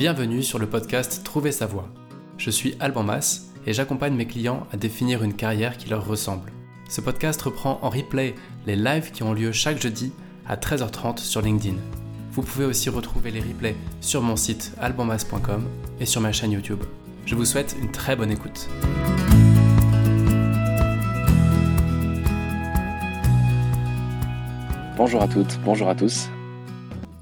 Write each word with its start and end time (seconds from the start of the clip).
Bienvenue 0.00 0.42
sur 0.42 0.58
le 0.58 0.66
podcast 0.66 1.20
Trouver 1.24 1.52
sa 1.52 1.66
voie. 1.66 1.86
Je 2.38 2.48
suis 2.48 2.74
Alban 2.80 3.02
Mas 3.02 3.50
et 3.66 3.74
j'accompagne 3.74 4.14
mes 4.14 4.24
clients 4.24 4.66
à 4.72 4.78
définir 4.78 5.22
une 5.22 5.34
carrière 5.34 5.76
qui 5.76 5.90
leur 5.90 6.06
ressemble. 6.06 6.52
Ce 6.88 7.02
podcast 7.02 7.42
reprend 7.42 7.78
en 7.82 7.90
replay 7.90 8.34
les 8.66 8.76
lives 8.76 9.10
qui 9.10 9.22
ont 9.22 9.34
lieu 9.34 9.52
chaque 9.52 9.78
jeudi 9.78 10.10
à 10.48 10.56
13h30 10.56 11.18
sur 11.18 11.42
LinkedIn. 11.42 11.76
Vous 12.32 12.40
pouvez 12.40 12.64
aussi 12.64 12.88
retrouver 12.88 13.30
les 13.30 13.40
replays 13.40 13.76
sur 14.00 14.22
mon 14.22 14.36
site 14.36 14.72
albanmas.com 14.80 15.68
et 16.00 16.06
sur 16.06 16.22
ma 16.22 16.32
chaîne 16.32 16.52
YouTube. 16.52 16.82
Je 17.26 17.34
vous 17.34 17.44
souhaite 17.44 17.76
une 17.78 17.92
très 17.92 18.16
bonne 18.16 18.30
écoute. 18.30 18.70
Bonjour 24.96 25.20
à 25.20 25.28
toutes, 25.28 25.60
bonjour 25.62 25.90
à 25.90 25.94
tous. 25.94 26.30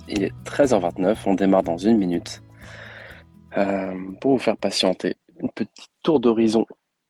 Il 0.09 0.23
est 0.23 0.33
13h29, 0.45 1.17
on 1.27 1.35
démarre 1.35 1.65
dans 1.65 1.77
une 1.77 1.99
minute. 1.99 2.41
Euh, 3.59 4.13
pour 4.21 4.33
vous 4.33 4.39
faire 4.39 4.57
patienter, 4.57 5.17
une 5.41 5.51
petite 5.51 5.91
tour 6.05 6.21
d'horizon 6.21 6.65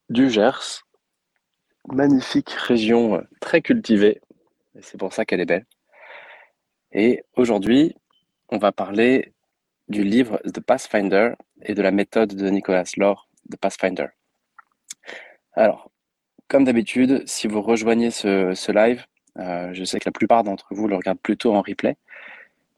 du 0.09 0.31
Gers. 0.31 0.83
Magnifique 1.93 2.51
région 2.51 3.17
euh, 3.17 3.21
très 3.39 3.61
cultivée, 3.61 4.23
c'est 4.81 4.99
pour 4.99 5.13
ça 5.13 5.27
qu'elle 5.27 5.41
est 5.41 5.47
belle. 5.47 5.67
Et 6.93 7.23
aujourd'hui, 7.37 7.95
on 8.49 8.57
va 8.57 8.73
parler 8.73 9.35
du 9.89 10.03
livre 10.05 10.41
The 10.45 10.61
Pathfinder 10.61 11.35
et 11.61 11.75
de 11.75 11.83
la 11.83 11.91
méthode 11.91 12.35
de 12.35 12.49
Nicolas 12.49 12.85
Lore, 12.97 13.29
The 13.51 13.57
Pathfinder. 13.57 14.07
Alors, 15.53 15.91
comme 16.47 16.65
d'habitude, 16.65 17.25
si 17.27 17.47
vous 17.47 17.61
rejoignez 17.61 18.11
ce 18.11 18.73
live, 18.73 19.05
euh, 19.39 19.71
je 19.73 19.85
sais 19.85 20.01
que 20.01 20.09
la 20.09 20.13
plupart 20.13 20.43
d'entre 20.43 20.67
vous 20.71 20.89
le 20.89 20.97
regardent 20.97 21.21
plutôt 21.21 21.55
en 21.55 21.63
replay. 21.63 21.97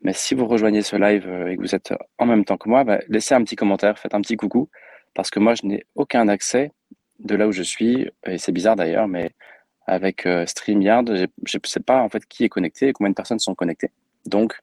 Mais 0.03 0.13
si 0.13 0.35
vous 0.35 0.47
rejoignez 0.47 0.83
ce 0.83 0.97
live 0.97 1.29
euh, 1.29 1.49
et 1.49 1.57
que 1.57 1.61
vous 1.61 1.75
êtes 1.75 1.93
en 2.19 2.27
même 2.27 2.45
temps 2.45 2.56
que 2.56 2.69
moi, 2.69 2.84
bah, 2.84 3.01
laissez 3.09 3.34
un 3.34 3.45
petit 3.45 3.56
commentaire, 3.56 3.98
faites 3.98 4.15
un 4.15 4.20
petit 4.20 4.37
coucou, 4.37 4.69
parce 5.15 5.31
que 5.31 5.41
moi, 5.41 5.55
je 5.55 5.67
n'ai 5.67 5.84
aucun 5.95 6.29
accès 6.29 6.73
de 7.19 7.34
là 7.34 7.47
où 7.47 7.53
je 7.53 7.62
suis, 7.62 8.11
et 8.27 8.39
c'est 8.39 8.53
bizarre 8.53 8.77
d'ailleurs, 8.77 9.09
mais 9.09 9.33
avec 9.87 10.27
euh, 10.27 10.47
StreamYard, 10.47 11.15
je 11.45 11.57
ne 11.59 11.67
sais 11.67 11.81
pas 11.81 12.01
en 12.01 12.09
fait 12.09 12.25
qui 12.27 12.45
est 12.45 12.48
connecté 12.48 12.89
et 12.89 12.92
combien 12.92 13.11
de 13.11 13.15
personnes 13.15 13.39
sont 13.39 13.55
connectées. 13.55 13.91
Donc, 14.27 14.59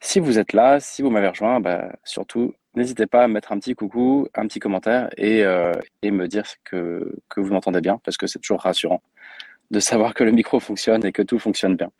si 0.00 0.18
vous 0.18 0.38
êtes 0.38 0.52
là, 0.52 0.80
si 0.80 1.02
vous 1.02 1.10
m'avez 1.10 1.28
rejoint, 1.28 1.60
bah, 1.60 1.92
surtout, 2.02 2.54
n'hésitez 2.74 3.06
pas 3.06 3.24
à 3.24 3.28
mettre 3.28 3.52
un 3.52 3.58
petit 3.58 3.74
coucou, 3.74 4.26
un 4.34 4.46
petit 4.48 4.58
commentaire 4.58 5.10
et, 5.16 5.44
et 6.02 6.10
me 6.10 6.26
dire 6.26 6.44
que, 6.64 7.14
que 7.28 7.40
vous 7.40 7.52
m'entendez 7.52 7.80
bien, 7.80 8.00
parce 8.04 8.16
que 8.16 8.26
c'est 8.26 8.40
toujours 8.40 8.62
rassurant 8.62 9.02
de 9.70 9.80
savoir 9.80 10.14
que 10.14 10.24
le 10.24 10.32
micro 10.32 10.58
fonctionne 10.60 11.04
et 11.04 11.12
que 11.12 11.22
tout 11.22 11.38
fonctionne 11.38 11.76
bien. 11.76 11.90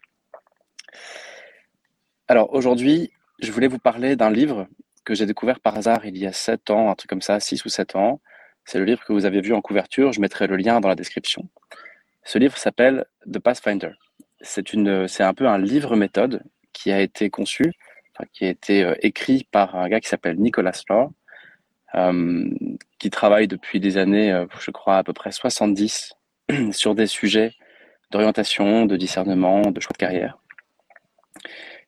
Alors 2.33 2.55
aujourd'hui, 2.55 3.11
je 3.43 3.53
voulais 3.53 3.69
vous 3.69 3.79
parler 3.79 4.17
d'un 4.17 4.31
livre 4.31 4.67
que 5.05 5.15
j'ai 5.15 5.27
découvert 5.27 5.61
par 5.61 5.77
hasard 5.77 6.07
il 6.07 6.17
y 6.17 6.27
a 6.27 6.33
7 6.33 6.71
ans, 6.71 6.89
un 6.89 6.95
truc 6.95 7.11
comme 7.11 7.21
ça, 7.21 7.39
6 7.39 7.63
ou 7.67 7.69
7 7.69 7.95
ans. 7.95 8.23
C'est 8.65 8.79
le 8.79 8.87
livre 8.87 9.05
que 9.05 9.13
vous 9.13 9.27
avez 9.27 9.43
vu 9.43 9.53
en 9.53 9.61
couverture, 9.61 10.15
je 10.15 10.21
mettrai 10.23 10.47
le 10.47 10.57
lien 10.57 10.81
dans 10.81 10.89
la 10.89 10.95
description. 10.95 11.47
Ce 12.25 12.39
livre 12.39 12.57
s'appelle 12.57 13.05
The 13.31 13.39
Pathfinder. 13.39 13.91
C'est 14.41 14.65
un 15.21 15.35
peu 15.35 15.47
un 15.47 15.59
livre 15.59 15.95
méthode 15.95 16.43
qui 16.73 16.91
a 16.91 17.03
été 17.03 17.29
conçu, 17.29 17.75
qui 18.33 18.47
a 18.47 18.49
été 18.49 18.83
euh, 18.83 18.95
écrit 19.01 19.47
par 19.51 19.77
un 19.77 19.91
gars 19.91 20.01
qui 20.01 20.09
s'appelle 20.09 20.39
Nicolas 20.39 20.81
Law, 20.89 21.13
euh, 21.97 22.49
qui 22.99 23.11
travaille 23.11 23.47
depuis 23.47 23.79
des 23.79 23.99
années, 23.99 24.33
euh, 24.33 24.47
je 24.59 24.71
crois 24.71 24.97
à 24.97 25.05
peu 25.05 25.13
près 25.13 25.33
70, 25.33 26.15
sur 26.73 26.95
des 26.95 27.09
sujets 27.09 27.53
d'orientation, 28.11 28.87
de 28.87 28.97
discernement, 28.97 29.71
de 29.71 29.81
choix 29.81 29.93
de 29.93 29.99
carrière. 29.99 30.39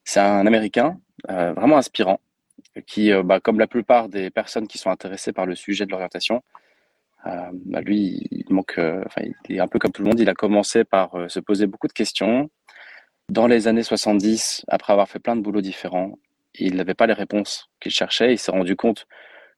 C'est 0.04 0.20
un 0.20 0.46
Américain 0.46 0.98
euh, 1.30 1.52
vraiment 1.54 1.78
inspirant 1.78 2.20
qui, 2.86 3.12
euh, 3.12 3.22
bah, 3.22 3.40
comme 3.40 3.58
la 3.58 3.66
plupart 3.66 4.08
des 4.08 4.30
personnes 4.30 4.68
qui 4.68 4.78
sont 4.78 4.90
intéressées 4.90 5.32
par 5.32 5.46
le 5.46 5.54
sujet 5.54 5.86
de 5.86 5.90
l'orientation, 5.90 6.42
euh, 7.26 7.50
bah, 7.52 7.80
lui, 7.80 8.26
il 8.30 8.44
manque, 8.50 8.78
il 9.48 9.56
est 9.56 9.60
un 9.60 9.68
peu 9.68 9.78
comme 9.78 9.92
tout 9.92 10.02
le 10.02 10.08
monde. 10.08 10.20
Il 10.20 10.28
a 10.28 10.34
commencé 10.34 10.84
par 10.84 11.12
se 11.28 11.40
poser 11.40 11.66
beaucoup 11.66 11.88
de 11.88 11.92
questions. 11.92 12.50
Dans 13.30 13.46
les 13.46 13.68
années 13.68 13.82
70, 13.82 14.64
après 14.68 14.92
avoir 14.92 15.08
fait 15.08 15.18
plein 15.18 15.36
de 15.36 15.40
boulots 15.40 15.62
différents, 15.62 16.18
il 16.54 16.76
n'avait 16.76 16.94
pas 16.94 17.06
les 17.06 17.14
réponses 17.14 17.70
qu'il 17.80 17.92
cherchait. 17.92 18.32
Il 18.34 18.38
s'est 18.38 18.52
rendu 18.52 18.76
compte 18.76 19.06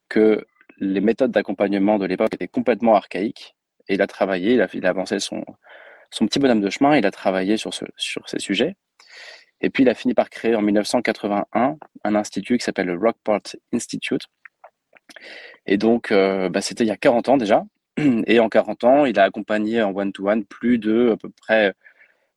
que 0.09 0.47
les 0.79 1.01
méthodes 1.01 1.33
d'accompagnement 1.33 1.99
de 1.99 2.07
l'époque 2.07 2.35
étaient 2.35 2.49
complètement 2.49 2.95
archaïques. 2.95 3.57
Et 3.89 3.95
il 3.95 4.03
a 4.03 4.07
travaillé, 4.07 4.55
il 4.55 4.63
a, 4.63 4.69
il 4.73 4.87
a 4.87 4.91
avancé 4.91 5.19
son, 5.19 5.45
son 6.11 6.27
petit 6.27 6.39
bonhomme 6.39 6.61
de 6.61 6.71
chemin, 6.71 6.97
il 6.97 7.07
a 7.07 7.11
travaillé 7.11 7.57
sur, 7.57 7.75
ce, 7.75 7.85
sur 7.97 8.29
ces 8.29 8.39
sujets. 8.39 8.77
Et 9.61 9.71
puis, 9.71 9.83
il 9.85 9.89
a 9.89 9.95
fini 9.95 10.15
par 10.15 10.31
créer 10.31 10.55
en 10.55 10.63
1981 10.63 11.77
un 12.05 12.15
institut 12.15 12.59
qui 12.59 12.65
s'appelle 12.65 12.87
le 12.87 12.99
Rockport 12.99 13.43
Institute. 13.73 14.27
Et 15.67 15.79
donc, 15.79 16.13
euh, 16.13 16.49
bah, 16.49 16.61
c'était 16.61 16.85
il 16.85 16.89
y 16.89 16.93
a 16.93 16.97
40 16.97 17.29
ans 17.29 17.37
déjà. 17.37 17.65
Et 18.27 18.41
en 18.41 18.49
40 18.49 18.85
ans, 18.85 19.05
il 19.07 19.19
a 19.19 19.25
accompagné 19.25 19.83
en 19.83 19.95
one-to-one 19.95 20.45
plus 20.45 20.79
de 20.79 21.13
à 21.13 21.17
peu 21.17 21.31
près 21.31 21.75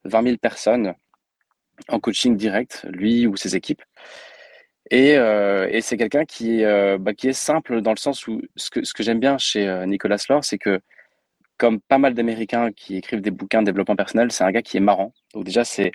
20 0.06 0.24
000 0.24 0.38
personnes 0.38 0.94
en 1.90 2.00
coaching 2.00 2.38
direct, 2.38 2.86
lui 2.90 3.28
ou 3.28 3.36
ses 3.36 3.56
équipes. 3.56 3.84
Et, 4.92 5.18
euh, 5.18 5.70
c'est 5.82 5.98
quelqu'un 5.98 6.26
qui, 6.26 6.64
euh, 6.64 6.98
bah, 6.98 7.14
qui 7.14 7.28
est 7.30 7.34
simple 7.34 7.82
dans 7.82 7.92
le 7.92 7.98
sens 7.98 8.28
où 8.28 8.42
ce 8.56 8.70
que, 8.72 8.84
ce 8.84 8.94
que 8.94 9.04
j'aime 9.04 9.20
bien 9.20 9.38
chez 9.38 9.86
Nicolas 9.86 10.18
Lore, 10.30 10.44
c'est 10.44 10.58
que 10.58 10.80
comme 11.58 11.82
pas 11.82 11.98
mal 11.98 12.14
d'Américains 12.16 12.72
qui 12.72 12.98
écrivent 12.98 13.22
des 13.22 13.32
bouquins 13.32 13.62
de 13.62 13.66
développement 13.66 13.98
personnel, 13.98 14.32
c'est 14.32 14.46
un 14.46 14.52
gars 14.52 14.62
qui 14.62 14.78
est 14.78 14.80
marrant. 14.80 15.14
Donc 15.34 15.44
déjà, 15.44 15.66
c'est 15.66 15.92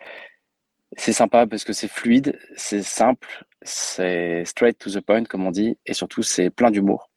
c'est 0.97 1.13
sympa 1.13 1.47
parce 1.47 1.65
que 1.65 1.73
c'est 1.73 1.89
fluide, 1.89 2.39
c'est 2.57 2.83
simple, 2.83 3.45
c'est 3.63 4.45
straight 4.45 4.79
to 4.79 4.91
the 4.91 5.01
point, 5.01 5.25
comme 5.25 5.47
on 5.47 5.51
dit, 5.51 5.79
et 5.87 5.95
surtout, 5.95 6.23
c'est 6.23 6.51
plein 6.51 6.71
d'humour. 6.71 7.11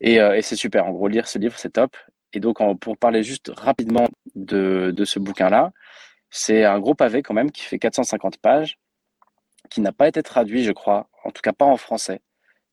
Et, 0.00 0.20
euh, 0.20 0.40
c'est 0.42 0.56
super. 0.56 0.86
En 0.86 0.92
gros, 0.92 1.08
lire 1.08 1.28
ce 1.28 1.38
livre, 1.38 1.58
c'est 1.58 1.70
top. 1.70 1.96
Et 2.32 2.40
donc, 2.40 2.58
pour 2.80 2.98
parler 2.98 3.22
juste 3.22 3.50
rapidement 3.54 4.08
de, 4.34 4.92
de 4.94 5.04
ce 5.04 5.18
bouquin-là, 5.18 5.72
c'est 6.30 6.64
un 6.64 6.80
gros 6.80 6.94
pavé 6.94 7.22
quand 7.22 7.34
même 7.34 7.52
qui 7.52 7.62
fait 7.62 7.78
450 7.78 8.38
pages, 8.38 8.78
qui 9.70 9.80
n'a 9.80 9.92
pas 9.92 10.08
été 10.08 10.22
traduit, 10.22 10.64
je 10.64 10.72
crois, 10.72 11.08
en 11.24 11.30
tout 11.30 11.42
cas 11.42 11.52
pas 11.52 11.64
en 11.64 11.76
français. 11.76 12.20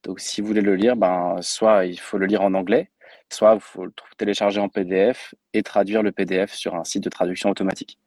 Donc, 0.03 0.19
si 0.19 0.41
vous 0.41 0.47
voulez 0.47 0.61
le 0.61 0.75
lire, 0.75 0.95
ben, 0.95 1.37
soit 1.41 1.85
il 1.85 1.99
faut 1.99 2.17
le 2.17 2.25
lire 2.25 2.41
en 2.41 2.53
anglais, 2.55 2.89
soit 3.29 3.55
il 3.55 3.61
faut 3.61 3.85
le 3.85 3.93
télécharger 4.17 4.59
en 4.59 4.69
PDF 4.69 5.35
et 5.53 5.63
traduire 5.63 6.03
le 6.03 6.11
PDF 6.11 6.53
sur 6.53 6.75
un 6.75 6.83
site 6.83 7.03
de 7.03 7.09
traduction 7.09 7.49
automatique. 7.49 7.99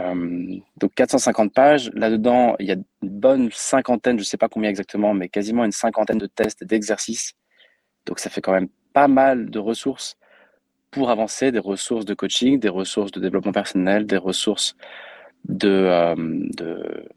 Euh, 0.00 0.56
donc 0.76 0.94
450 0.94 1.52
pages. 1.52 1.90
Là-dedans, 1.94 2.56
il 2.60 2.66
y 2.66 2.72
a 2.72 2.74
une 2.74 2.84
bonne 3.02 3.50
cinquantaine, 3.52 4.16
je 4.16 4.22
ne 4.22 4.26
sais 4.26 4.36
pas 4.36 4.48
combien 4.48 4.70
exactement, 4.70 5.14
mais 5.14 5.28
quasiment 5.28 5.64
une 5.64 5.72
cinquantaine 5.72 6.18
de 6.18 6.26
tests, 6.26 6.64
d'exercices. 6.64 7.34
Donc 8.06 8.18
ça 8.18 8.30
fait 8.30 8.40
quand 8.40 8.52
même 8.52 8.68
pas 8.92 9.08
mal 9.08 9.50
de 9.50 9.58
ressources 9.58 10.16
pour 10.90 11.10
avancer, 11.10 11.52
des 11.52 11.58
ressources 11.58 12.04
de 12.04 12.14
coaching, 12.14 12.58
des 12.58 12.68
ressources 12.68 13.10
de 13.10 13.20
développement 13.20 13.52
personnel, 13.52 14.06
des 14.06 14.16
ressources 14.16 14.76
de, 15.44 15.68
euh, 15.68 16.14
de, 16.16 17.08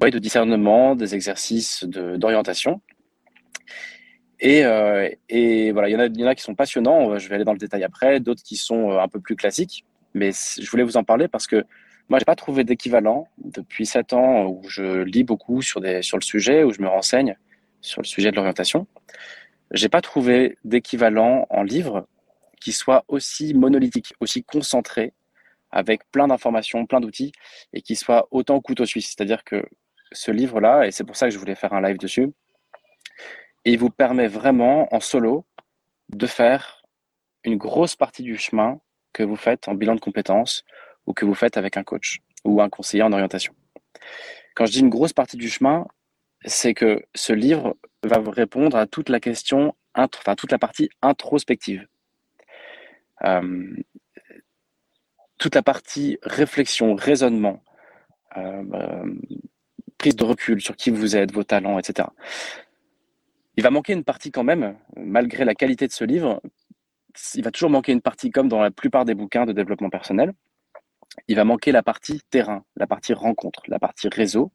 de 0.00 0.18
discernement, 0.18 0.94
des 0.94 1.14
exercices 1.14 1.84
d'orientation. 1.84 2.80
Et, 4.40 4.64
euh, 4.64 5.08
et 5.28 5.72
voilà, 5.72 5.88
il 5.88 5.92
y, 5.92 6.24
en 6.24 6.28
a, 6.28 6.34
qui 6.34 6.42
sont 6.42 6.54
passionnants, 6.54 7.18
je 7.18 7.28
vais 7.28 7.34
aller 7.34 7.44
dans 7.44 7.52
le 7.52 7.58
détail 7.58 7.82
après, 7.82 8.20
d'autres 8.20 8.42
qui 8.44 8.56
sont 8.56 8.92
un 8.92 9.08
peu 9.08 9.20
plus 9.20 9.34
classiques, 9.34 9.84
mais 10.18 10.32
je 10.32 10.68
voulais 10.70 10.82
vous 10.82 10.96
en 10.96 11.04
parler 11.04 11.28
parce 11.28 11.46
que 11.46 11.64
moi, 12.08 12.18
j'ai 12.18 12.24
pas 12.24 12.36
trouvé 12.36 12.64
d'équivalent 12.64 13.28
depuis 13.38 13.84
sept 13.84 14.14
ans 14.14 14.46
où 14.46 14.62
je 14.66 15.02
lis 15.02 15.24
beaucoup 15.24 15.60
sur, 15.60 15.80
des, 15.80 16.00
sur 16.00 16.16
le 16.16 16.22
sujet, 16.22 16.64
où 16.64 16.72
je 16.72 16.80
me 16.80 16.88
renseigne 16.88 17.36
sur 17.82 18.00
le 18.00 18.06
sujet 18.06 18.30
de 18.30 18.36
l'orientation. 18.36 18.86
J'ai 19.72 19.90
pas 19.90 20.00
trouvé 20.00 20.56
d'équivalent 20.64 21.46
en 21.50 21.62
livre 21.62 22.08
qui 22.60 22.72
soit 22.72 23.04
aussi 23.08 23.52
monolithique, 23.52 24.14
aussi 24.20 24.42
concentré, 24.42 25.12
avec 25.70 26.10
plein 26.10 26.28
d'informations, 26.28 26.86
plein 26.86 27.00
d'outils, 27.00 27.32
et 27.74 27.82
qui 27.82 27.94
soit 27.94 28.26
autant 28.30 28.58
couteau 28.60 28.86
suisse. 28.86 29.08
C'est-à-dire 29.08 29.44
que 29.44 29.62
ce 30.12 30.30
livre-là, 30.30 30.86
et 30.86 30.90
c'est 30.90 31.04
pour 31.04 31.16
ça 31.16 31.26
que 31.26 31.34
je 31.34 31.38
voulais 31.38 31.54
faire 31.54 31.74
un 31.74 31.82
live 31.82 31.98
dessus, 31.98 32.32
il 33.66 33.78
vous 33.78 33.90
permet 33.90 34.28
vraiment 34.28 34.92
en 34.94 35.00
solo 35.00 35.44
de 36.08 36.26
faire 36.26 36.82
une 37.44 37.56
grosse 37.56 37.96
partie 37.96 38.22
du 38.22 38.38
chemin 38.38 38.80
que 39.12 39.22
vous 39.22 39.36
faites 39.36 39.68
en 39.68 39.74
bilan 39.74 39.94
de 39.94 40.00
compétences 40.00 40.64
ou 41.06 41.12
que 41.12 41.24
vous 41.24 41.34
faites 41.34 41.56
avec 41.56 41.76
un 41.76 41.84
coach 41.84 42.18
ou 42.44 42.60
un 42.60 42.68
conseiller 42.68 43.02
en 43.02 43.12
orientation. 43.12 43.54
Quand 44.54 44.66
je 44.66 44.72
dis 44.72 44.80
une 44.80 44.90
grosse 44.90 45.12
partie 45.12 45.36
du 45.36 45.48
chemin, 45.48 45.86
c'est 46.44 46.74
que 46.74 47.02
ce 47.14 47.32
livre 47.32 47.76
va 48.02 48.18
vous 48.18 48.30
répondre 48.30 48.76
à 48.76 48.86
toute 48.86 49.08
la 49.08 49.20
question, 49.20 49.74
enfin 49.94 50.34
toute 50.34 50.52
la 50.52 50.58
partie 50.58 50.90
introspective. 51.02 51.86
Euh, 53.24 53.74
toute 55.38 55.54
la 55.54 55.62
partie 55.62 56.18
réflexion, 56.22 56.94
raisonnement, 56.94 57.62
euh, 58.36 59.14
prise 59.96 60.16
de 60.16 60.24
recul 60.24 60.60
sur 60.60 60.76
qui 60.76 60.90
vous 60.90 61.16
êtes, 61.16 61.32
vos 61.32 61.44
talents, 61.44 61.78
etc. 61.78 62.08
Il 63.56 63.62
va 63.62 63.70
manquer 63.70 63.92
une 63.92 64.04
partie 64.04 64.30
quand 64.30 64.44
même, 64.44 64.76
malgré 64.96 65.44
la 65.44 65.54
qualité 65.54 65.86
de 65.86 65.92
ce 65.92 66.04
livre, 66.04 66.40
il 67.34 67.44
va 67.44 67.50
toujours 67.50 67.70
manquer 67.70 67.92
une 67.92 68.00
partie 68.00 68.30
comme 68.30 68.48
dans 68.48 68.60
la 68.60 68.70
plupart 68.70 69.04
des 69.04 69.14
bouquins 69.14 69.46
de 69.46 69.52
développement 69.52 69.90
personnel. 69.90 70.32
Il 71.26 71.36
va 71.36 71.44
manquer 71.44 71.72
la 71.72 71.82
partie 71.82 72.20
terrain, 72.30 72.64
la 72.76 72.86
partie 72.86 73.12
rencontre, 73.12 73.62
la 73.66 73.78
partie 73.78 74.08
réseau, 74.08 74.52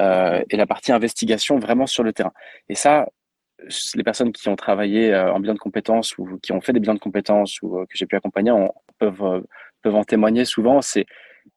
euh, 0.00 0.42
et 0.50 0.56
la 0.56 0.66
partie 0.66 0.92
investigation 0.92 1.58
vraiment 1.58 1.86
sur 1.86 2.02
le 2.02 2.12
terrain. 2.12 2.32
Et 2.68 2.74
ça, 2.74 3.08
les 3.94 4.04
personnes 4.04 4.32
qui 4.32 4.48
ont 4.48 4.56
travaillé 4.56 5.12
euh, 5.12 5.32
en 5.32 5.40
bilan 5.40 5.54
de 5.54 5.58
compétences 5.58 6.16
ou 6.18 6.38
qui 6.42 6.52
ont 6.52 6.60
fait 6.60 6.72
des 6.72 6.80
bilans 6.80 6.94
de 6.94 7.00
compétences 7.00 7.60
ou 7.62 7.84
que 7.88 7.96
j'ai 7.96 8.06
pu 8.06 8.16
accompagner 8.16 8.52
peuvent, 8.98 9.44
peuvent 9.82 9.94
en 9.94 10.04
témoigner 10.04 10.44
souvent. 10.44 10.82
C'est 10.82 11.06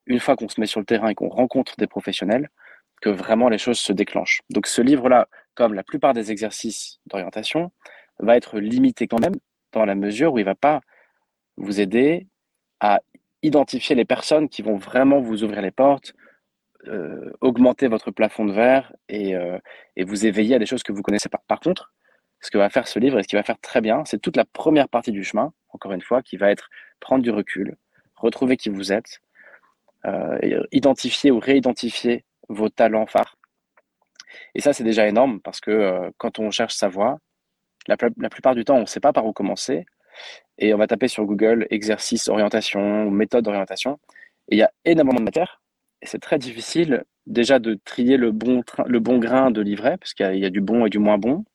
une 0.06 0.20
fois 0.20 0.36
qu'on 0.36 0.50
se 0.50 0.60
met 0.60 0.66
sur 0.66 0.80
le 0.80 0.86
terrain 0.86 1.10
et 1.10 1.16
qu'on 1.16 1.30
rencontre 1.30 1.76
des 1.78 1.88
professionnels 1.88 2.50
que 3.02 3.10
vraiment 3.10 3.50
les 3.50 3.58
choses 3.58 3.80
se 3.80 3.94
déclenchent. 3.94 4.42
Donc 4.50 4.68
ce 4.68 4.82
livre-là, 4.82 5.28
comme 5.56 5.74
la 5.74 5.84
plupart 5.84 6.14
des 6.14 6.32
exercices 6.32 7.00
d'orientation, 7.08 7.72
va 8.20 8.38
être 8.38 8.60
limité 8.60 9.08
quand 9.08 9.20
même 9.20 9.36
dans 9.72 9.86
la 9.86 9.96
mesure 9.96 10.34
où 10.34 10.40
il 10.40 10.46
va 10.46 10.56
pas 10.56 10.82
vous 11.58 11.80
aider 11.80 12.28
à 12.80 13.02
identifier 13.44 13.96
les 13.96 14.06
personnes 14.06 14.50
qui 14.50 14.62
vont 14.62 14.78
vraiment 14.78 15.20
vous 15.20 15.44
ouvrir 15.44 15.62
les 15.62 15.72
portes, 15.72 16.14
euh, 16.88 17.32
augmenter 17.42 17.88
votre 17.88 18.12
plafond 18.12 18.46
de 18.46 18.54
verre 18.54 18.94
et, 19.08 19.36
euh, 19.36 19.60
et, 19.96 20.04
vous 20.04 20.26
éveiller 20.26 20.56
à 20.56 20.60
des 20.60 20.66
choses 20.66 20.84
que 20.84 20.92
vous 20.92 21.04
connaissez 21.04 21.30
pas. 21.30 21.42
Par 21.48 21.60
contre, 21.60 21.94
ce 22.40 22.50
que 22.50 22.58
va 22.58 22.70
faire 22.70 22.88
ce 22.88 22.98
livre 22.98 23.20
et 23.20 23.24
ce 23.24 23.28
qu'il 23.28 23.38
va 23.38 23.44
faire 23.44 23.60
très 23.60 23.82
bien, 23.82 24.04
c'est 24.06 24.20
toute 24.20 24.36
la 24.36 24.46
première 24.46 24.90
partie 24.90 25.12
du 25.12 25.24
chemin, 25.24 25.54
encore 25.70 25.92
une 25.94 26.02
fois, 26.02 26.24
qui 26.24 26.38
va 26.38 26.50
être 26.50 26.70
prendre 27.00 27.24
du 27.24 27.30
recul, 27.30 27.78
retrouver 28.16 28.58
qui 28.58 28.70
vous 28.70 28.92
êtes, 28.92 29.20
euh, 30.06 30.64
identifier 30.72 31.30
ou 31.30 31.40
réidentifier 31.40 32.26
vos 32.50 32.70
talents 32.70 33.06
phares. 33.06 33.38
Et 34.56 34.62
ça, 34.62 34.74
c'est 34.74 34.84
déjà 34.84 35.08
énorme 35.08 35.40
parce 35.42 35.60
que 35.60 36.12
quand 36.18 36.40
on 36.40 36.50
cherche 36.50 36.74
sa 36.74 36.88
voie, 36.88 37.20
la, 37.88 37.98
plupart 37.98 38.56
du 38.56 38.66
temps, 38.66 38.78
on 38.78 38.82
ne 38.82 38.86
sait 38.86 39.00
pas 39.00 39.14
par 39.14 39.26
où 39.26 39.34
commencer. 39.34 39.86
Et 40.58 40.74
on 40.74 40.78
va 40.78 40.88
taper 40.88 41.08
sur 41.08 41.26
Google 41.26 41.68
exercice 41.70 42.28
orientation, 42.28 43.10
méthode 43.10 43.46
d'orientation. 43.46 44.00
Et 44.50 44.56
il 44.56 44.58
y 44.60 44.64
a 44.64 44.72
énormément 44.86 45.20
de 45.20 45.24
matière. 45.24 45.62
Et 46.02 46.06
c'est 46.06 46.20
très 46.20 46.38
difficile 46.38 47.04
déjà 47.28 47.60
de 47.60 47.80
trier 47.86 48.18
le 48.18 48.32
bon, 48.32 48.64
le 48.86 49.00
bon 49.00 49.18
grain 49.18 49.52
de 49.52 49.62
livret, 49.62 49.98
parce 49.98 50.14
qu'il 50.14 50.36
y, 50.38 50.46
a 50.46 50.50
du 50.50 50.62
bon 50.62 50.86
et 50.86 50.90
du 50.90 51.00
moins 51.00 51.18
bon. 51.18 51.46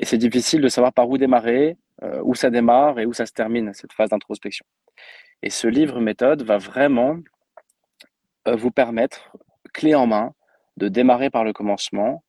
Et 0.00 0.04
c'est 0.04 0.18
difficile 0.18 0.60
de 0.60 0.68
savoir 0.68 0.92
par 0.92 1.08
où 1.08 1.18
démarrer, 1.18 1.76
euh, 2.02 2.20
où 2.22 2.34
ça 2.34 2.50
démarre 2.50 3.00
et 3.00 3.06
où 3.06 3.12
ça 3.12 3.26
se 3.26 3.32
termine, 3.32 3.72
cette 3.74 3.92
phase 3.92 4.10
d'introspection. 4.10 4.64
Et 5.42 5.50
ce 5.50 5.66
livre 5.66 6.00
méthode 6.00 6.42
va 6.42 6.58
vraiment 6.58 7.18
euh, 8.46 8.56
vous 8.56 8.70
permettre, 8.70 9.32
clé 9.72 9.94
en 9.94 10.06
main, 10.06 10.34
de 10.76 10.88
démarrer 10.88 11.30
par 11.30 11.44
le 11.44 11.52
commencement 11.52 12.22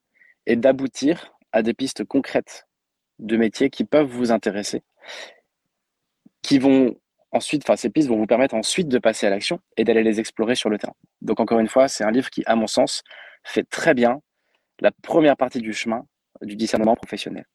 et 0.46 0.56
d'aboutir 0.56 1.34
à 1.52 1.62
des 1.62 1.74
pistes 1.74 2.04
concrètes 2.04 2.69
de 3.20 3.38
métiers 3.38 3.70
qui 3.70 3.84
peuvent 3.84 4.08
vous 4.08 4.32
intéresser, 4.32 4.82
qui 6.42 6.60
vont 6.60 6.96
ensuite, 7.32 7.64
enfin 7.66 7.76
ces 7.76 7.90
pistes 7.90 8.10
vont 8.10 8.18
vous 8.18 8.26
permettre 8.26 8.56
ensuite 8.56 8.88
de 8.88 8.98
passer 8.98 9.28
à 9.28 9.30
l'action 9.30 9.60
et 9.78 9.84
d'aller 9.84 10.04
les 10.04 10.20
explorer 10.20 10.56
sur 10.56 10.70
le 10.70 10.78
terrain. 10.78 10.96
Donc 11.22 11.40
encore 11.40 11.60
une 11.60 11.68
fois, 11.68 11.88
c'est 11.88 12.04
un 12.04 12.12
livre 12.12 12.30
qui, 12.30 12.44
à 12.46 12.56
mon 12.56 12.68
sens, 12.68 13.04
fait 13.44 13.68
très 13.70 13.94
bien 13.94 14.22
la 14.80 14.92
première 14.92 15.38
partie 15.38 15.60
du 15.60 15.74
chemin 15.74 16.06
du 16.42 16.56
discernement 16.56 16.96
professionnel. 16.96 17.46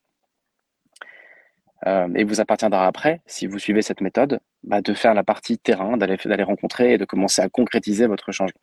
Euh, 1.86 2.08
et 2.14 2.24
vous 2.24 2.40
appartiendra 2.40 2.86
après, 2.86 3.20
si 3.26 3.46
vous 3.46 3.58
suivez 3.58 3.82
cette 3.82 4.00
méthode, 4.00 4.40
bah, 4.62 4.80
de 4.80 4.94
faire 4.94 5.12
la 5.12 5.22
partie 5.22 5.58
terrain, 5.58 5.96
d'aller 5.96 6.16
d'aller 6.24 6.42
rencontrer 6.42 6.94
et 6.94 6.98
de 6.98 7.04
commencer 7.04 7.42
à 7.42 7.48
concrétiser 7.48 8.06
votre 8.06 8.32
changement. 8.32 8.60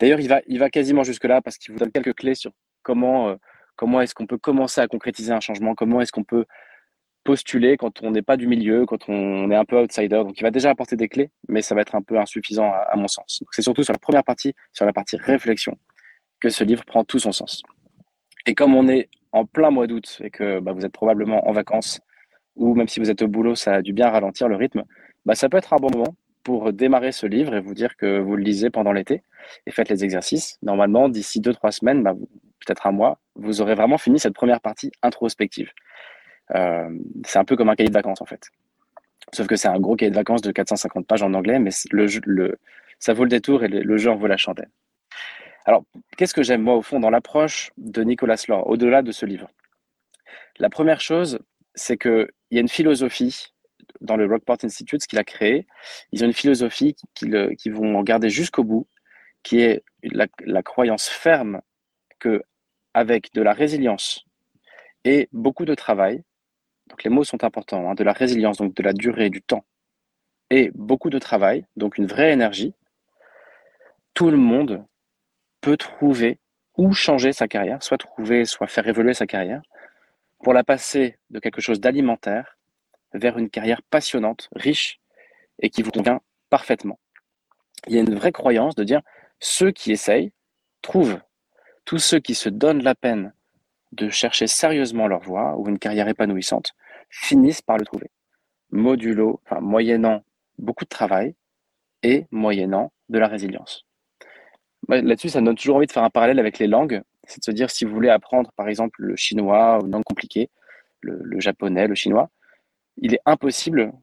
D'ailleurs, 0.00 0.20
il 0.20 0.28
va, 0.28 0.40
il 0.46 0.58
va 0.58 0.70
quasiment 0.70 1.04
jusque-là 1.04 1.42
parce 1.42 1.58
qu'il 1.58 1.72
vous 1.72 1.78
donne 1.78 1.92
quelques 1.92 2.14
clés 2.14 2.34
sur 2.34 2.52
comment, 2.82 3.28
euh, 3.28 3.36
comment 3.78 4.00
est-ce 4.02 4.14
qu'on 4.14 4.26
peut 4.26 4.36
commencer 4.38 4.80
à 4.82 4.88
concrétiser 4.88 5.32
un 5.32 5.40
changement, 5.40 5.74
comment 5.74 6.00
est-ce 6.02 6.12
qu'on 6.12 6.24
peut 6.24 6.44
postuler 7.24 7.76
quand 7.76 8.02
on 8.02 8.10
n'est 8.10 8.22
pas 8.22 8.36
du 8.36 8.46
milieu, 8.46 8.86
quand 8.86 9.08
on 9.08 9.50
est 9.50 9.54
un 9.54 9.64
peu 9.64 9.78
outsider. 9.78 10.16
Donc, 10.16 10.38
il 10.38 10.42
va 10.42 10.50
déjà 10.50 10.70
apporter 10.70 10.96
des 10.96 11.08
clés, 11.08 11.30
mais 11.48 11.62
ça 11.62 11.74
va 11.74 11.82
être 11.82 11.94
un 11.94 12.02
peu 12.02 12.18
insuffisant 12.18 12.72
à, 12.72 12.96
mon 12.96 13.06
sens. 13.06 13.42
C'est 13.52 13.62
surtout 13.62 13.82
sur 13.84 13.92
la 13.92 13.98
première 13.98 14.24
partie, 14.24 14.54
sur 14.72 14.84
la 14.84 14.92
partie 14.92 15.16
réflexion, 15.16 15.76
que 16.40 16.48
ce 16.48 16.64
livre 16.64 16.84
prend 16.84 17.04
tout 17.04 17.18
son 17.18 17.32
sens. 17.32 17.62
Et 18.46 18.54
comme 18.54 18.74
on 18.74 18.88
est 18.88 19.10
en 19.32 19.44
plein 19.44 19.70
mois 19.70 19.86
d'août 19.86 20.20
et 20.24 20.30
que 20.30 20.58
bah, 20.60 20.72
vous 20.72 20.84
êtes 20.84 20.92
probablement 20.92 21.46
en 21.48 21.52
vacances, 21.52 22.00
ou 22.56 22.74
même 22.74 22.88
si 22.88 22.98
vous 22.98 23.10
êtes 23.10 23.22
au 23.22 23.28
boulot, 23.28 23.54
ça 23.54 23.74
a 23.74 23.82
dû 23.82 23.92
bien 23.92 24.08
ralentir 24.08 24.48
le 24.48 24.56
rythme, 24.56 24.82
bah, 25.24 25.34
ça 25.34 25.48
peut 25.48 25.58
être 25.58 25.72
un 25.74 25.76
bon 25.76 25.90
moment 25.92 26.16
pour 26.42 26.72
démarrer 26.72 27.12
ce 27.12 27.26
livre 27.26 27.54
et 27.54 27.60
vous 27.60 27.74
dire 27.74 27.96
que 27.96 28.18
vous 28.18 28.36
le 28.36 28.42
lisez 28.42 28.70
pendant 28.70 28.92
l'été 28.92 29.22
et 29.66 29.70
faites 29.70 29.90
les 29.90 30.02
exercices. 30.02 30.56
Normalement, 30.62 31.10
d'ici 31.10 31.40
deux, 31.40 31.52
trois 31.52 31.72
semaines, 31.72 32.02
bah, 32.02 32.14
peut-être 32.68 32.86
un 32.86 32.92
mois, 32.92 33.18
vous 33.34 33.60
aurez 33.60 33.74
vraiment 33.74 33.98
fini 33.98 34.18
cette 34.20 34.34
première 34.34 34.60
partie 34.60 34.92
introspective. 35.02 35.72
Euh, 36.54 36.90
c'est 37.24 37.38
un 37.38 37.44
peu 37.44 37.56
comme 37.56 37.68
un 37.68 37.74
cahier 37.74 37.88
de 37.88 37.94
vacances 37.94 38.20
en 38.20 38.26
fait. 38.26 38.48
Sauf 39.32 39.46
que 39.46 39.56
c'est 39.56 39.68
un 39.68 39.80
gros 39.80 39.96
cahier 39.96 40.10
de 40.10 40.16
vacances 40.16 40.42
de 40.42 40.50
450 40.50 41.06
pages 41.06 41.22
en 41.22 41.34
anglais, 41.34 41.58
mais 41.58 41.70
le, 41.90 42.58
ça 42.98 43.12
vaut 43.12 43.24
le 43.24 43.30
détour 43.30 43.64
et 43.64 43.68
le, 43.68 43.80
le 43.80 43.96
jeu 43.98 44.10
en 44.10 44.16
vaut 44.16 44.26
la 44.26 44.36
chandelle. 44.36 44.70
Alors, 45.64 45.84
qu'est-ce 46.16 46.32
que 46.32 46.42
j'aime 46.42 46.62
moi 46.62 46.76
au 46.76 46.82
fond 46.82 47.00
dans 47.00 47.10
l'approche 47.10 47.72
de 47.76 48.02
Nicolas 48.02 48.42
Laure, 48.48 48.66
au-delà 48.68 49.02
de 49.02 49.12
ce 49.12 49.26
livre? 49.26 49.50
La 50.58 50.70
première 50.70 51.00
chose, 51.00 51.40
c'est 51.74 51.98
qu'il 51.98 52.28
y 52.50 52.56
a 52.56 52.60
une 52.60 52.68
philosophie 52.68 53.52
dans 54.00 54.16
le 54.16 54.26
Rockport 54.26 54.58
Institute, 54.62 55.02
ce 55.02 55.08
qu'il 55.08 55.18
a 55.18 55.24
créé. 55.24 55.66
Ils 56.12 56.22
ont 56.22 56.26
une 56.26 56.32
philosophie 56.32 56.96
qu'ils 57.14 57.54
qui 57.58 57.68
vont 57.68 58.00
garder 58.02 58.30
jusqu'au 58.30 58.64
bout, 58.64 58.86
qui 59.42 59.60
est 59.60 59.84
la 60.02 60.62
croyance 60.62 61.08
ferme 61.08 61.60
que 62.18 62.42
avec 62.98 63.32
de 63.32 63.42
la 63.42 63.52
résilience 63.52 64.24
et 65.04 65.28
beaucoup 65.32 65.64
de 65.64 65.74
travail, 65.74 66.24
donc 66.88 67.04
les 67.04 67.10
mots 67.10 67.22
sont 67.22 67.44
importants, 67.44 67.88
hein, 67.88 67.94
de 67.94 68.02
la 68.02 68.12
résilience, 68.12 68.56
donc 68.58 68.74
de 68.74 68.82
la 68.82 68.92
durée, 68.92 69.30
du 69.30 69.40
temps, 69.40 69.64
et 70.50 70.72
beaucoup 70.74 71.08
de 71.08 71.20
travail, 71.20 71.64
donc 71.76 71.96
une 71.96 72.06
vraie 72.06 72.32
énergie, 72.32 72.74
tout 74.14 74.30
le 74.30 74.36
monde 74.36 74.84
peut 75.60 75.76
trouver 75.76 76.40
ou 76.76 76.92
changer 76.92 77.32
sa 77.32 77.46
carrière, 77.46 77.84
soit 77.84 77.98
trouver, 77.98 78.44
soit 78.44 78.66
faire 78.66 78.88
évoluer 78.88 79.14
sa 79.14 79.28
carrière, 79.28 79.62
pour 80.42 80.52
la 80.52 80.64
passer 80.64 81.18
de 81.30 81.38
quelque 81.38 81.60
chose 81.60 81.78
d'alimentaire 81.78 82.58
vers 83.14 83.38
une 83.38 83.48
carrière 83.48 83.82
passionnante, 83.82 84.48
riche 84.56 84.98
et 85.60 85.70
qui 85.70 85.82
vous 85.82 85.92
convient 85.92 86.20
parfaitement. 86.50 86.98
Il 87.86 87.94
y 87.94 87.98
a 87.98 88.00
une 88.00 88.14
vraie 88.16 88.32
croyance 88.32 88.74
de 88.74 88.82
dire 88.82 89.02
ceux 89.38 89.70
qui 89.70 89.92
essayent 89.92 90.32
trouvent. 90.82 91.20
Tous 91.88 91.96
ceux 91.96 92.18
qui 92.18 92.34
se 92.34 92.50
donnent 92.50 92.82
la 92.82 92.94
peine 92.94 93.32
de 93.92 94.10
chercher 94.10 94.46
sérieusement 94.46 95.08
leur 95.08 95.20
voie 95.20 95.56
ou 95.56 95.70
une 95.70 95.78
carrière 95.78 96.06
épanouissante 96.06 96.72
finissent 97.08 97.62
par 97.62 97.78
le 97.78 97.86
trouver. 97.86 98.10
Modulo, 98.70 99.40
enfin, 99.46 99.62
moyennant 99.62 100.22
beaucoup 100.58 100.84
de 100.84 100.90
travail 100.90 101.34
et 102.02 102.26
moyennant 102.30 102.92
de 103.08 103.18
la 103.18 103.26
résilience. 103.26 103.86
Là-dessus, 104.86 105.30
ça 105.30 105.40
donne 105.40 105.54
toujours 105.54 105.76
envie 105.76 105.86
de 105.86 105.92
faire 105.92 106.04
un 106.04 106.10
parallèle 106.10 106.38
avec 106.38 106.58
les 106.58 106.66
langues. 106.66 107.00
C'est 107.24 107.38
de 107.38 107.44
se 107.44 107.52
dire, 107.52 107.70
si 107.70 107.86
vous 107.86 107.94
voulez 107.94 108.10
apprendre, 108.10 108.52
par 108.54 108.68
exemple, 108.68 109.00
le 109.00 109.16
chinois 109.16 109.78
ou 109.78 109.86
une 109.86 109.92
langue 109.92 110.04
compliquée, 110.04 110.50
le 111.00 111.40
japonais, 111.40 111.86
le 111.86 111.94
chinois, 111.94 112.28
il 112.98 113.14
est 113.14 113.20
impossible 113.24 113.94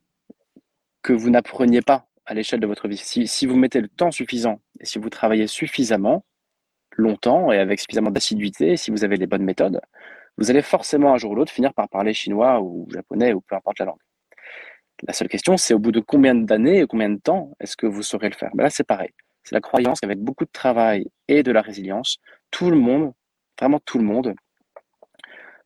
que 1.04 1.14
vous 1.14 1.30
n'appreniez 1.30 1.84
pas 1.84 2.08
à 2.26 2.34
l'échelle 2.34 2.62
de 2.62 2.66
votre 2.66 2.88
vie. 2.88 2.98
Si, 2.98 3.46
vous 3.46 3.56
mettez 3.56 3.80
le 3.80 3.90
temps 3.90 4.10
suffisant 4.10 4.60
et 4.80 4.86
si 4.86 4.98
vous 4.98 5.12
travaillez 5.12 5.46
suffisamment 5.46 6.26
longtemps 6.98 7.52
et 7.52 7.60
avec 7.60 7.80
suffisamment 7.80 8.12
d'assiduité, 8.12 8.78
si 8.78 8.92
vous 8.92 9.04
avez 9.04 9.18
les 9.18 9.28
bonnes 9.28 9.44
méthodes, 9.44 9.82
vous 10.38 10.50
allez 10.50 10.62
forcément 10.62 11.14
un 11.14 11.18
jour 11.18 11.32
ou 11.32 11.36
l'autre 11.36 11.52
finir 11.52 11.74
par 11.74 11.90
parler 11.90 12.14
chinois 12.14 12.62
ou 12.62 12.88
japonais 12.94 13.34
ou 13.34 13.42
peu 13.42 13.56
importe 13.56 13.80
la 13.80 13.86
langue. 13.86 14.00
La 15.04 15.14
seule 15.14 15.28
question, 15.28 15.58
c'est 15.58 15.74
au 15.74 15.80
bout 15.80 15.92
de 15.92 16.00
combien 16.00 16.36
d'années 16.36 16.80
et 16.80 16.88
combien 16.88 17.10
de 17.10 17.20
temps 17.20 17.52
est-ce 17.60 17.76
que 17.76 17.86
vous 17.86 18.02
saurez 18.02 18.30
le 18.30 18.36
faire? 18.36 18.52
Ben 18.54 18.64
Là, 18.64 18.70
c'est 18.70 18.86
pareil. 18.86 19.10
C'est 19.44 19.54
la 19.54 19.62
croyance 19.62 20.00
qu'avec 20.00 20.20
beaucoup 20.20 20.46
de 20.46 20.52
travail 20.52 21.06
et 21.28 21.44
de 21.44 21.52
la 21.52 21.62
résilience, 21.62 22.18
tout 22.50 22.70
le 22.72 22.78
monde, 22.78 23.14
vraiment 23.60 23.80
tout 23.86 23.98
le 23.98 24.04
monde, 24.04 24.34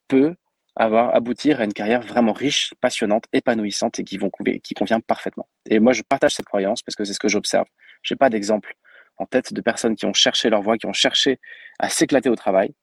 peut 0.08 0.36
avoir 0.76 1.16
aboutir 1.16 1.62
à 1.62 1.66
une 1.66 1.74
carrière 1.74 2.02
vraiment 2.02 2.34
riche, 2.34 2.74
passionnante, 2.82 3.26
épanouissante 3.34 4.00
et 4.00 4.04
qui, 4.04 4.18
qui 4.64 4.74
convient 4.74 5.00
parfaitement. 5.00 5.48
Et 5.70 5.80
moi, 5.80 5.94
je 5.94 6.02
partage 6.02 6.34
cette 6.34 6.46
croyance 6.46 6.82
parce 6.82 6.96
que 6.96 7.04
c'est 7.04 7.14
ce 7.14 7.20
que 7.20 7.28
j'observe. 7.28 7.66
Je 8.02 8.14
n'ai 8.14 8.18
pas 8.18 8.30
d'exemple 8.30 8.74
en 9.20 9.26
tête 9.26 9.54
de 9.54 9.62
personnes 9.62 9.96
qui 9.96 10.06
ont 10.06 10.14
cherché 10.14 10.50
leur 10.50 10.62
voie, 10.62 10.78
qui 10.78 10.88
ont 10.88 10.94
cherché 10.94 11.40
à 11.78 11.90
s'éclater 11.90 12.30
au 12.30 12.36
travail 12.36 12.74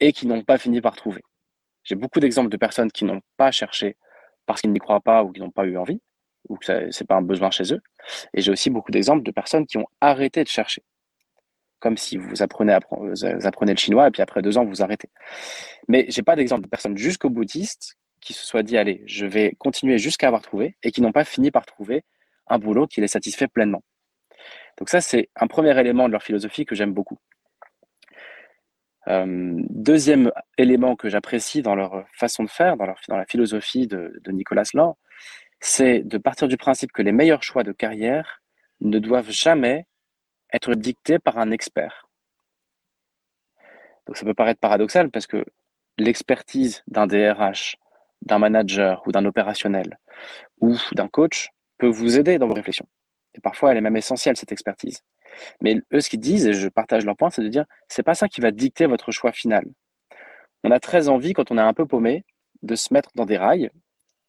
et 0.00 0.12
qui 0.12 0.26
n'ont 0.26 0.42
pas 0.42 0.58
fini 0.58 0.80
par 0.80 0.94
trouver. 0.96 1.22
J'ai 1.82 1.94
beaucoup 1.94 2.20
d'exemples 2.20 2.50
de 2.50 2.56
personnes 2.56 2.92
qui 2.92 3.04
n'ont 3.04 3.22
pas 3.36 3.50
cherché 3.50 3.96
parce 4.44 4.60
qu'ils 4.60 4.72
n'y 4.72 4.78
croient 4.78 5.00
pas 5.00 5.24
ou 5.24 5.32
qui 5.32 5.40
n'ont 5.40 5.50
pas 5.50 5.64
eu 5.64 5.76
envie 5.76 6.00
ou 6.48 6.56
que 6.56 6.66
ce 6.66 6.72
n'est 6.72 7.06
pas 7.06 7.16
un 7.16 7.22
besoin 7.22 7.50
chez 7.50 7.72
eux. 7.72 7.80
Et 8.34 8.42
j'ai 8.42 8.52
aussi 8.52 8.70
beaucoup 8.70 8.92
d'exemples 8.92 9.24
de 9.24 9.30
personnes 9.32 9.66
qui 9.66 9.78
ont 9.78 9.86
arrêté 10.00 10.44
de 10.44 10.48
chercher 10.48 10.82
comme 11.78 11.96
si 11.96 12.16
vous 12.16 12.42
apprenez, 12.42 12.76
vous 12.90 13.46
apprenez 13.46 13.72
le 13.72 13.78
chinois 13.78 14.08
et 14.08 14.10
puis 14.10 14.22
après 14.22 14.42
deux 14.42 14.58
ans, 14.58 14.64
vous 14.64 14.82
arrêtez. 14.82 15.08
Mais 15.88 16.06
j'ai 16.08 16.22
pas 16.22 16.36
d'exemple 16.36 16.62
de 16.62 16.68
personnes 16.68 16.96
jusqu'au 16.96 17.30
bouddhiste 17.30 17.96
qui 18.20 18.32
se 18.32 18.44
soient 18.44 18.62
dit, 18.62 18.76
allez, 18.76 19.02
je 19.06 19.26
vais 19.26 19.54
continuer 19.58 19.98
jusqu'à 19.98 20.26
avoir 20.26 20.42
trouvé 20.42 20.76
et 20.82 20.90
qui 20.90 21.00
n'ont 21.00 21.12
pas 21.12 21.24
fini 21.24 21.50
par 21.50 21.66
trouver 21.66 22.02
un 22.48 22.58
boulot 22.58 22.86
qui 22.86 23.00
les 23.00 23.08
satisfait 23.08 23.46
pleinement. 23.46 23.82
Donc 24.78 24.88
ça, 24.88 25.00
c'est 25.00 25.30
un 25.36 25.46
premier 25.46 25.78
élément 25.78 26.06
de 26.06 26.12
leur 26.12 26.22
philosophie 26.22 26.66
que 26.66 26.74
j'aime 26.74 26.92
beaucoup. 26.92 27.18
Euh, 29.08 29.54
deuxième 29.70 30.32
élément 30.58 30.96
que 30.96 31.08
j'apprécie 31.08 31.62
dans 31.62 31.74
leur 31.74 32.06
façon 32.12 32.42
de 32.42 32.50
faire, 32.50 32.76
dans, 32.76 33.16
la 33.16 33.26
philosophie 33.26 33.86
de, 33.86 34.20
de 34.22 34.32
Nicolas 34.32 34.64
Laure, 34.74 34.96
c'est 35.60 36.00
de 36.00 36.18
partir 36.18 36.48
du 36.48 36.56
principe 36.56 36.92
que 36.92 37.02
les 37.02 37.12
meilleurs 37.12 37.42
choix 37.42 37.62
de 37.62 37.72
carrière 37.72 38.42
ne 38.80 38.98
doivent 38.98 39.30
jamais 39.30 39.86
être 40.52 40.74
dicté 40.74 41.18
par 41.18 41.38
un 41.38 41.50
expert. 41.50 42.08
Donc 44.06 44.16
ça 44.16 44.24
peut 44.24 44.34
paraître 44.34 44.60
paradoxal 44.60 45.10
parce 45.10 45.26
que 45.26 45.44
l'expertise 45.98 46.82
d'un 46.86 47.06
DRH, 47.06 47.76
d'un 48.22 48.38
manager 48.38 49.02
ou 49.06 49.12
d'un 49.12 49.24
opérationnel 49.24 49.98
ou 50.60 50.76
d'un 50.92 51.08
coach 51.08 51.50
peut 51.78 51.88
vous 51.88 52.18
aider 52.18 52.38
dans 52.38 52.46
vos 52.46 52.54
réflexions. 52.54 52.88
Et 53.36 53.40
parfois, 53.40 53.72
elle 53.72 53.78
est 53.78 53.82
même 53.82 53.96
essentielle, 53.96 54.36
cette 54.36 54.52
expertise. 54.52 55.02
Mais 55.60 55.80
eux, 55.92 56.00
ce 56.00 56.08
qu'ils 56.08 56.20
disent, 56.20 56.46
et 56.46 56.52
je 56.52 56.68
partage 56.68 57.04
leur 57.04 57.16
point, 57.16 57.30
c'est 57.30 57.42
de 57.42 57.48
dire, 57.48 57.64
c'est 57.88 58.02
pas 58.02 58.14
ça 58.14 58.28
qui 58.28 58.40
va 58.40 58.50
dicter 58.50 58.86
votre 58.86 59.12
choix 59.12 59.32
final. 59.32 59.64
On 60.64 60.70
a 60.70 60.80
très 60.80 61.08
envie, 61.08 61.32
quand 61.32 61.50
on 61.50 61.58
est 61.58 61.62
un 61.62 61.74
peu 61.74 61.86
paumé, 61.86 62.24
de 62.62 62.74
se 62.74 62.92
mettre 62.92 63.10
dans 63.14 63.26
des 63.26 63.36
rails 63.36 63.70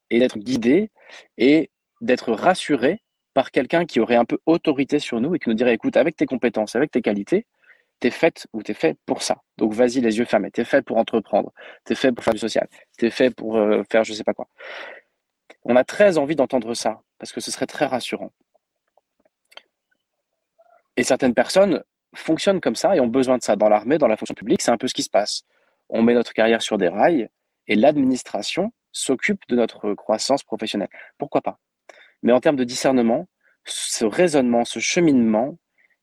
et 0.09 0.19
d'être 0.19 0.37
guidé 0.37 0.91
et 1.37 1.71
d'être 2.01 2.31
rassuré 2.33 3.01
par 3.33 3.51
quelqu'un 3.51 3.85
qui 3.85 3.99
aurait 3.99 4.15
un 4.15 4.25
peu 4.25 4.39
autorité 4.45 4.99
sur 4.99 5.21
nous 5.21 5.35
et 5.35 5.39
qui 5.39 5.49
nous 5.49 5.55
dirait, 5.55 5.73
écoute, 5.73 5.95
avec 5.97 6.15
tes 6.15 6.25
compétences, 6.25 6.75
avec 6.75 6.91
tes 6.91 7.01
qualités, 7.01 7.45
t'es 7.99 8.11
faite 8.11 8.47
ou 8.53 8.63
t'es 8.63 8.73
fait 8.73 8.97
pour 9.05 9.21
ça. 9.21 9.37
Donc 9.57 9.73
vas-y 9.73 10.01
les 10.01 10.17
yeux 10.17 10.25
fermés. 10.25 10.51
T'es 10.51 10.65
fait 10.65 10.81
pour 10.81 10.97
entreprendre. 10.97 11.51
T'es 11.83 11.95
fait 11.95 12.11
pour 12.11 12.23
faire 12.23 12.33
du 12.33 12.39
social. 12.39 12.67
T'es 12.97 13.09
fait 13.09 13.33
pour 13.33 13.57
euh, 13.57 13.83
faire 13.91 14.03
je 14.03 14.13
sais 14.13 14.23
pas 14.23 14.33
quoi. 14.33 14.47
On 15.63 15.75
a 15.75 15.83
très 15.83 16.17
envie 16.17 16.35
d'entendre 16.35 16.73
ça 16.73 17.01
parce 17.17 17.31
que 17.31 17.41
ce 17.41 17.51
serait 17.51 17.65
très 17.65 17.85
rassurant. 17.85 18.31
Et 20.97 21.03
certaines 21.03 21.35
personnes 21.35 21.83
fonctionnent 22.15 22.59
comme 22.59 22.75
ça 22.75 22.95
et 22.95 22.99
ont 22.99 23.07
besoin 23.07 23.37
de 23.37 23.43
ça. 23.43 23.55
Dans 23.55 23.69
l'armée, 23.69 23.99
dans 23.99 24.07
la 24.07 24.17
fonction 24.17 24.35
publique, 24.35 24.61
c'est 24.61 24.71
un 24.71 24.77
peu 24.77 24.87
ce 24.87 24.93
qui 24.93 25.03
se 25.03 25.09
passe. 25.09 25.43
On 25.89 26.01
met 26.01 26.15
notre 26.15 26.33
carrière 26.33 26.61
sur 26.61 26.77
des 26.77 26.87
rails 26.87 27.29
et 27.67 27.75
l'administration 27.75 28.73
s'occupe 28.91 29.41
de 29.47 29.55
notre 29.55 29.93
croissance 29.93 30.43
professionnelle. 30.43 30.89
Pourquoi 31.17 31.41
pas? 31.41 31.59
Mais 32.23 32.33
en 32.33 32.39
termes 32.39 32.55
de 32.55 32.63
discernement, 32.63 33.27
ce 33.63 34.05
raisonnement, 34.05 34.65
ce 34.65 34.79
cheminement, 34.79 35.57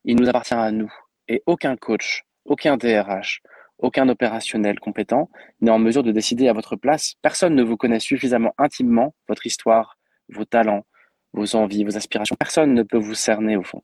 il 0.04 0.16
nous 0.16 0.28
appartient 0.28 0.54
à 0.54 0.70
nous. 0.70 0.92
Et 1.26 1.42
aucun 1.46 1.76
coach, 1.76 2.24
aucun 2.44 2.76
DRH, 2.76 3.42
aucun 3.78 4.08
opérationnel 4.08 4.78
compétent 4.78 5.28
n'est 5.60 5.70
en 5.70 5.78
mesure 5.78 6.04
de 6.04 6.12
décider 6.12 6.48
à 6.48 6.52
votre 6.52 6.76
place. 6.76 7.14
Personne 7.20 7.56
ne 7.56 7.62
vous 7.64 7.76
connaît 7.76 8.00
suffisamment 8.00 8.54
intimement 8.58 9.14
votre 9.28 9.46
histoire, 9.46 9.98
vos 10.28 10.44
talents, 10.44 10.86
vos 11.32 11.56
envies, 11.56 11.84
vos 11.84 11.96
aspirations. 11.96 12.36
Personne 12.38 12.74
ne 12.74 12.82
peut 12.84 12.98
vous 12.98 13.14
cerner 13.14 13.56
au 13.56 13.64
fond. 13.64 13.82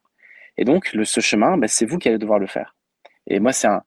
Et 0.57 0.64
donc, 0.64 0.92
le, 0.92 1.04
ce 1.04 1.21
chemin, 1.21 1.57
ben, 1.57 1.69
c'est 1.69 1.87
vous 1.87 1.99
qui 1.99 2.09
allez 2.09 2.19
devoir 2.19 2.38
le 2.38 2.47
faire. 2.47 2.75
Et 3.26 3.40
moi, 3.40 3.52
c'est 3.52 3.69
un, 3.69 3.83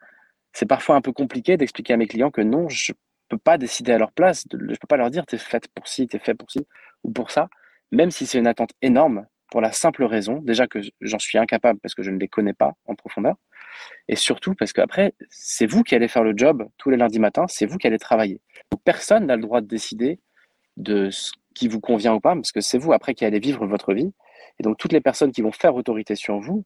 c'est 0.53 0.67
parfois 0.67 0.96
un 0.96 1.01
peu 1.01 1.12
compliqué 1.12 1.58
d'expliquer 1.58 1.93
à 1.93 1.98
mes 1.98 2.08
clients 2.08 2.32
que 2.32 2.41
non, 2.41 2.70
je 2.70 2.91
ne 2.93 2.98
peux 3.29 3.38
pas 3.38 3.58
décider 3.58 3.91
à 3.91 3.98
leur 3.98 4.12
place. 4.12 4.46
je 4.51 4.58
ne 4.58 4.75
peux 4.75 4.88
pas 4.88 4.98
leur 4.98 5.10
dire, 5.10 5.25
tu 5.25 5.36
es 5.36 5.39
faite 5.39 5.67
pour 5.74 5.88
ci, 5.88 6.08
tu 6.08 6.15
es 6.15 6.20
fait 6.20 6.36
pour 6.36 6.50
ci 6.51 6.65
ou 7.03 7.12
pour 7.12 7.32
ça, 7.32 7.50
même 7.91 8.12
si 8.12 8.25
c'est 8.25 8.38
une 8.38 8.48
attente 8.48 8.72
énorme 8.82 9.25
pour 9.51 9.62
la 9.62 9.72
simple 9.72 10.03
raison, 10.03 10.39
déjà 10.41 10.67
que 10.67 10.79
j'en 11.01 11.20
suis 11.20 11.38
incapable 11.38 11.79
parce 11.79 11.93
que 11.93 12.01
je 12.01 12.10
ne 12.10 12.17
les 12.17 12.27
connais 12.27 12.53
pas 12.53 12.74
en 12.86 12.96
profondeur, 12.96 13.36
et 14.08 14.15
surtout 14.15 14.55
parce 14.55 14.74
qu'après, 14.74 15.13
c'est 15.29 15.65
vous 15.65 15.84
qui 15.84 15.96
allez 15.96 16.08
faire 16.08 16.24
le 16.24 16.34
job 16.36 16.67
tous 16.77 16.89
les 16.89 16.98
lundis 16.98 17.20
matins, 17.20 17.46
c'est 17.48 17.65
vous 17.65 17.77
qui 17.77 17.88
allez 17.88 18.00
travailler. 18.00 18.41
Personne 18.84 19.27
n'a 19.27 19.36
le 19.36 19.41
droit 19.41 19.62
de 19.62 19.67
décider 19.67 20.20
de 20.77 21.10
ce 21.10 21.32
qui 21.53 21.67
vous 21.67 21.79
convient 21.79 22.13
ou 22.13 22.20
pas, 22.20 22.34
parce 22.36 22.51
que 22.51 22.62
c'est 22.62 22.77
vous 22.77 22.93
après 22.93 23.13
qui 23.13 23.25
allez 23.25 23.39
vivre 23.39 23.65
votre 23.65 23.93
vie. 23.93 24.12
Et 24.60 24.63
donc 24.63 24.77
toutes 24.77 24.93
les 24.93 25.01
personnes 25.01 25.31
qui 25.31 25.41
vont 25.41 25.51
faire 25.51 25.75
autorité 25.75 26.15
sur 26.15 26.39
vous, 26.39 26.63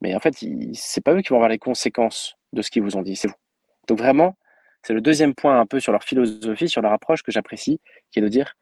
mais 0.00 0.14
en 0.14 0.20
fait, 0.20 0.34
c'est 0.74 1.02
pas 1.02 1.14
eux 1.14 1.20
qui 1.20 1.30
vont 1.30 1.36
avoir 1.36 1.48
les 1.48 1.58
conséquences 1.58 2.36
de 2.52 2.62
ce 2.62 2.70
qu'ils 2.70 2.82
vous 2.82 2.96
ont 2.96 3.02
dit, 3.02 3.16
c'est 3.16 3.28
vous. 3.28 3.34
Donc 3.88 3.98
vraiment, 3.98 4.36
c'est 4.82 4.94
le 4.94 5.00
deuxième 5.00 5.34
point 5.34 5.60
un 5.60 5.66
peu 5.66 5.80
sur 5.80 5.92
leur 5.92 6.04
philosophie, 6.04 6.68
sur 6.68 6.82
leur 6.82 6.92
approche 6.92 7.22
que 7.22 7.32
j'apprécie, 7.32 7.80
qui 8.10 8.20
est 8.20 8.22
de 8.22 8.28
dire 8.28 8.54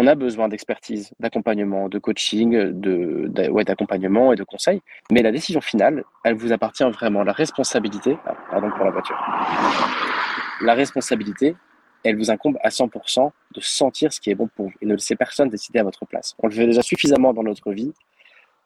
on 0.00 0.06
a 0.06 0.14
besoin 0.14 0.48
d'expertise, 0.48 1.10
d'accompagnement, 1.18 1.88
de 1.88 1.98
coaching, 1.98 2.52
de, 2.52 3.26
d'accompagnement 3.64 4.32
et 4.32 4.36
de 4.36 4.44
conseils, 4.44 4.80
mais 5.10 5.22
la 5.22 5.32
décision 5.32 5.60
finale, 5.60 6.04
elle 6.24 6.36
vous 6.36 6.52
appartient 6.52 6.88
vraiment. 6.88 7.24
La 7.24 7.32
responsabilité, 7.32 8.16
ah, 8.24 8.36
pardon 8.48 8.70
pour 8.70 8.84
la 8.84 8.92
voiture, 8.92 9.18
la 10.60 10.74
responsabilité, 10.74 11.56
elle 12.04 12.16
vous 12.16 12.30
incombe 12.30 12.58
à 12.62 12.68
100% 12.68 13.30
de 13.54 13.60
sentir 13.60 14.12
ce 14.12 14.20
qui 14.20 14.30
est 14.30 14.34
bon 14.34 14.48
pour 14.54 14.66
vous 14.66 14.72
et 14.80 14.86
ne 14.86 14.94
laisser 14.94 15.16
personne 15.16 15.48
décider 15.48 15.78
à 15.78 15.82
votre 15.82 16.06
place. 16.06 16.34
On 16.38 16.46
le 16.46 16.52
fait 16.52 16.66
déjà 16.66 16.82
suffisamment 16.82 17.32
dans 17.32 17.42
notre 17.42 17.72
vie 17.72 17.92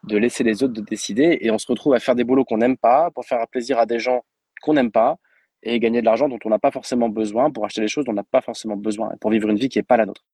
de 0.05 0.17
laisser 0.17 0.43
les 0.43 0.62
autres 0.62 0.73
de 0.73 0.81
décider 0.81 1.39
et 1.41 1.51
on 1.51 1.59
se 1.59 1.67
retrouve 1.67 1.95
à 1.95 2.01
faire 2.01 2.15
des 2.15 2.25
boulots 2.25 2.45
qu'on 2.45 2.59
n'aime 2.59 2.77
pas 2.77 3.11
pour 3.12 3.25
faire 3.25 3.47
plaisir 3.49 3.79
à 3.79 3.87
des 3.87 3.99
gens 3.99 4.25
qu'on 4.61 4.75
n'aime 4.75 4.91
pas 4.91 5.17
et 5.62 5.79
gagner 5.79 6.01
de 6.01 6.07
l'argent 6.07 6.29
dont 6.29 6.39
on 6.45 6.51
n'a 6.51 6.59
pas 6.59 6.73
forcément 6.73 7.09
besoin 7.09 7.51
pour 7.51 7.65
acheter 7.65 7.81
des 7.81 7.89
choses 7.89 8.05
dont 8.05 8.12
on 8.12 8.17
n'a 8.17 8.25
pas 8.25 8.41
forcément 8.41 8.77
besoin 8.77 9.12
pour 9.21 9.31
vivre 9.31 9.49
une 9.49 9.57
vie 9.57 9.69
qui 9.69 9.79
n'est 9.79 9.85
pas 9.85 9.97
la 9.97 10.07
nôtre. 10.07 10.25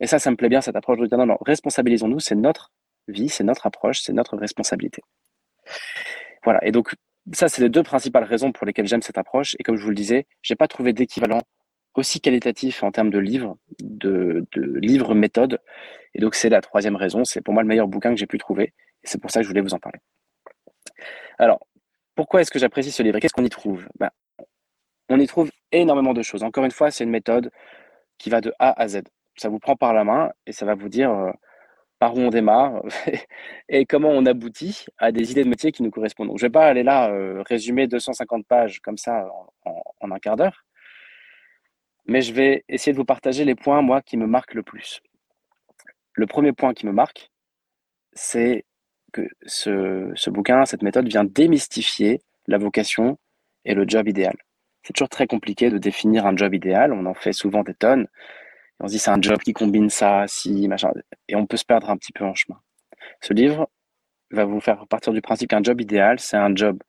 Et 0.00 0.06
ça, 0.06 0.18
ça 0.18 0.30
me 0.30 0.36
plaît 0.36 0.48
bien, 0.48 0.60
cette 0.60 0.76
approche 0.76 0.98
de 0.98 1.06
dire 1.06 1.18
non, 1.18 1.26
non, 1.26 1.38
responsabilisons-nous, 1.40 2.20
c'est 2.20 2.34
notre 2.34 2.72
vie, 3.08 3.28
c'est 3.28 3.44
notre 3.44 3.66
approche, 3.66 4.00
c'est 4.00 4.12
notre 4.12 4.36
responsabilité. 4.36 5.02
Voilà. 6.44 6.64
Et 6.66 6.72
donc, 6.72 6.94
ça, 7.32 7.48
c'est 7.48 7.62
les 7.62 7.68
deux 7.68 7.82
principales 7.82 8.24
raisons 8.24 8.52
pour 8.52 8.66
lesquelles 8.66 8.86
j'aime 8.86 9.02
cette 9.02 9.18
approche. 9.18 9.56
Et 9.58 9.62
comme 9.62 9.76
je 9.76 9.82
vous 9.82 9.90
le 9.90 9.94
disais, 9.94 10.26
j'ai 10.42 10.56
pas 10.56 10.68
trouvé 10.68 10.92
d'équivalent 10.92 11.42
aussi 11.94 12.20
qualitatif 12.20 12.82
en 12.82 12.92
termes 12.92 13.10
de 13.10 13.18
livres, 13.18 13.58
de, 13.80 14.46
livres 14.56 15.14
méthodes. 15.14 15.60
Et 16.14 16.20
donc, 16.20 16.34
c'est 16.34 16.48
la 16.48 16.60
troisième 16.60 16.96
raison. 16.96 17.24
C'est 17.24 17.40
pour 17.40 17.54
moi 17.54 17.62
le 17.62 17.68
meilleur 17.68 17.88
bouquin 17.88 18.10
que 18.10 18.18
j'ai 18.18 18.26
pu 18.26 18.38
trouver. 18.38 18.74
Et 19.02 19.06
c'est 19.06 19.20
pour 19.20 19.30
ça 19.30 19.40
que 19.40 19.44
je 19.44 19.48
voulais 19.48 19.60
vous 19.60 19.74
en 19.74 19.78
parler. 19.78 19.98
Alors, 21.38 21.66
pourquoi 22.14 22.40
est-ce 22.40 22.50
que 22.50 22.58
j'apprécie 22.58 22.92
ce 22.92 23.02
livre? 23.02 23.18
Qu'est-ce 23.18 23.32
qu'on 23.32 23.44
y 23.44 23.50
trouve? 23.50 23.88
Ben, 23.98 24.10
On 25.08 25.18
y 25.18 25.26
trouve 25.26 25.50
énormément 25.72 26.12
de 26.12 26.22
choses. 26.22 26.42
Encore 26.42 26.64
une 26.64 26.70
fois, 26.70 26.90
c'est 26.90 27.04
une 27.04 27.10
méthode 27.10 27.50
qui 28.18 28.30
va 28.30 28.40
de 28.40 28.52
A 28.58 28.80
à 28.80 28.88
Z 28.88 29.02
ça 29.40 29.48
vous 29.48 29.58
prend 29.58 29.76
par 29.76 29.94
la 29.94 30.04
main 30.04 30.30
et 30.46 30.52
ça 30.52 30.66
va 30.66 30.74
vous 30.74 30.88
dire 30.88 31.10
euh, 31.10 31.32
par 31.98 32.14
où 32.14 32.20
on 32.20 32.30
démarre 32.30 32.82
et 33.68 33.86
comment 33.86 34.10
on 34.10 34.26
aboutit 34.26 34.84
à 34.98 35.12
des 35.12 35.32
idées 35.32 35.44
de 35.44 35.48
métier 35.48 35.72
qui 35.72 35.82
nous 35.82 35.90
correspondent. 35.90 36.28
Donc, 36.28 36.38
je 36.38 36.44
ne 36.44 36.48
vais 36.48 36.52
pas 36.52 36.66
aller 36.66 36.82
là 36.82 37.10
euh, 37.10 37.42
résumer 37.46 37.86
250 37.86 38.46
pages 38.46 38.80
comme 38.80 38.98
ça 38.98 39.26
en, 39.64 40.10
un 40.10 40.18
quart 40.18 40.36
d'heure, 40.36 40.64
mais 42.10 42.22
je 42.22 42.32
vais 42.32 42.64
essayer 42.68 42.92
de 42.92 42.96
vous 42.96 43.04
partager 43.04 43.44
les 43.44 43.54
points, 43.54 43.82
moi, 43.82 44.02
qui 44.02 44.16
me 44.16 44.26
marquent 44.26 44.54
le 44.54 44.64
plus. 44.64 45.00
Le 46.14 46.26
premier 46.26 46.52
point 46.52 46.74
qui 46.74 46.84
me 46.84 46.90
marque, 46.90 47.30
c'est 48.14 48.64
que 49.12 49.28
ce, 49.46 50.10
ce 50.16 50.28
bouquin, 50.28 50.66
cette 50.66 50.82
méthode 50.82 51.06
vient 51.06 51.22
démystifier 51.22 52.20
la 52.48 52.58
vocation 52.58 53.16
et 53.64 53.74
le 53.74 53.84
job 53.86 54.08
idéal. 54.08 54.36
C'est 54.82 54.92
toujours 54.92 55.08
très 55.08 55.28
compliqué 55.28 55.70
de 55.70 55.78
définir 55.78 56.26
un 56.26 56.36
job 56.36 56.52
idéal, 56.52 56.92
on 56.92 57.06
en 57.06 57.14
fait 57.14 57.32
souvent 57.32 57.62
des 57.62 57.74
tonnes, 57.74 58.08
on 58.80 58.88
se 58.88 58.94
dit 58.94 58.98
c'est 58.98 59.12
un 59.12 59.22
job 59.22 59.38
qui 59.38 59.52
combine 59.52 59.88
ça, 59.88 60.24
si, 60.26 60.66
machin, 60.66 60.90
et 61.28 61.36
on 61.36 61.46
peut 61.46 61.58
se 61.58 61.64
perdre 61.64 61.90
un 61.90 61.96
petit 61.96 62.12
peu 62.12 62.24
en 62.24 62.34
chemin. 62.34 62.58
Ce 63.20 63.32
livre 63.32 63.70
va 64.32 64.44
vous 64.44 64.60
faire 64.60 64.84
partir 64.88 65.12
du 65.12 65.22
principe 65.22 65.50
qu'un 65.50 65.62
job 65.62 65.80
idéal, 65.80 66.18
c'est 66.18 66.36
un 66.36 66.56
job 66.56 66.82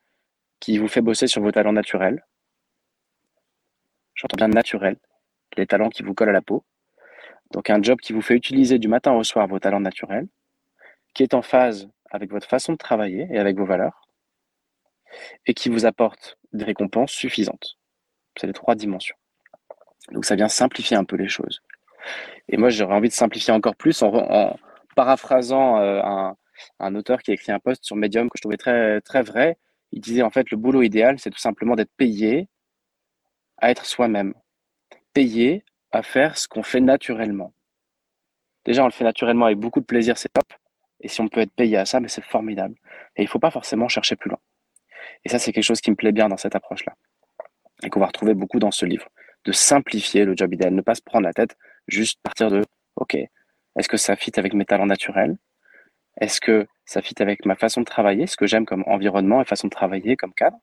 qui 0.60 0.80
vous 0.80 0.88
fait 0.88 1.02
bosser 1.02 1.28
sur 1.28 1.44
vos 1.44 1.52
talents 1.52 1.74
naturels. 1.74 2.26
J'entends 4.16 4.38
bien 4.38 4.48
naturel, 4.48 4.98
les 5.58 5.68
talents 5.68 5.90
qui 5.90 6.04
vous 6.04 6.14
collent 6.14 6.30
à 6.30 6.34
la 6.34 6.42
peau. 6.42 6.64
Donc 7.52 7.70
un 7.70 7.82
job 7.82 8.00
qui 8.00 8.14
vous 8.14 8.22
fait 8.22 8.36
utiliser 8.36 8.80
du 8.80 8.88
matin 8.88 9.14
au 9.14 9.24
soir 9.24 9.48
vos 9.48 9.60
talents 9.60 9.80
naturels, 9.80 10.28
qui 11.14 11.24
est 11.24 11.34
en 11.34 11.42
phase 11.42 11.90
avec 12.10 12.32
votre 12.32 12.48
façon 12.48 12.74
de 12.74 12.78
travailler 12.78 13.28
et 13.30 13.40
avec 13.40 13.58
vos 13.58 13.66
valeurs, 13.66 14.08
et 15.46 15.54
qui 15.54 15.70
vous 15.70 15.86
apporte 15.86 16.38
des 16.54 16.64
récompenses 16.64 17.12
suffisantes. 17.12 17.78
C'est 18.38 18.48
les 18.48 18.54
trois 18.54 18.76
dimensions. 18.76 19.16
Donc 20.12 20.26
ça 20.26 20.36
vient 20.36 20.48
simplifier 20.48 20.98
un 20.98 21.04
peu 21.04 21.16
les 21.16 21.28
choses. 21.28 21.62
Et 22.50 22.58
moi, 22.58 22.70
j'aurais 22.70 22.96
envie 22.96 23.10
de 23.10 23.14
simplifier 23.14 23.54
encore 23.54 23.76
plus 23.76 24.02
en, 24.02 24.58
paraphrasant 24.96 25.80
euh, 25.80 26.02
un, 26.80 26.96
auteur 26.96 27.22
qui 27.22 27.32
a 27.32 27.34
écrit 27.34 27.52
un 27.52 27.60
post 27.60 27.84
sur 27.84 27.96
Medium 27.96 28.30
que 28.30 28.38
je 28.38 28.42
trouvais 28.42 28.58
très, 28.58 29.00
très 29.02 29.22
vrai. 29.22 29.58
Il 29.92 30.02
disait 30.02 30.22
en 30.22 30.30
fait, 30.30 30.52
le 30.52 30.58
boulot 30.58 30.82
idéal, 30.82 31.20
c'est 31.20 31.30
tout 31.30 31.40
simplement 31.40 31.76
d'être 31.76 31.94
payé 31.98 32.50
à 33.58 33.72
être 33.72 33.86
soi-même. 33.86 34.34
Payé 35.14 35.64
à 35.92 36.04
faire 36.04 36.38
ce 36.38 36.48
qu'on 36.48 36.64
fait 36.64 36.80
naturellement. 36.80 37.54
Déjà, 38.66 38.84
on 38.84 38.86
le 38.88 38.92
fait 38.92 39.04
naturellement 39.04 39.46
avec 39.46 39.58
beaucoup 39.58 39.80
de 39.80 39.86
plaisir, 39.86 40.18
c'est 40.18 40.32
top. 40.32 40.54
Et 41.02 41.08
si 41.08 41.20
on 41.22 41.28
peut 41.28 41.42
être 41.42 41.54
payé 41.54 41.78
à 41.78 41.86
ça, 41.86 42.00
mais 42.00 42.08
c'est 42.08 42.24
formidable. 42.24 42.76
Et 43.16 43.24
il 43.24 43.26
ne 43.26 43.30
faut 43.30 43.40
pas 43.40 43.52
forcément 43.52 43.88
chercher 43.88 44.16
plus 44.16 44.30
loin. 44.30 44.40
Et 45.26 45.30
ça, 45.30 45.40
c'est 45.40 45.52
quelque 45.52 45.64
chose 45.64 45.82
qui 45.82 45.92
me 45.92 45.96
plaît 45.96 46.12
bien 46.12 46.30
dans 46.30 46.38
cette 46.38 46.56
approche-là. 46.56 46.94
Et 47.84 47.90
qu'on 47.90 48.00
va 48.00 48.06
retrouver 48.06 48.36
beaucoup 48.36 48.60
dans 48.60 48.72
ce 48.72 48.86
livre. 48.86 49.10
De 49.46 49.52
simplifier 49.52 50.24
le 50.26 50.36
job 50.38 50.54
idéal, 50.54 50.74
ne 50.74 50.82
pas 50.82 50.96
se 50.96 51.02
prendre 51.02 51.24
la 51.24 51.34
tête 51.34 51.58
Juste 51.88 52.22
partir 52.22 52.50
de, 52.52 52.64
OK, 52.96 53.16
est-ce 53.16 53.90
que 53.90 53.98
ça 53.98 54.16
fit 54.16 54.32
avec 54.38 54.54
mes 54.54 54.66
talents 54.66 54.86
naturels? 54.86 55.38
Est-ce 56.20 56.40
que 56.40 56.68
ça 56.86 57.02
fit 57.02 57.16
avec 57.20 57.46
ma 57.46 57.56
façon 57.56 57.82
de 57.82 57.86
travailler, 57.86 58.28
ce 58.28 58.38
que 58.38 58.48
j'aime 58.48 58.66
comme 58.66 58.84
environnement 58.88 59.42
et 59.42 59.46
façon 59.46 59.68
de 59.68 59.72
travailler 59.72 60.16
comme 60.16 60.34
cadre? 60.34 60.58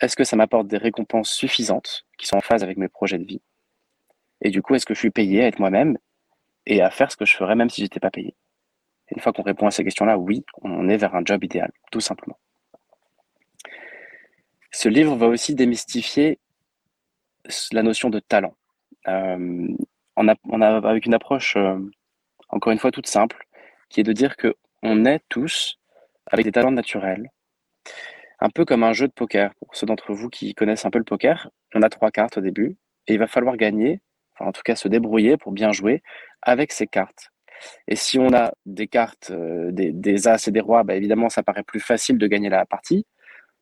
Est-ce 0.00 0.16
que 0.16 0.24
ça 0.24 0.36
m'apporte 0.36 0.66
des 0.66 0.78
récompenses 0.78 1.30
suffisantes 1.30 2.06
qui 2.18 2.26
sont 2.26 2.36
en 2.36 2.40
phase 2.40 2.62
avec 2.62 2.78
mes 2.78 2.88
projets 2.88 3.18
de 3.18 3.24
vie? 3.24 3.42
Et 4.40 4.50
du 4.50 4.62
coup, 4.62 4.74
est-ce 4.74 4.86
que 4.86 4.94
je 4.94 4.98
suis 4.98 5.10
payé 5.10 5.44
à 5.44 5.46
être 5.46 5.58
moi-même 5.58 5.98
et 6.66 6.80
à 6.80 6.90
faire 6.90 7.12
ce 7.12 7.16
que 7.16 7.26
je 7.26 7.36
ferais 7.36 7.54
même 7.54 7.68
si 7.68 7.82
j'étais 7.82 8.00
pas 8.00 8.10
payé? 8.10 8.34
Une 9.14 9.20
fois 9.20 9.32
qu'on 9.32 9.42
répond 9.42 9.66
à 9.66 9.70
ces 9.70 9.84
questions-là, 9.84 10.16
oui, 10.16 10.44
on 10.62 10.88
est 10.88 10.96
vers 10.96 11.14
un 11.14 11.22
job 11.24 11.44
idéal, 11.44 11.72
tout 11.90 12.00
simplement. 12.00 12.38
Ce 14.70 14.88
livre 14.88 15.16
va 15.16 15.26
aussi 15.26 15.54
démystifier 15.54 16.38
la 17.72 17.82
notion 17.82 18.08
de 18.08 18.20
talent. 18.20 18.54
Euh, 19.08 19.68
on, 20.16 20.28
a, 20.28 20.88
avec 20.88 21.06
une 21.06 21.14
approche, 21.14 21.56
euh, 21.56 21.78
encore 22.48 22.72
une 22.72 22.78
fois, 22.78 22.92
toute 22.92 23.08
simple, 23.08 23.46
qui 23.88 24.00
est 24.00 24.04
de 24.04 24.12
dire 24.12 24.36
que 24.36 24.54
on 24.82 25.04
est 25.04 25.20
tous 25.28 25.78
avec 26.26 26.44
des 26.44 26.52
talents 26.52 26.70
naturels, 26.70 27.30
un 28.40 28.50
peu 28.50 28.64
comme 28.64 28.82
un 28.82 28.92
jeu 28.92 29.06
de 29.06 29.12
poker. 29.12 29.52
Pour 29.60 29.74
ceux 29.76 29.86
d'entre 29.86 30.12
vous 30.12 30.28
qui 30.28 30.54
connaissent 30.54 30.84
un 30.84 30.90
peu 30.90 30.98
le 30.98 31.04
poker, 31.04 31.50
on 31.74 31.82
a 31.82 31.88
trois 31.88 32.10
cartes 32.10 32.38
au 32.38 32.40
début 32.40 32.76
et 33.06 33.14
il 33.14 33.18
va 33.18 33.26
falloir 33.26 33.56
gagner, 33.56 34.00
enfin 34.34 34.48
en 34.48 34.52
tout 34.52 34.62
cas 34.64 34.76
se 34.76 34.88
débrouiller 34.88 35.36
pour 35.36 35.52
bien 35.52 35.72
jouer 35.72 36.02
avec 36.42 36.72
ces 36.72 36.86
cartes. 36.86 37.30
Et 37.88 37.96
si 37.96 38.18
on 38.18 38.32
a 38.32 38.52
des 38.66 38.88
cartes, 38.88 39.30
euh, 39.30 39.70
des, 39.72 40.26
As 40.28 40.48
et 40.48 40.50
des 40.50 40.60
Rois, 40.60 40.82
bah 40.82 40.94
évidemment, 40.94 41.28
ça 41.28 41.42
paraît 41.42 41.62
plus 41.62 41.80
facile 41.80 42.18
de 42.18 42.26
gagner 42.26 42.48
la 42.48 42.64
partie. 42.64 43.06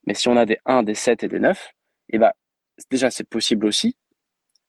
Mais 0.06 0.14
si 0.14 0.28
on 0.28 0.36
a 0.36 0.46
des 0.46 0.58
1, 0.66 0.84
des 0.84 0.94
7 0.94 1.24
et 1.24 1.28
des 1.28 1.40
9, 1.40 1.72
et 2.10 2.18
bah, 2.18 2.34
déjà, 2.90 3.10
c'est 3.10 3.28
possible 3.28 3.66
aussi 3.66 3.96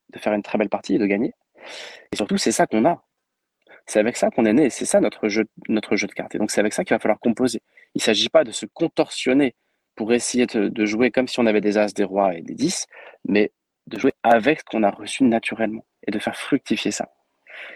de 0.09 0.19
faire 0.19 0.33
une 0.33 0.41
très 0.41 0.57
belle 0.57 0.69
partie 0.69 0.95
et 0.95 0.97
de 0.97 1.05
gagner. 1.05 1.33
Et 2.11 2.15
surtout, 2.15 2.37
c'est 2.37 2.51
ça 2.51 2.65
qu'on 2.65 2.85
a. 2.85 3.03
C'est 3.85 3.99
avec 3.99 4.17
ça 4.17 4.29
qu'on 4.29 4.45
est 4.45 4.53
né, 4.53 4.69
c'est 4.69 4.85
ça 4.85 4.99
notre 4.99 5.29
jeu, 5.29 5.45
notre 5.67 5.95
jeu 5.95 6.07
de 6.07 6.13
cartes. 6.13 6.35
Et 6.35 6.37
donc 6.37 6.51
c'est 6.51 6.59
avec 6.59 6.73
ça 6.73 6.83
qu'il 6.83 6.93
va 6.95 6.99
falloir 6.99 7.19
composer. 7.19 7.61
Il 7.95 7.99
ne 7.99 8.03
s'agit 8.03 8.29
pas 8.29 8.43
de 8.43 8.51
se 8.51 8.67
contorsionner 8.67 9.55
pour 9.99 10.13
essayer 10.13 10.45
de, 10.45 10.85
jouer 10.85 11.11
comme 11.11 11.27
si 11.27 11.41
on 11.41 11.45
avait 11.45 11.59
des 11.59 11.77
as, 11.77 11.93
des 11.93 12.05
rois 12.05 12.33
et 12.33 12.41
des 12.41 12.53
10, 12.53 12.87
mais 13.25 13.51
de 13.87 13.99
jouer 13.99 14.13
avec 14.23 14.61
ce 14.61 14.63
qu'on 14.63 14.83
a 14.83 14.91
reçu 14.91 15.25
naturellement 15.25 15.85
et 16.07 16.11
de 16.11 16.19
faire 16.19 16.37
fructifier 16.37 16.91
ça. 16.91 17.09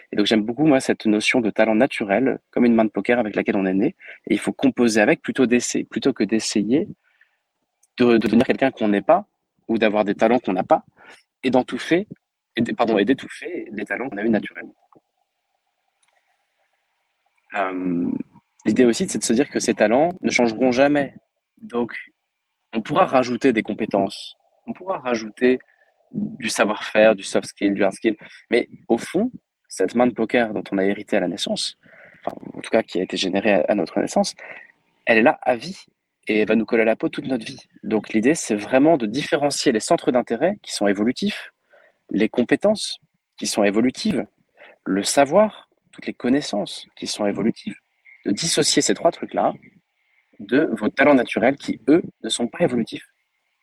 Et 0.10 0.15
donc 0.15 0.25
j'aime 0.25 0.42
beaucoup 0.42 0.65
moi 0.65 0.80
cette 0.80 1.06
notion 1.06 1.42
de 1.42 1.50
talent 1.50 1.75
naturel, 1.75 2.39
comme 2.50 2.63
une 2.63 2.75
main 2.75 2.86
de 2.86 2.89
poker 2.89 3.20
avec 3.20 3.36
laquelle 3.36 3.58
on 3.58 3.65
est 3.65 3.74
né, 3.74 3.88
et 4.27 4.36
il 4.36 4.39
faut 4.39 4.53
composer 4.53 5.01
avec 5.01 5.22
plutôt 5.22 5.48
d'essayer, 5.48 5.84
plutôt 5.84 6.13
que 6.13 6.24
d'essayer 6.24 6.88
de, 7.98 8.15
devenir 8.15 8.46
quelqu'un 8.46 8.72
qu'on 8.72 8.88
n'est 8.88 9.01
pas 9.01 9.25
ou 9.68 9.77
d'avoir 9.77 10.06
des 10.06 10.15
talents 10.15 10.39
qu'on 10.39 10.53
n'a 10.53 10.63
pas, 10.63 10.86
et 11.44 11.50
d'entouffer, 11.50 12.08
et, 12.56 12.63
pardon, 12.74 12.98
et 13.00 13.03
d'étouffer 13.03 13.68
les 13.70 13.84
talents 13.84 14.08
qu'on 14.08 14.18
a 14.18 14.24
eu 14.24 14.30
naturellement. 14.30 14.75
Euh, 17.56 18.10
l'idée 18.65 18.86
aussi, 18.86 19.10
c'est 19.10 19.18
de 19.18 19.25
se 19.25 19.34
dire 19.34 19.50
que 19.50 19.60
ces 19.60 19.74
talents 19.74 20.13
ne 20.22 20.32
changeront 20.32 20.72
jamais. 20.72 21.15
Donc, 21.63 22.12
on 22.74 22.82
pourra 22.82 23.06
rajouter 23.06 23.53
des 23.53 23.63
compétences, 23.63 24.36
on 24.68 24.74
pourra 24.74 25.00
rajouter 25.00 25.60
du 26.12 26.50
savoir-faire, 26.50 27.15
du 27.15 27.24
soft 27.24 27.48
skill, 27.48 27.74
du 27.74 27.84
hard 27.84 27.94
skill. 27.94 28.15
Mais 28.50 28.70
au 28.88 28.98
fond, 28.98 29.32
cette 29.68 29.96
main 29.96 30.08
de 30.08 30.13
poker 30.13 30.53
dont 30.53 30.63
on 30.72 30.77
a 30.77 30.86
hérité 30.86 31.18
à 31.18 31.20
la 31.20 31.27
naissance, 31.27 31.77
en 32.25 32.62
tout 32.62 32.70
cas 32.70 32.84
qui 32.84 33.00
a 33.00 33.03
été 33.03 33.18
générée 33.18 33.65
à 33.68 33.75
notre 33.75 34.00
naissance, 34.00 34.36
elle 35.06 35.18
est 35.18 35.24
là 35.24 35.39
à 35.42 35.56
vie 35.56 35.86
et 36.27 36.46
va 36.46 36.56
nous 36.56 36.65
coller 36.65 36.84
à 36.84 36.86
la 36.86 36.96
peau 36.96 37.10
toute 37.10 37.25
notre 37.25 37.46
vie. 37.46 37.60
Donc 37.84 38.13
l'idée, 38.13 38.36
c'est 38.36 38.56
vraiment 38.56 38.98
de 38.98 39.06
différencier 39.06 39.72
les 39.72 39.80
centres 39.80 40.12
d'intérêt 40.12 40.58
qui 40.62 40.72
sont 40.72 40.88
évolutifs, 40.88 41.51
les 42.12 42.30
compétences 42.30 43.00
qui 43.38 43.48
sont 43.48 43.63
évolutives, 43.63 44.25
le 44.86 45.03
savoir 45.03 45.70
toutes 45.92 46.06
les 46.06 46.13
connaissances 46.13 46.88
qui 46.96 47.08
sont 47.08 47.25
évolutives, 47.25 47.75
de 48.25 48.32
dissocier 48.32 48.82
ces 48.82 48.94
trois 48.94 49.12
trucs-là 49.12 49.53
de 50.40 50.70
vos 50.72 50.90
talents 50.90 51.16
naturels 51.16 51.56
qui, 51.56 51.80
eux, 51.88 52.04
ne 52.24 52.30
sont 52.30 52.48
pas 52.48 52.60
évolutifs. 52.60 53.08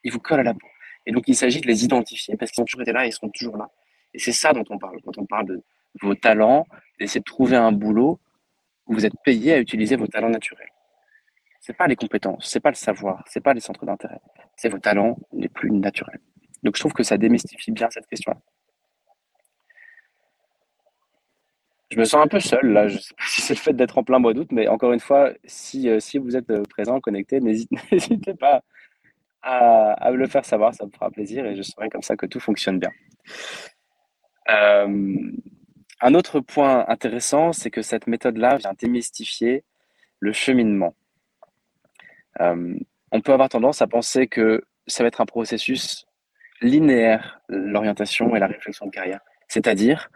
Ils 0.05 0.13
vous 0.13 0.21
collent 0.21 0.41
à 0.41 0.45
la 0.45 0.55
peau. 0.55 0.67
Et 1.07 1.13
donc, 1.13 1.25
il 1.29 1.35
s'agit 1.35 1.61
de 1.61 1.67
les 1.67 1.85
identifier 1.85 2.37
parce 2.37 2.51
qu'ils 2.51 2.63
ont 2.63 2.67
toujours 2.67 2.83
été 2.83 2.93
là 2.93 3.05
et 3.05 3.09
ils 3.09 3.13
seront 3.13 3.31
toujours 3.31 3.57
là. 3.57 3.71
Et 4.15 4.19
c'est 4.19 4.33
ça 4.33 4.53
dont 4.53 4.65
on 4.71 4.79
parle. 4.79 5.01
Quand 5.03 5.19
on 5.19 5.27
parle 5.27 5.47
de 5.47 5.63
vos 6.01 6.15
talents, 6.15 6.67
d'essayer 6.99 7.21
de 7.21 7.25
trouver 7.25 7.57
un 7.57 7.73
boulot 7.73 8.21
où 8.87 8.95
vous 8.95 9.07
êtes 9.07 9.15
payé 9.25 9.55
à 9.55 9.59
utiliser 9.59 9.97
vos 9.97 10.07
talents 10.07 10.31
naturels. 10.31 10.69
C'est 11.61 11.77
pas 11.77 11.87
les 11.87 11.97
compétences, 11.97 12.49
c'est 12.49 12.61
pas 12.61 12.71
le 12.71 12.77
savoir, 12.77 13.23
c'est 13.29 13.43
pas 13.43 13.53
les 13.53 13.61
centres 13.61 13.85
d'intérêt. 13.85 14.21
C'est 14.57 14.69
vos 14.69 14.79
talents 14.79 15.19
les 15.33 15.49
plus 15.49 15.71
naturels. 15.71 16.21
Donc, 16.63 16.77
je 16.77 16.81
trouve 16.81 16.93
que 16.93 17.03
ça 17.03 17.17
démystifie 17.17 17.71
bien 17.71 17.89
cette 17.91 18.07
question-là. 18.07 18.41
Je 21.91 21.99
me 21.99 22.05
sens 22.05 22.23
un 22.25 22.29
peu 22.29 22.41
seul 22.41 22.73
là. 22.73 22.89
Je 22.89 22.99
sais 22.99 23.15
pas 23.15 23.25
si 23.29 23.43
c'est 23.43 23.55
le 23.55 23.59
fait 23.59 23.73
d'être 23.73 23.99
en 23.99 24.05
plein 24.05 24.19
mois 24.19 24.33
d'août, 24.33 24.49
mais 24.53 24.69
encore 24.69 24.93
une 24.93 25.01
fois, 25.01 25.33
si, 25.45 25.89
euh, 25.89 26.01
si 26.01 26.19
vous 26.19 26.37
êtes 26.37 26.51
euh, 26.51 26.63
présent, 26.63 27.01
connecté, 27.01 27.41
n'hésitez 27.41 28.35
pas 28.35 28.63
à, 29.43 30.11
me 30.11 30.17
le 30.17 30.27
faire 30.27 30.45
savoir, 30.45 30.75
ça 30.75 30.85
me 30.87 30.91
fera 30.91 31.11
plaisir 31.11 31.47
et 31.47 31.57
je 31.57 31.63
saurai 31.63 31.89
comme 31.89 32.03
ça 32.03 32.17
que 32.17 32.27
tout 32.27 32.41
fonctionne 32.41 32.79
bien. 32.79 32.91
Euh, 34.51 35.33
un 36.03 36.15
autre 36.15 36.41
point 36.41 36.85
intéressant, 36.89 37.53
c'est 37.53 37.71
que 37.71 37.83
cette 37.83 38.07
méthode-là 38.07 38.57
vient 38.57 38.73
démystifier 38.79 39.65
le 40.19 40.33
cheminement. 40.33 40.95
on 42.39 43.21
peut 43.23 43.33
avoir 43.33 43.49
tendance 43.49 43.83
à 43.83 43.87
penser 43.87 44.27
que 44.29 44.63
ça 44.87 45.03
va 45.03 45.09
être 45.09 45.21
un 45.21 45.27
processus 45.27 46.07
linéaire, 46.61 47.41
l'orientation 47.49 48.37
et 48.37 48.39
la 48.39 48.47
réflexion 48.47 48.87
de 48.87 48.91
carrière. 48.91 49.21
C'est-à-dire, 49.49 50.11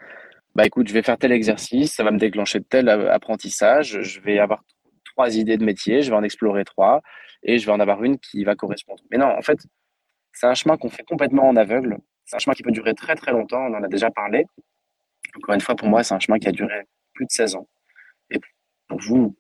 bah 0.55 0.65
écoute, 0.67 0.89
je 0.89 0.93
vais 0.93 1.03
faire 1.03 1.19
tel 1.19 1.33
exercice, 1.33 1.95
ça 1.95 2.05
va 2.05 2.11
me 2.11 2.19
déclencher 2.19 2.63
tel 2.63 2.89
apprentissage, 2.89 4.01
je 4.03 4.21
vais 4.21 4.39
avoir 4.39 4.65
trois 5.05 5.37
idées 5.37 5.57
de 5.57 5.65
métier, 5.65 6.03
je 6.03 6.11
vais 6.11 6.17
en 6.17 6.23
explorer 6.23 6.65
trois, 6.65 7.03
et 7.43 7.59
je 7.59 7.67
vais 7.67 7.73
en 7.73 7.81
avoir 7.81 8.05
une 8.05 8.19
qui 8.19 8.45
va 8.45 8.55
correspondre. 8.55 9.03
Mais 9.11 9.19
non, 9.19 9.27
en 9.27 9.43
fait, 9.43 9.59
c'est 10.33 10.47
un 10.47 10.55
chemin 10.55 10.77
qu'on 10.77 10.91
fait 10.91 11.05
complètement 11.05 11.49
en 11.49 11.57
aveugle. 11.57 11.99
C'est 12.25 12.37
un 12.37 12.39
chemin 12.39 12.55
qui 12.55 12.63
peut 12.63 12.71
durer 12.71 12.95
très 12.95 13.15
très 13.17 13.33
longtemps, 13.33 13.67
on 13.67 13.75
en 13.75 13.83
a 13.83 13.89
déjà 13.89 14.11
parlé. 14.11 14.47
Encore 15.37 15.55
une 15.55 15.61
fois, 15.61 15.75
pour 15.75 15.89
moi, 15.89 16.05
c'est 16.05 16.15
un 16.15 16.21
chemin 16.21 16.39
qui 16.39 16.49
a 16.49 16.53
duré 16.53 16.87
plus 17.15 17.27
de 17.27 17.31
16 17.31 17.57
ans. 17.57 17.69
Et 18.31 18.41
pour 18.89 19.01
vous, 19.01 19.37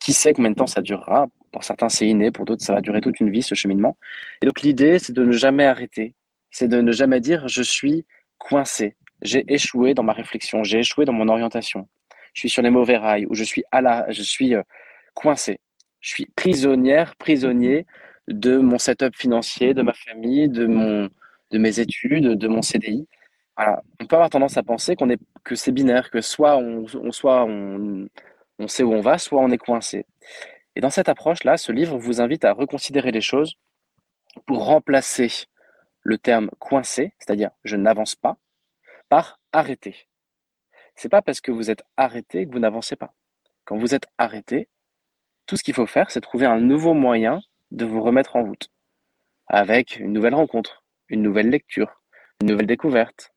qui 0.00 0.12
sait 0.12 0.32
combien 0.32 0.50
de 0.50 0.56
temps 0.56 0.66
ça 0.66 0.82
durera? 0.82 1.26
Pour 1.52 1.64
certains, 1.64 1.88
c'est 1.88 2.06
inné, 2.06 2.30
pour 2.30 2.44
d'autres, 2.44 2.64
ça 2.64 2.74
va 2.74 2.80
durer 2.80 3.00
toute 3.00 3.18
une 3.20 3.30
vie, 3.30 3.42
ce 3.42 3.54
cheminement. 3.54 3.96
Et 4.42 4.46
donc, 4.46 4.60
l'idée, 4.62 4.98
c'est 4.98 5.12
de 5.12 5.24
ne 5.24 5.32
jamais 5.32 5.64
arrêter. 5.64 6.14
C'est 6.50 6.68
de 6.68 6.80
ne 6.80 6.92
jamais 6.92 7.20
dire 7.20 7.48
je 7.48 7.62
suis 7.62 8.06
coincé 8.38 8.96
j'ai 9.22 9.44
échoué 9.52 9.94
dans 9.94 10.02
ma 10.02 10.12
réflexion, 10.12 10.62
j'ai 10.64 10.80
échoué 10.80 11.04
dans 11.04 11.12
mon 11.12 11.28
orientation. 11.28 11.88
Je 12.34 12.40
suis 12.40 12.50
sur 12.50 12.62
les 12.62 12.70
mauvais 12.70 12.96
rails, 12.98 13.26
ou 13.26 13.34
je 13.34 13.44
suis 13.44 13.64
à 13.72 13.80
la, 13.80 14.10
je 14.10 14.22
suis 14.22 14.54
euh, 14.54 14.62
coincé. 15.14 15.60
Je 16.00 16.10
suis 16.10 16.26
prisonnière, 16.36 17.16
prisonnier 17.16 17.86
de 18.28 18.58
mon 18.58 18.78
setup 18.78 19.16
financier, 19.16 19.74
de 19.74 19.82
ma 19.82 19.94
famille, 19.94 20.48
de 20.48 20.66
mon, 20.66 21.08
de 21.50 21.58
mes 21.58 21.80
études, 21.80 22.36
de 22.38 22.48
mon 22.48 22.62
CDI. 22.62 23.06
On 23.58 24.06
peut 24.06 24.16
avoir 24.16 24.30
tendance 24.30 24.58
à 24.58 24.62
penser 24.62 24.96
qu'on 24.96 25.08
est, 25.08 25.20
que 25.44 25.54
c'est 25.54 25.72
binaire, 25.72 26.10
que 26.10 26.20
soit 26.20 26.58
on 26.58 26.86
soit 27.10 27.44
on, 27.46 28.06
on 28.58 28.68
sait 28.68 28.82
où 28.82 28.92
on 28.92 29.00
va, 29.00 29.18
soit 29.18 29.40
on 29.40 29.50
est 29.50 29.58
coincé. 29.58 30.04
Et 30.74 30.80
dans 30.80 30.90
cette 30.90 31.08
approche-là, 31.08 31.56
ce 31.56 31.72
livre 31.72 31.96
vous 31.96 32.20
invite 32.20 32.44
à 32.44 32.52
reconsidérer 32.52 33.12
les 33.12 33.22
choses 33.22 33.54
pour 34.46 34.66
remplacer 34.66 35.46
le 36.02 36.18
terme 36.18 36.50
coincé, 36.58 37.14
c'est-à-dire 37.18 37.50
je 37.64 37.76
n'avance 37.76 38.14
pas, 38.14 38.36
par 39.08 39.40
arrêter. 39.52 40.08
C'est 40.94 41.08
pas 41.08 41.22
parce 41.22 41.40
que 41.40 41.52
vous 41.52 41.70
êtes 41.70 41.82
arrêté 41.96 42.46
que 42.46 42.52
vous 42.52 42.58
n'avancez 42.58 42.96
pas. 42.96 43.14
Quand 43.64 43.76
vous 43.76 43.94
êtes 43.94 44.06
arrêté, 44.18 44.68
tout 45.46 45.56
ce 45.56 45.62
qu'il 45.62 45.74
faut 45.74 45.86
faire, 45.86 46.10
c'est 46.10 46.20
trouver 46.20 46.46
un 46.46 46.60
nouveau 46.60 46.94
moyen 46.94 47.40
de 47.70 47.84
vous 47.84 48.02
remettre 48.02 48.36
en 48.36 48.44
route. 48.44 48.70
Avec 49.46 49.98
une 49.98 50.12
nouvelle 50.12 50.34
rencontre, 50.34 50.84
une 51.08 51.22
nouvelle 51.22 51.50
lecture, 51.50 52.02
une 52.40 52.48
nouvelle 52.48 52.66
découverte, 52.66 53.32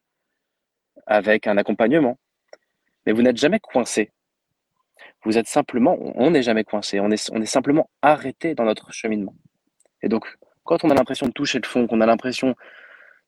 avec 1.05 1.47
un 1.47 1.57
accompagnement. 1.57 2.17
Mais 3.05 3.11
vous 3.11 3.21
n'êtes 3.21 3.37
jamais 3.37 3.59
coincé. 3.59 4.11
Vous 5.23 5.37
êtes 5.37 5.47
simplement, 5.47 5.97
on 6.15 6.31
n'est 6.31 6.43
jamais 6.43 6.63
coincé, 6.63 6.99
on 6.99 7.11
est, 7.11 7.29
on 7.33 7.41
est 7.41 7.45
simplement 7.45 7.89
arrêté 8.01 8.55
dans 8.55 8.63
notre 8.63 8.91
cheminement. 8.93 9.35
Et 10.01 10.07
donc, 10.07 10.37
quand 10.63 10.83
on 10.83 10.89
a 10.89 10.93
l'impression 10.93 11.27
de 11.27 11.31
toucher 11.31 11.59
le 11.59 11.67
fond, 11.67 11.87
qu'on 11.87 12.01
a 12.01 12.05
l'impression 12.05 12.55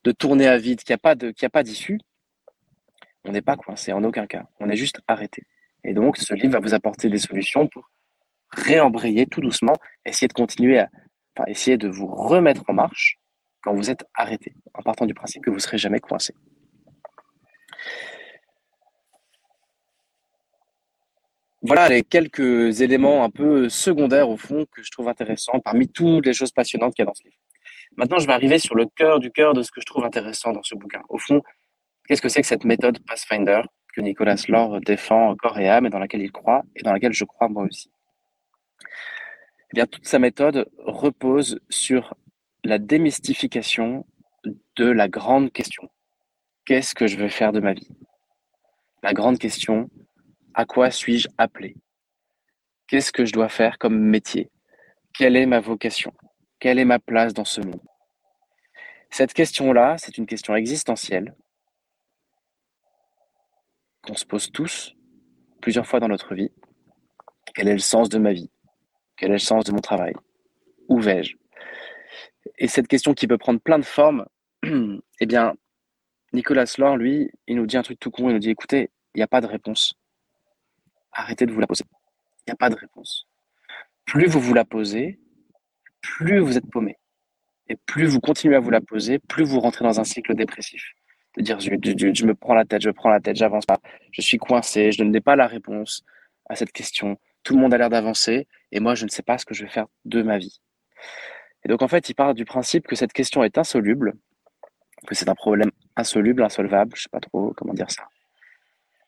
de 0.03 0.11
tourner 0.11 0.47
à 0.47 0.57
vide, 0.57 0.81
qu'il 0.83 0.93
n'y 0.93 1.45
a 1.45 1.49
pas 1.49 1.63
d'issue, 1.63 1.99
on 3.25 3.31
n'est 3.31 3.41
pas 3.41 3.55
coincé 3.55 3.93
en 3.93 4.03
aucun 4.03 4.27
cas. 4.27 4.45
On 4.59 4.69
est 4.69 4.75
juste 4.75 5.01
arrêté. 5.07 5.43
Et 5.83 5.93
donc, 5.93 6.17
ce 6.17 6.33
livre 6.33 6.53
va 6.53 6.59
vous 6.59 6.73
apporter 6.73 7.09
des 7.09 7.17
solutions 7.17 7.67
pour 7.67 7.89
réembrayer 8.51 9.25
tout 9.25 9.41
doucement, 9.41 9.73
essayer 10.05 10.27
de 10.27 10.33
continuer 10.33 10.79
à, 10.79 10.89
enfin, 11.35 11.49
essayer 11.49 11.77
de 11.77 11.87
vous 11.87 12.07
remettre 12.07 12.63
en 12.67 12.73
marche 12.73 13.17
quand 13.61 13.73
vous 13.73 13.89
êtes 13.89 14.05
arrêté, 14.13 14.55
en 14.73 14.81
partant 14.81 15.05
du 15.05 15.13
principe 15.13 15.43
que 15.43 15.49
vous 15.49 15.57
ne 15.57 15.61
serez 15.61 15.77
jamais 15.77 15.99
coincé. 15.99 16.33
Voilà 21.63 21.89
les 21.89 22.01
quelques 22.01 22.81
éléments 22.81 23.23
un 23.23 23.29
peu 23.29 23.69
secondaires 23.69 24.29
au 24.29 24.37
fond 24.37 24.65
que 24.71 24.81
je 24.81 24.89
trouve 24.89 25.07
intéressants 25.07 25.59
parmi 25.59 25.87
toutes 25.87 26.25
les 26.25 26.33
choses 26.33 26.51
passionnantes 26.51 26.95
qu'il 26.95 27.03
y 27.03 27.05
a 27.05 27.05
dans 27.05 27.13
ce 27.13 27.23
livre. 27.23 27.37
Maintenant, 27.97 28.17
je 28.17 28.25
vais 28.25 28.33
arriver 28.33 28.57
sur 28.57 28.73
le 28.73 28.87
cœur 28.87 29.19
du 29.19 29.31
cœur 29.31 29.53
de 29.53 29.61
ce 29.61 29.71
que 29.71 29.79
je 29.79 29.85
trouve 29.85 30.03
intéressant 30.03 30.53
dans 30.53 30.63
ce 30.63 30.73
bouquin. 30.73 31.01
Au 31.07 31.19
fond, 31.19 31.43
Qu'est-ce 32.07 32.21
que 32.21 32.29
c'est 32.29 32.41
que 32.41 32.47
cette 32.47 32.65
méthode 32.65 32.99
Pathfinder 33.05 33.61
que 33.93 34.01
Nicolas 34.01 34.43
Lore 34.47 34.79
défend 34.81 35.35
corps 35.35 35.59
et 35.59 35.67
âme 35.69 35.85
et 35.85 35.89
dans 35.89 35.99
laquelle 35.99 36.21
il 36.21 36.31
croit 36.31 36.63
et 36.75 36.81
dans 36.81 36.93
laquelle 36.93 37.13
je 37.13 37.25
crois 37.25 37.47
moi 37.47 37.63
aussi? 37.63 37.91
Eh 39.73 39.75
bien, 39.75 39.85
toute 39.85 40.05
sa 40.05 40.19
méthode 40.19 40.69
repose 40.79 41.59
sur 41.69 42.13
la 42.63 42.77
démystification 42.77 44.05
de 44.75 44.85
la 44.85 45.07
grande 45.07 45.51
question. 45.51 45.89
Qu'est-ce 46.65 46.93
que 46.93 47.07
je 47.07 47.17
veux 47.17 47.29
faire 47.29 47.51
de 47.53 47.59
ma 47.59 47.73
vie? 47.73 47.89
La 49.03 49.13
grande 49.13 49.39
question, 49.39 49.89
à 50.53 50.65
quoi 50.65 50.91
suis-je 50.91 51.27
appelé? 51.37 51.75
Qu'est-ce 52.87 53.11
que 53.11 53.25
je 53.25 53.31
dois 53.31 53.49
faire 53.49 53.77
comme 53.77 53.97
métier? 53.97 54.51
Quelle 55.13 55.35
est 55.37 55.45
ma 55.45 55.59
vocation? 55.59 56.13
Quelle 56.59 56.77
est 56.77 56.85
ma 56.85 56.99
place 56.99 57.33
dans 57.33 57.45
ce 57.45 57.61
monde? 57.61 57.81
Cette 59.09 59.33
question-là, 59.33 59.95
c'est 59.97 60.17
une 60.17 60.25
question 60.25 60.55
existentielle 60.55 61.33
qu'on 64.03 64.15
se 64.15 64.25
pose 64.25 64.51
tous 64.51 64.95
plusieurs 65.61 65.87
fois 65.87 65.99
dans 65.99 66.07
notre 66.07 66.33
vie. 66.33 66.51
Quel 67.53 67.67
est 67.67 67.73
le 67.73 67.79
sens 67.79 68.09
de 68.09 68.17
ma 68.17 68.33
vie? 68.33 68.49
Quel 69.15 69.29
est 69.29 69.33
le 69.33 69.39
sens 69.39 69.63
de 69.65 69.71
mon 69.71 69.79
travail? 69.79 70.13
Où 70.87 70.99
vais-je? 70.99 71.35
Et 72.57 72.67
cette 72.67 72.87
question 72.87 73.13
qui 73.13 73.27
peut 73.27 73.37
prendre 73.37 73.59
plein 73.59 73.79
de 73.79 73.85
formes, 73.85 74.25
eh 74.63 75.25
bien, 75.25 75.53
Nicolas 76.33 76.73
Lor, 76.77 76.97
lui, 76.97 77.31
il 77.47 77.57
nous 77.57 77.65
dit 77.65 77.77
un 77.77 77.83
truc 77.83 77.99
tout 77.99 78.11
con, 78.11 78.29
il 78.29 78.33
nous 78.33 78.39
dit, 78.39 78.49
écoutez, 78.49 78.89
il 79.13 79.19
n'y 79.19 79.23
a 79.23 79.27
pas 79.27 79.41
de 79.41 79.47
réponse. 79.47 79.93
Arrêtez 81.11 81.45
de 81.45 81.51
vous 81.51 81.59
la 81.59 81.67
poser. 81.67 81.83
Il 81.91 82.49
n'y 82.49 82.53
a 82.53 82.55
pas 82.55 82.69
de 82.69 82.75
réponse. 82.75 83.27
Plus 84.05 84.27
vous 84.27 84.39
vous 84.39 84.53
la 84.53 84.65
posez, 84.65 85.19
plus 86.01 86.39
vous 86.39 86.57
êtes 86.57 86.69
paumé. 86.69 86.97
Et 87.67 87.75
plus 87.75 88.05
vous 88.05 88.19
continuez 88.19 88.55
à 88.55 88.59
vous 88.59 88.71
la 88.71 88.81
poser, 88.81 89.19
plus 89.19 89.43
vous 89.43 89.59
rentrez 89.59 89.85
dans 89.85 89.99
un 89.99 90.03
cycle 90.03 90.35
dépressif. 90.35 90.83
De 91.37 91.41
dire, 91.41 91.59
je, 91.59 92.25
me 92.25 92.33
prends 92.33 92.53
la 92.53 92.65
tête, 92.65 92.81
je 92.81 92.89
prends 92.89 93.09
la 93.09 93.21
tête, 93.21 93.37
j'avance 93.37 93.65
pas, 93.65 93.79
je 94.11 94.21
suis 94.21 94.37
coincé, 94.37 94.91
je 94.91 95.03
ne 95.03 95.11
donne 95.11 95.21
pas 95.21 95.37
la 95.37 95.47
réponse 95.47 96.03
à 96.49 96.55
cette 96.55 96.73
question. 96.73 97.17
Tout 97.43 97.55
le 97.55 97.61
monde 97.61 97.73
a 97.73 97.77
l'air 97.77 97.89
d'avancer 97.89 98.47
et 98.71 98.79
moi, 98.79 98.95
je 98.95 99.05
ne 99.05 99.09
sais 99.09 99.23
pas 99.23 99.37
ce 99.37 99.45
que 99.45 99.53
je 99.53 99.63
vais 99.63 99.69
faire 99.69 99.87
de 100.03 100.21
ma 100.21 100.37
vie. 100.37 100.59
Et 101.63 101.69
donc, 101.69 101.81
en 101.81 101.87
fait, 101.87 102.09
il 102.09 102.15
part 102.15 102.33
du 102.33 102.45
principe 102.45 102.87
que 102.87 102.95
cette 102.95 103.13
question 103.13 103.43
est 103.43 103.57
insoluble, 103.57 104.13
que 105.07 105.15
c'est 105.15 105.29
un 105.29 105.35
problème 105.35 105.71
insoluble, 105.95 106.43
insolvable, 106.43 106.95
je 106.95 107.03
sais 107.03 107.09
pas 107.09 107.19
trop 107.19 107.53
comment 107.55 107.73
dire 107.73 107.89
ça, 107.89 108.07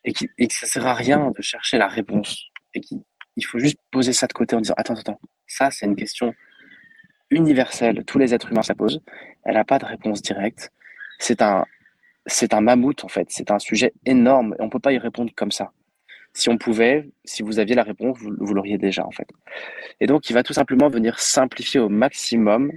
et 0.05 0.13
que 0.13 0.25
ça 0.49 0.67
sert 0.67 0.85
à 0.85 0.93
rien 0.93 1.31
de 1.35 1.41
chercher 1.41 1.77
la 1.77 1.87
réponse, 1.87 2.49
et 2.73 2.81
qu'il 2.81 3.45
faut 3.45 3.59
juste 3.59 3.77
poser 3.91 4.13
ça 4.13 4.27
de 4.27 4.33
côté 4.33 4.55
en 4.55 4.61
disant 4.61 4.73
attends, 4.77 4.95
attends, 4.95 5.19
ça 5.47 5.71
c'est 5.71 5.85
une 5.85 5.95
question 5.95 6.33
universelle, 7.29 8.03
tous 8.05 8.19
les 8.19 8.33
êtres 8.33 8.51
humains 8.51 8.61
se 8.61 8.69
la 8.69 8.75
posent, 8.75 9.01
elle 9.43 9.55
n'a 9.55 9.63
pas 9.63 9.79
de 9.79 9.85
réponse 9.85 10.21
directe, 10.21 10.71
c'est 11.19 11.41
un, 11.41 11.65
c'est 12.25 12.53
un 12.53 12.61
mammouth 12.61 13.03
en 13.03 13.07
fait, 13.07 13.27
c'est 13.29 13.51
un 13.51 13.59
sujet 13.59 13.93
énorme 14.05 14.55
et 14.57 14.61
on 14.61 14.69
peut 14.69 14.79
pas 14.79 14.93
y 14.93 14.97
répondre 14.97 15.31
comme 15.35 15.51
ça. 15.51 15.71
Si 16.33 16.49
on 16.49 16.57
pouvait, 16.57 17.09
si 17.25 17.43
vous 17.43 17.59
aviez 17.59 17.75
la 17.75 17.83
réponse, 17.83 18.17
vous, 18.17 18.31
vous 18.39 18.53
l'auriez 18.53 18.77
déjà 18.77 19.05
en 19.05 19.11
fait. 19.11 19.27
Et 19.99 20.07
donc 20.07 20.29
il 20.29 20.33
va 20.33 20.43
tout 20.43 20.53
simplement 20.53 20.89
venir 20.89 21.19
simplifier 21.19 21.79
au 21.79 21.89
maximum 21.89 22.71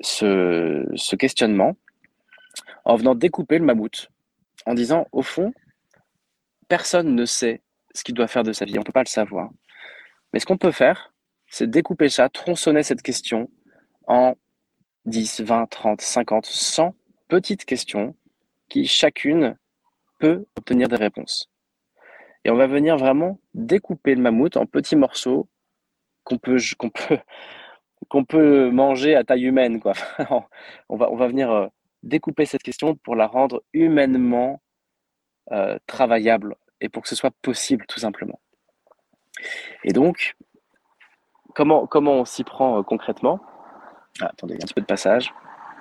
ce, 0.00 0.86
ce 0.94 1.16
questionnement 1.16 1.76
en 2.84 2.96
venant 2.96 3.14
découper 3.14 3.58
le 3.58 3.64
mammouth, 3.64 4.10
en 4.66 4.74
disant 4.74 5.06
au 5.12 5.22
fond, 5.22 5.52
personne 6.68 7.14
ne 7.14 7.24
sait 7.24 7.62
ce 7.94 8.02
qu'il 8.04 8.14
doit 8.14 8.26
faire 8.26 8.42
de 8.42 8.52
sa 8.52 8.64
vie, 8.64 8.76
on 8.76 8.80
ne 8.80 8.84
peut 8.84 8.92
pas 8.92 9.02
le 9.02 9.08
savoir. 9.08 9.50
Mais 10.32 10.40
ce 10.40 10.46
qu'on 10.46 10.58
peut 10.58 10.72
faire, 10.72 11.12
c'est 11.46 11.70
découper 11.70 12.08
ça, 12.08 12.28
tronçonner 12.28 12.82
cette 12.82 13.02
question 13.02 13.48
en 14.06 14.34
10, 15.06 15.42
20, 15.42 15.66
30, 15.70 16.00
50, 16.00 16.46
100 16.46 16.94
petites 17.28 17.64
questions 17.64 18.14
qui 18.68 18.86
chacune 18.86 19.56
peut 20.18 20.46
obtenir 20.56 20.88
des 20.88 20.96
réponses. 20.96 21.50
Et 22.44 22.50
on 22.50 22.56
va 22.56 22.66
venir 22.66 22.96
vraiment 22.96 23.38
découper 23.54 24.14
le 24.14 24.20
mammouth 24.20 24.56
en 24.56 24.66
petits 24.66 24.96
morceaux 24.96 25.48
qu'on 26.24 26.38
peut, 26.38 26.58
qu'on 26.78 26.90
peut, 26.90 27.18
qu'on 28.08 28.24
peut 28.24 28.70
manger 28.70 29.14
à 29.14 29.24
taille 29.24 29.44
humaine. 29.44 29.80
Quoi. 29.80 29.94
on, 30.88 30.96
va, 30.96 31.10
on 31.10 31.16
va 31.16 31.26
venir 31.28 31.50
euh, 31.50 31.66
découper 32.02 32.46
cette 32.46 32.62
question 32.62 32.94
pour 32.96 33.16
la 33.16 33.26
rendre 33.26 33.62
humainement 33.72 34.60
euh, 35.52 35.78
travaillable 35.86 36.56
et 36.80 36.88
pour 36.88 37.02
que 37.02 37.08
ce 37.08 37.16
soit 37.16 37.34
possible 37.42 37.86
tout 37.86 37.98
simplement. 37.98 38.40
Et 39.84 39.92
donc, 39.92 40.36
comment, 41.54 41.86
comment 41.86 42.12
on 42.12 42.24
s'y 42.24 42.44
prend 42.44 42.78
euh, 42.78 42.82
concrètement? 42.82 43.40
Ah, 44.20 44.26
Attendez, 44.26 44.54
un 44.54 44.58
petit 44.58 44.74
peu 44.74 44.80
de 44.80 44.86
passage. 44.86 45.32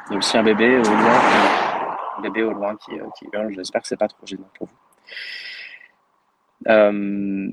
Il 0.09 0.13
y 0.13 0.15
a 0.15 0.17
aussi 0.17 0.37
un 0.37 0.43
bébé 0.43 0.77
au 0.77 0.83
loin, 0.83 1.21
bébé 2.21 2.43
au 2.43 2.51
loin 2.51 2.75
qui, 2.75 2.91
qui 3.17 3.25
hurle. 3.31 3.53
J'espère 3.53 3.81
que 3.81 3.87
c'est 3.87 3.97
pas 3.97 4.07
trop 4.07 4.25
gênant 4.25 4.49
pour 4.57 4.67
vous. 4.67 4.75
Euh, 6.67 7.49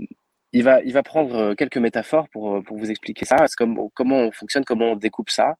il 0.52 0.64
va, 0.64 0.82
il 0.82 0.92
va 0.92 1.02
prendre 1.02 1.34
euh, 1.36 1.54
quelques 1.54 1.76
métaphores 1.76 2.28
pour, 2.30 2.56
euh, 2.56 2.62
pour 2.62 2.76
vous 2.76 2.90
expliquer 2.90 3.24
ça, 3.24 3.36
comment, 3.56 3.90
comment 3.94 4.16
on 4.16 4.32
fonctionne, 4.32 4.64
comment 4.64 4.92
on 4.92 4.96
découpe 4.96 5.30
ça. 5.30 5.54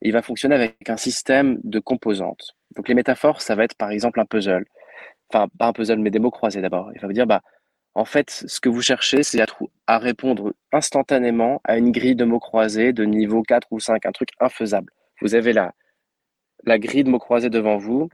il 0.00 0.12
va 0.12 0.22
fonctionner 0.22 0.54
avec 0.54 0.88
un 0.88 0.96
système 0.96 1.58
de 1.62 1.78
composantes. 1.78 2.54
Donc 2.74 2.88
les 2.88 2.94
métaphores, 2.94 3.42
ça 3.42 3.54
va 3.54 3.64
être 3.64 3.76
par 3.76 3.90
exemple 3.90 4.20
un 4.20 4.24
puzzle. 4.24 4.64
Enfin, 5.32 5.48
pas 5.58 5.66
un 5.66 5.72
puzzle, 5.72 5.98
mais 5.98 6.10
des 6.10 6.18
mots 6.18 6.30
croisés 6.30 6.62
d'abord. 6.62 6.90
Il 6.94 7.00
va 7.00 7.06
vous 7.06 7.12
dire, 7.12 7.26
bah, 7.26 7.42
en 7.94 8.04
fait, 8.04 8.30
ce 8.46 8.60
que 8.60 8.68
vous 8.68 8.82
cherchez, 8.82 9.22
c'est 9.22 9.40
à, 9.40 9.46
à 9.86 9.98
répondre 9.98 10.54
instantanément 10.72 11.60
à 11.64 11.76
une 11.76 11.92
grille 11.92 12.16
de 12.16 12.24
mots 12.24 12.40
croisés 12.40 12.92
de 12.92 13.04
niveau 13.04 13.42
4 13.42 13.68
ou 13.72 13.80
5, 13.80 14.06
un 14.06 14.12
truc 14.12 14.30
infaisable. 14.40 14.92
Vous 15.20 15.34
avez 15.34 15.52
la, 15.52 15.72
la 16.64 16.78
grille 16.78 17.04
de 17.04 17.10
mots 17.10 17.18
croisés 17.18 17.50
devant 17.50 17.76
vous, 17.76 18.08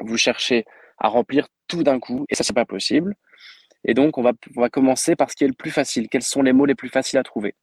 vous 0.00 0.16
cherchez 0.16 0.64
à 0.98 1.08
remplir 1.08 1.48
tout 1.68 1.82
d'un 1.82 1.98
coup, 1.98 2.24
et 2.28 2.34
ça, 2.34 2.44
c'est 2.44 2.54
pas 2.54 2.64
possible. 2.64 3.14
Et 3.84 3.94
donc, 3.94 4.18
on 4.18 4.22
va, 4.22 4.32
on 4.56 4.60
va 4.60 4.68
commencer 4.68 5.16
par 5.16 5.30
ce 5.30 5.36
qui 5.36 5.44
est 5.44 5.48
le 5.48 5.54
plus 5.54 5.70
facile. 5.70 6.08
Quels 6.08 6.22
sont 6.22 6.42
les 6.42 6.52
mots 6.52 6.66
les 6.66 6.74
plus 6.74 6.88
faciles 6.88 7.18
à 7.18 7.22
trouver? 7.22 7.54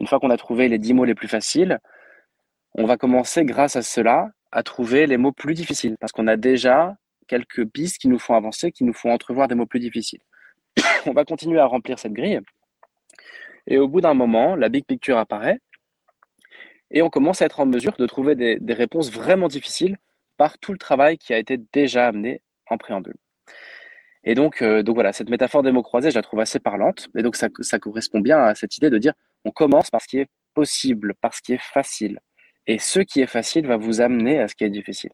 Une 0.00 0.06
fois 0.06 0.20
qu'on 0.20 0.30
a 0.30 0.36
trouvé 0.36 0.68
les 0.68 0.78
10 0.78 0.94
mots 0.94 1.04
les 1.04 1.14
plus 1.14 1.28
faciles, 1.28 1.78
on 2.74 2.86
va 2.86 2.96
commencer, 2.96 3.44
grâce 3.44 3.76
à 3.76 3.82
cela, 3.82 4.30
à 4.52 4.62
trouver 4.62 5.06
les 5.06 5.16
mots 5.16 5.32
plus 5.32 5.54
difficiles. 5.54 5.96
Parce 6.00 6.12
qu'on 6.12 6.26
a 6.26 6.36
déjà 6.36 6.96
quelques 7.26 7.66
pistes 7.66 7.98
qui 7.98 8.08
nous 8.08 8.18
font 8.18 8.34
avancer, 8.34 8.72
qui 8.72 8.84
nous 8.84 8.92
font 8.92 9.12
entrevoir 9.12 9.48
des 9.48 9.54
mots 9.54 9.66
plus 9.66 9.80
difficiles. 9.80 10.20
on 11.06 11.12
va 11.12 11.24
continuer 11.24 11.60
à 11.60 11.66
remplir 11.66 11.98
cette 11.98 12.12
grille. 12.12 12.40
Et 13.66 13.78
au 13.78 13.88
bout 13.88 14.00
d'un 14.00 14.14
moment, 14.14 14.56
la 14.56 14.68
big 14.68 14.84
picture 14.84 15.18
apparaît. 15.18 15.58
Et 16.90 17.02
on 17.02 17.10
commence 17.10 17.42
à 17.42 17.46
être 17.46 17.60
en 17.60 17.66
mesure 17.66 17.96
de 17.98 18.06
trouver 18.06 18.34
des, 18.34 18.56
des 18.60 18.74
réponses 18.74 19.10
vraiment 19.10 19.48
difficiles 19.48 19.98
par 20.36 20.58
tout 20.58 20.72
le 20.72 20.78
travail 20.78 21.18
qui 21.18 21.34
a 21.34 21.38
été 21.38 21.58
déjà 21.72 22.06
amené 22.06 22.40
en 22.70 22.78
préambule. 22.78 23.16
Et 24.24 24.34
donc, 24.34 24.62
euh, 24.62 24.82
donc 24.82 24.94
voilà, 24.94 25.12
cette 25.12 25.30
métaphore 25.30 25.62
des 25.62 25.72
mots 25.72 25.82
croisés, 25.82 26.10
je 26.10 26.16
la 26.16 26.22
trouve 26.22 26.40
assez 26.40 26.58
parlante. 26.58 27.08
Et 27.16 27.22
donc 27.22 27.36
ça, 27.36 27.48
ça 27.60 27.78
correspond 27.78 28.20
bien 28.20 28.38
à 28.38 28.54
cette 28.54 28.76
idée 28.76 28.90
de 28.90 28.98
dire 28.98 29.12
on 29.44 29.50
commence 29.50 29.90
par 29.90 30.00
ce 30.00 30.08
qui 30.08 30.18
est 30.18 30.28
possible, 30.54 31.14
par 31.20 31.34
ce 31.34 31.42
qui 31.42 31.52
est 31.54 31.62
facile. 31.62 32.20
Et 32.66 32.78
ce 32.78 33.00
qui 33.00 33.20
est 33.20 33.26
facile 33.26 33.66
va 33.66 33.76
vous 33.76 34.00
amener 34.00 34.40
à 34.40 34.48
ce 34.48 34.54
qui 34.54 34.64
est 34.64 34.70
difficile. 34.70 35.10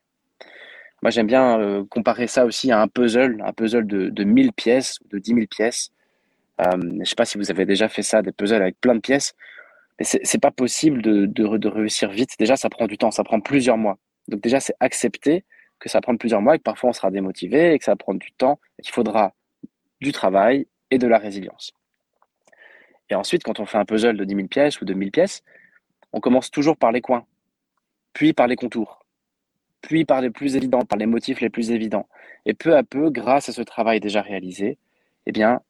Moi, 1.02 1.10
j'aime 1.10 1.26
bien 1.26 1.60
euh, 1.60 1.84
comparer 1.88 2.26
ça 2.26 2.46
aussi 2.46 2.72
à 2.72 2.80
un 2.80 2.88
puzzle, 2.88 3.42
un 3.44 3.52
puzzle 3.52 3.86
de, 3.86 4.08
de 4.08 4.24
1000 4.24 4.52
pièces, 4.52 4.98
de 5.10 5.18
10 5.18 5.34
000 5.34 5.46
pièces. 5.48 5.90
Euh, 6.60 6.64
je 6.72 6.86
ne 6.86 7.04
sais 7.04 7.14
pas 7.14 7.24
si 7.24 7.36
vous 7.36 7.50
avez 7.50 7.66
déjà 7.66 7.88
fait 7.88 8.02
ça, 8.02 8.22
des 8.22 8.32
puzzles 8.32 8.62
avec 8.62 8.80
plein 8.80 8.94
de 8.94 9.00
pièces. 9.00 9.34
Mais 9.98 10.04
c'est 10.04 10.40
pas 10.40 10.50
possible 10.50 11.02
de, 11.02 11.68
réussir 11.68 12.10
vite. 12.10 12.34
Déjà, 12.38 12.56
ça 12.56 12.68
prend 12.68 12.86
du 12.86 12.98
temps, 12.98 13.10
ça 13.10 13.24
prend 13.24 13.40
plusieurs 13.40 13.78
mois. 13.78 13.98
Donc 14.28 14.40
déjà, 14.40 14.60
c'est 14.60 14.74
accepter 14.80 15.44
que 15.78 15.88
ça 15.88 15.98
va 15.98 16.02
prendre 16.02 16.18
plusieurs 16.18 16.40
mois 16.40 16.56
et 16.56 16.58
que 16.58 16.62
parfois 16.62 16.90
on 16.90 16.92
sera 16.92 17.10
démotivé 17.10 17.74
et 17.74 17.78
que 17.78 17.84
ça 17.84 17.92
va 17.92 17.96
prendre 17.96 18.18
du 18.18 18.32
temps 18.32 18.58
et 18.78 18.82
qu'il 18.82 18.92
faudra 18.92 19.34
du 20.00 20.12
travail 20.12 20.66
et 20.90 20.98
de 20.98 21.06
la 21.06 21.18
résilience. 21.18 21.72
Et 23.10 23.14
ensuite, 23.14 23.42
quand 23.44 23.60
on 23.60 23.66
fait 23.66 23.78
un 23.78 23.84
puzzle 23.84 24.16
de 24.16 24.24
10 24.24 24.34
000 24.34 24.48
pièces 24.48 24.80
ou 24.80 24.84
de 24.84 24.94
1000 24.94 25.10
pièces, 25.10 25.42
on 26.12 26.20
commence 26.20 26.50
toujours 26.50 26.76
par 26.76 26.90
les 26.90 27.00
coins, 27.00 27.26
puis 28.12 28.32
par 28.32 28.46
les 28.46 28.56
contours, 28.56 29.04
puis 29.80 30.04
par 30.04 30.20
les 30.20 30.30
plus 30.30 30.56
évidents, 30.56 30.82
par 30.82 30.98
les 30.98 31.06
motifs 31.06 31.40
les 31.40 31.50
plus 31.50 31.70
évidents. 31.70 32.08
Et 32.46 32.54
peu 32.54 32.76
à 32.76 32.82
peu, 32.82 33.10
grâce 33.10 33.48
à 33.48 33.52
ce 33.52 33.62
travail 33.62 34.00
déjà 34.00 34.22
réalisé, 34.22 34.78
eh 35.26 35.32
bien, 35.32 35.60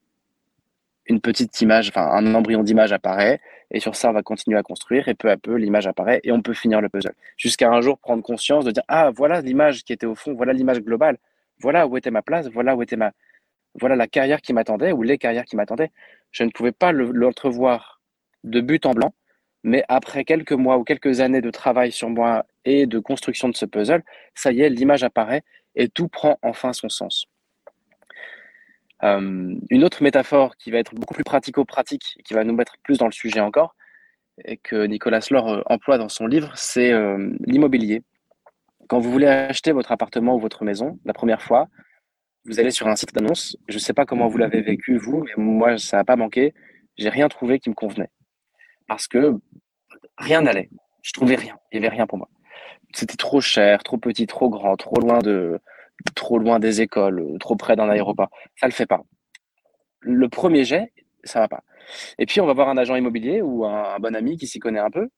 une 1.07 1.21
petite 1.21 1.61
image, 1.61 1.89
enfin 1.89 2.09
un 2.13 2.35
embryon 2.35 2.63
d'image 2.63 2.93
apparaît, 2.93 3.41
et 3.71 3.81
sur 3.81 3.95
ça 3.97 4.11
on 4.11 4.13
va 4.13 4.23
continuer 4.23 4.59
à 4.59 4.63
construire, 4.63 5.09
et 5.09 5.15
peu 5.15 5.31
à 5.31 5.37
peu 5.37 5.55
l'image 5.57 5.87
apparaît, 5.87 6.21
et 6.25 6.33
on 6.33 6.43
peut 6.43 6.55
finir 6.55 6.81
le 6.81 6.89
puzzle. 6.89 7.15
Jusqu'à 7.37 7.71
un 7.71 7.81
jour 7.81 7.99
prendre 7.99 8.23
conscience 8.23 8.65
de 8.65 8.71
dire 8.71 8.85
ah 8.89 9.11
voilà 9.11 9.41
l'image 9.41 9.85
qui 9.85 9.93
était 9.93 10.07
au 10.07 10.15
fond, 10.15 10.35
voilà 10.35 10.53
l'image 10.53 10.81
globale, 10.81 11.19
voilà 11.61 11.87
où 11.87 11.97
était 11.97 12.11
ma 12.11 12.23
place, 12.23 12.49
voilà 12.49 12.77
où 12.77 12.83
était 12.83 12.97
ma, 12.97 13.13
voilà 13.79 13.97
la 13.97 14.07
carrière 14.07 14.41
qui 14.41 14.53
m'attendait 14.53 14.93
ou 14.93 15.03
les 15.03 15.19
carrières 15.19 15.45
qui 15.45 15.57
m'attendaient. 15.57 15.91
Je 16.31 16.45
ne 16.45 16.51
pouvais 16.51 16.73
pas 16.73 16.93
l'entrevoir 16.93 18.01
de 18.45 18.61
but 18.61 18.87
en 18.87 18.93
blanc, 18.93 19.15
mais 19.63 19.85
après 19.89 20.25
quelques 20.25 20.53
mois 20.53 20.79
ou 20.79 20.85
quelques 20.85 21.21
années 21.21 21.41
de 21.41 21.51
travail 21.51 21.93
sur 21.93 22.11
moi 22.11 22.47
et 22.65 22.87
de 22.87 22.99
construction 22.99 23.49
de 23.49 23.57
ce 23.57 23.67
puzzle, 23.67 24.03
ça 24.35 24.53
y 24.53 24.63
est, 24.63 24.69
l'image 24.69 25.05
apparaît 25.05 25.43
et 25.75 25.89
tout 25.89 26.09
prend 26.09 26.39
enfin 26.43 26.73
son 26.73 26.89
sens. 26.89 27.27
Euh, 29.05 29.55
une 29.71 29.85
autre 29.85 30.03
métaphore 30.03 30.57
qui 30.57 30.71
va 30.71 30.79
être 30.79 30.95
beaucoup 30.95 31.15
plus 31.15 31.25
pratico-pratique, 31.25 32.19
qui 32.25 32.35
va 32.35 32.45
nous 32.45 32.55
mettre 32.55 32.77
plus 32.83 32.99
dans 32.99 33.07
le 33.07 33.13
sujet 33.13 33.41
encore, 33.41 33.77
et 34.45 34.57
que 34.57 34.87
Nicolas 34.87 35.27
Lor 35.31 35.53
euh, 35.53 35.63
emploie 35.67 35.99
dans 35.99 36.09
son 36.09 36.27
livre, 36.27 36.53
c'est 36.55 36.93
euh, 36.93 37.31
l'immobilier. 37.41 38.03
Quand 38.89 38.99
vous 38.99 39.11
voulez 39.11 39.27
acheter 39.27 39.73
votre 39.73 39.93
appartement 39.93 40.37
ou 40.37 40.41
votre 40.41 40.65
maison, 40.65 40.99
la 41.05 41.13
première 41.13 41.43
fois, 41.43 41.69
vous 42.47 42.61
allez 42.61 42.71
sur 42.71 42.89
un 42.89 42.97
site 42.97 43.15
d'annonce. 43.15 43.57
Je 43.69 43.75
ne 43.75 43.81
sais 43.81 43.95
pas 43.95 44.07
comment 44.07 44.29
vous 44.29 44.39
l'avez 44.39 44.61
vécu, 44.61 44.97
vous, 44.97 45.25
mais 45.25 45.43
moi, 45.43 45.79
ça 45.79 45.99
n'a 45.99 46.05
pas 46.05 46.17
manqué. 46.17 46.55
J'ai 46.97 47.09
rien 47.09 47.29
trouvé 47.29 47.59
qui 47.59 47.71
me 47.71 47.75
convenait. 47.75 48.11
Parce 48.87 49.09
que 49.09 49.35
rien 50.19 50.43
n'allait. 50.43 50.71
Je 51.03 51.13
trouvais 51.13 51.37
rien. 51.37 51.57
Il 51.73 51.81
n'y 51.81 51.87
avait 51.87 51.95
rien 51.95 52.07
pour 52.07 52.19
moi. 52.19 52.29
C'était 52.95 53.17
trop 53.17 53.41
cher, 53.41 53.83
trop 53.83 53.97
petit, 53.97 54.27
trop 54.27 54.51
grand, 54.51 54.77
trop 54.77 55.01
loin 55.01 55.19
de, 55.19 55.59
trop 56.15 56.39
loin 56.39 56.59
des 56.59 56.81
écoles, 56.81 57.21
euh, 57.21 57.39
trop 57.39 57.57
près 57.57 57.77
d'un 57.77 57.89
aéroport. 57.89 58.31
Ça 58.57 58.67
le 58.67 58.73
fait 58.73 58.87
pas. 58.87 59.03
Le 60.01 60.29
premier 60.29 60.65
jet, 60.65 60.93
ça 61.25 61.41
va 61.41 61.49
pas. 61.49 61.63
Et 62.19 62.27
puis 62.27 62.41
on 62.41 62.47
va 62.47 62.53
voir 62.53 62.69
un 62.69 62.77
agent 62.77 62.97
immobilier 62.97 63.43
ou 63.43 63.65
un, 63.65 63.99
bon 63.99 64.15
ami 64.15 64.37
qui 64.37 64.47
s'y 64.47 64.59
connaît 64.59 64.81
un 64.81 64.91
peu 64.91 65.09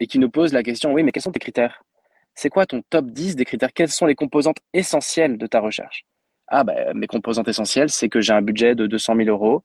et 0.00 0.06
qui 0.06 0.18
nous 0.18 0.30
pose 0.30 0.52
la 0.52 0.62
question, 0.62 0.92
oui, 0.92 1.02
mais 1.02 1.12
quels 1.12 1.22
sont 1.22 1.32
tes 1.32 1.40
critères? 1.40 1.82
C'est 2.34 2.50
quoi 2.50 2.66
ton 2.66 2.82
top 2.90 3.06
10 3.06 3.36
des 3.36 3.44
critères? 3.44 3.72
Quelles 3.72 3.88
sont 3.90 4.06
les 4.06 4.14
composantes 4.14 4.58
essentielles 4.74 5.38
de 5.38 5.46
ta 5.46 5.60
recherche? 5.60 6.04
Ah 6.48 6.64
ben, 6.64 6.92
mes 6.94 7.06
composantes 7.06 7.48
essentielles, 7.48 7.88
c'est 7.88 8.08
que 8.08 8.20
j'ai 8.20 8.32
un 8.32 8.42
budget 8.42 8.74
de 8.74 8.86
200 8.86 9.16
000 9.16 9.28
euros, 9.28 9.62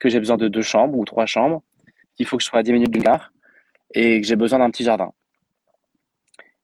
que 0.00 0.08
j'ai 0.08 0.18
besoin 0.18 0.36
de 0.36 0.48
deux 0.48 0.62
chambres 0.62 0.98
ou 0.98 1.04
trois 1.04 1.26
chambres, 1.26 1.62
qu'il 2.16 2.26
faut 2.26 2.36
que 2.36 2.42
je 2.42 2.48
sois 2.48 2.60
à 2.60 2.62
10 2.62 2.72
minutes 2.72 2.90
d'une 2.90 3.02
gare 3.02 3.32
et 3.94 4.20
que 4.20 4.26
j'ai 4.26 4.36
besoin 4.36 4.58
d'un 4.58 4.70
petit 4.70 4.84
jardin. 4.84 5.12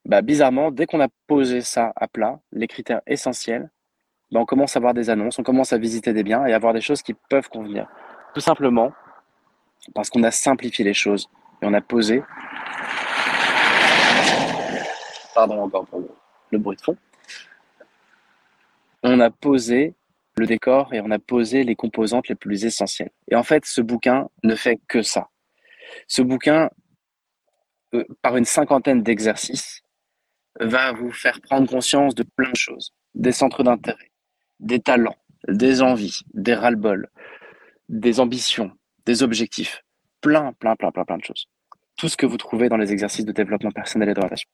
Bah, 0.07 0.23
bizarrement, 0.23 0.71
dès 0.71 0.87
qu'on 0.87 1.01
a 1.01 1.09
posé 1.27 1.61
ça 1.61 1.93
à 1.97 2.07
plat, 2.07 2.39
les 2.53 2.69
critères 2.69 3.01
essentiels, 3.09 3.71
bah, 4.31 4.39
on 4.39 4.47
commence 4.47 4.77
à 4.77 4.79
avoir 4.79 4.95
des 4.95 5.11
annonces, 5.11 5.39
on 5.41 5.43
commence 5.43 5.73
à 5.73 5.79
visiter 5.79 6.13
des 6.13 6.23
biens 6.23 6.47
et 6.47 6.53
à 6.53 6.57
avoir 6.57 6.73
des 6.73 6.81
choses 6.81 7.03
qui 7.03 7.15
peuvent 7.29 7.49
convenir. 7.49 7.89
Tout 8.33 8.41
simplement 8.41 8.93
parce 9.95 10.09
qu'on 10.09 10.23
a 10.23 10.31
simplifié 10.31 10.85
les 10.85 10.95
choses 10.95 11.29
et 11.61 11.67
on 11.67 11.75
a 11.75 11.81
posé. 11.81 12.23
Pardon 15.35 15.63
encore 15.63 15.87
pour 15.87 16.03
le 16.51 16.59
bruit 16.59 16.77
de 16.77 16.83
fond. 16.83 16.97
On 19.03 19.19
a 19.19 19.31
posé 19.31 19.95
le 20.37 20.47
décor 20.47 20.95
et 20.95 21.01
on 21.01 21.11
a 21.11 21.19
posé 21.19 21.65
les 21.65 21.75
composantes 21.75 22.29
les 22.29 22.37
plus 22.37 22.65
essentielles. 22.65 23.11
Et 23.29 23.35
en 23.35 23.43
fait, 23.43 23.65
ce 23.65 23.81
bouquin 23.81 24.29
ne 24.45 24.55
fait 24.55 24.79
que 24.89 25.03
ça. 25.03 25.31
Ce 26.07 26.23
bouquin, 26.23 26.71
euh, 27.95 28.05
par 28.23 28.37
une 28.37 28.45
cinquantaine 28.45 29.03
d'exercices, 29.03 29.83
va 30.61 30.93
vous 30.93 31.13
faire 31.13 31.41
prendre 31.41 31.69
conscience 31.69 32.15
de 32.15 32.23
plein 32.23 32.51
de 32.51 32.57
choses, 32.57 32.95
des 33.15 33.33
centres 33.33 33.63
d'intérêt, 33.63 34.11
des 34.61 34.81
talents, 34.81 35.17
des 35.49 35.83
envies, 35.83 36.23
des 36.35 36.55
ras-le-bol, 36.55 37.09
des 37.89 38.21
ambitions, 38.21 38.73
des 39.05 39.23
objectifs, 39.23 39.85
plein, 40.21 40.53
plein, 40.55 40.77
plein, 40.77 40.91
plein, 40.91 41.05
plein 41.05 41.19
de 41.19 41.25
choses. 41.25 41.49
Tout 41.97 42.09
ce 42.09 42.17
que 42.17 42.27
vous 42.27 42.37
trouvez 42.37 42.69
dans 42.69 42.77
les 42.77 42.93
exercices 42.93 43.25
de 43.25 43.33
développement 43.33 43.71
personnel 43.71 44.09
et 44.09 44.15
d'orientation. 44.15 44.51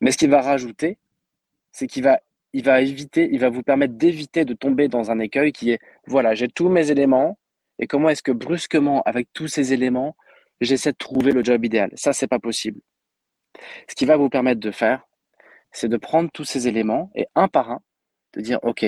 Mais 0.00 0.12
ce 0.12 0.18
qu'il 0.18 0.30
va 0.30 0.40
rajouter, 0.40 0.98
c'est 1.72 1.86
qu'il 1.86 2.04
va, 2.04 2.20
il 2.52 2.64
va 2.64 2.80
éviter, 2.80 3.28
il 3.30 3.38
va 3.38 3.48
vous 3.48 3.62
permettre 3.62 3.94
d'éviter 3.94 4.44
de 4.44 4.54
tomber 4.54 4.88
dans 4.88 5.10
un 5.10 5.18
écueil 5.18 5.52
qui 5.52 5.70
est, 5.70 5.80
voilà, 6.06 6.34
j'ai 6.34 6.48
tous 6.48 6.68
mes 6.68 6.90
éléments, 6.90 7.38
et 7.78 7.86
comment 7.86 8.08
est-ce 8.08 8.22
que 8.22 8.32
brusquement, 8.32 9.02
avec 9.02 9.28
tous 9.32 9.48
ces 9.48 9.72
éléments, 9.72 10.16
j'essaie 10.60 10.92
de 10.92 10.96
trouver 10.96 11.32
le 11.32 11.44
job 11.44 11.64
idéal? 11.64 11.90
Ça, 11.94 12.12
c'est 12.12 12.26
pas 12.26 12.38
possible. 12.38 12.80
Ce 13.88 13.94
qui 13.94 14.04
va 14.06 14.16
vous 14.16 14.28
permettre 14.28 14.60
de 14.60 14.70
faire, 14.70 15.06
c'est 15.72 15.88
de 15.88 15.96
prendre 15.96 16.30
tous 16.32 16.44
ces 16.44 16.68
éléments 16.68 17.10
et 17.14 17.26
un 17.34 17.48
par 17.48 17.70
un, 17.70 17.80
de 18.34 18.40
dire, 18.40 18.58
OK, 18.62 18.84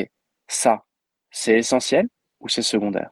ça, 0.49 0.85
c'est 1.31 1.59
essentiel 1.59 2.09
ou 2.40 2.49
c'est 2.49 2.62
secondaire? 2.62 3.11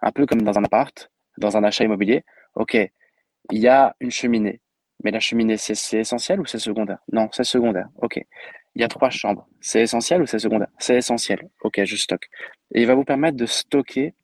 Un 0.00 0.12
peu 0.12 0.26
comme 0.26 0.42
dans 0.42 0.58
un 0.58 0.64
appart, 0.64 1.10
dans 1.38 1.56
un 1.56 1.64
achat 1.64 1.84
immobilier. 1.84 2.24
OK, 2.54 2.74
il 2.74 3.58
y 3.58 3.68
a 3.68 3.94
une 4.00 4.10
cheminée. 4.10 4.60
Mais 5.04 5.10
la 5.10 5.20
cheminée, 5.20 5.56
c'est 5.56 5.98
essentiel 5.98 6.40
ou 6.40 6.46
c'est 6.46 6.58
secondaire? 6.58 6.98
Non, 7.12 7.28
c'est 7.32 7.44
secondaire. 7.44 7.88
OK. 7.96 8.18
Il 8.74 8.80
y 8.80 8.84
a 8.84 8.88
trois 8.88 9.10
chambres. 9.10 9.46
C'est 9.60 9.82
essentiel 9.82 10.22
ou 10.22 10.26
c'est 10.26 10.38
secondaire? 10.38 10.68
C'est 10.78 10.96
essentiel. 10.96 11.48
OK, 11.60 11.82
je 11.84 11.96
stocke. 11.96 12.28
Et 12.74 12.82
il 12.82 12.86
va 12.86 12.94
vous 12.94 13.04
permettre 13.04 13.36
de 13.36 13.46
stocker 13.46 14.14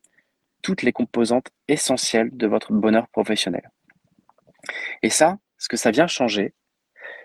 toutes 0.63 0.83
les 0.83 0.93
composantes 0.93 1.49
essentielles 1.69 2.31
de 2.33 2.47
votre 2.47 2.73
bonheur 2.73 3.09
professionnel. 3.09 3.71
Et 5.03 5.11
ça, 5.11 5.39
ce 5.59 5.69
que 5.69 5.77
ça 5.77 5.91
vient 5.91 6.07
changer, 6.07 6.55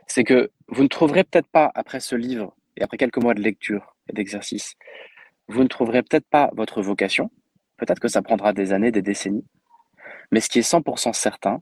c'est 0.07 0.23
que 0.23 0.51
vous 0.67 0.83
ne 0.83 0.87
trouverez 0.87 1.23
peut-être 1.23 1.47
pas, 1.47 1.71
après 1.75 1.99
ce 1.99 2.15
livre 2.15 2.55
et 2.75 2.83
après 2.83 2.97
quelques 2.97 3.17
mois 3.17 3.33
de 3.33 3.41
lecture 3.41 3.95
et 4.09 4.13
d'exercice, 4.13 4.75
vous 5.47 5.63
ne 5.63 5.67
trouverez 5.67 6.03
peut-être 6.03 6.27
pas 6.27 6.49
votre 6.53 6.81
vocation. 6.81 7.29
Peut-être 7.77 7.99
que 7.99 8.07
ça 8.07 8.21
prendra 8.21 8.53
des 8.53 8.73
années, 8.73 8.91
des 8.91 9.01
décennies. 9.01 9.45
Mais 10.31 10.39
ce 10.39 10.49
qui 10.49 10.59
est 10.59 10.69
100% 10.69 11.13
certain, 11.13 11.61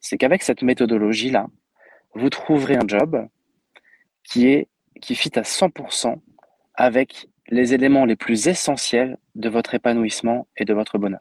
c'est 0.00 0.16
qu'avec 0.16 0.42
cette 0.42 0.62
méthodologie-là, 0.62 1.48
vous 2.14 2.30
trouverez 2.30 2.76
un 2.76 2.86
job 2.86 3.28
qui 4.22 4.46
est 4.48 4.68
qui 5.00 5.14
fit 5.14 5.38
à 5.38 5.42
100% 5.42 6.20
avec 6.74 7.28
les 7.48 7.74
éléments 7.74 8.04
les 8.04 8.16
plus 8.16 8.48
essentiels 8.48 9.18
de 9.34 9.48
votre 9.48 9.74
épanouissement 9.74 10.48
et 10.56 10.64
de 10.64 10.74
votre 10.74 10.98
bonheur. 10.98 11.20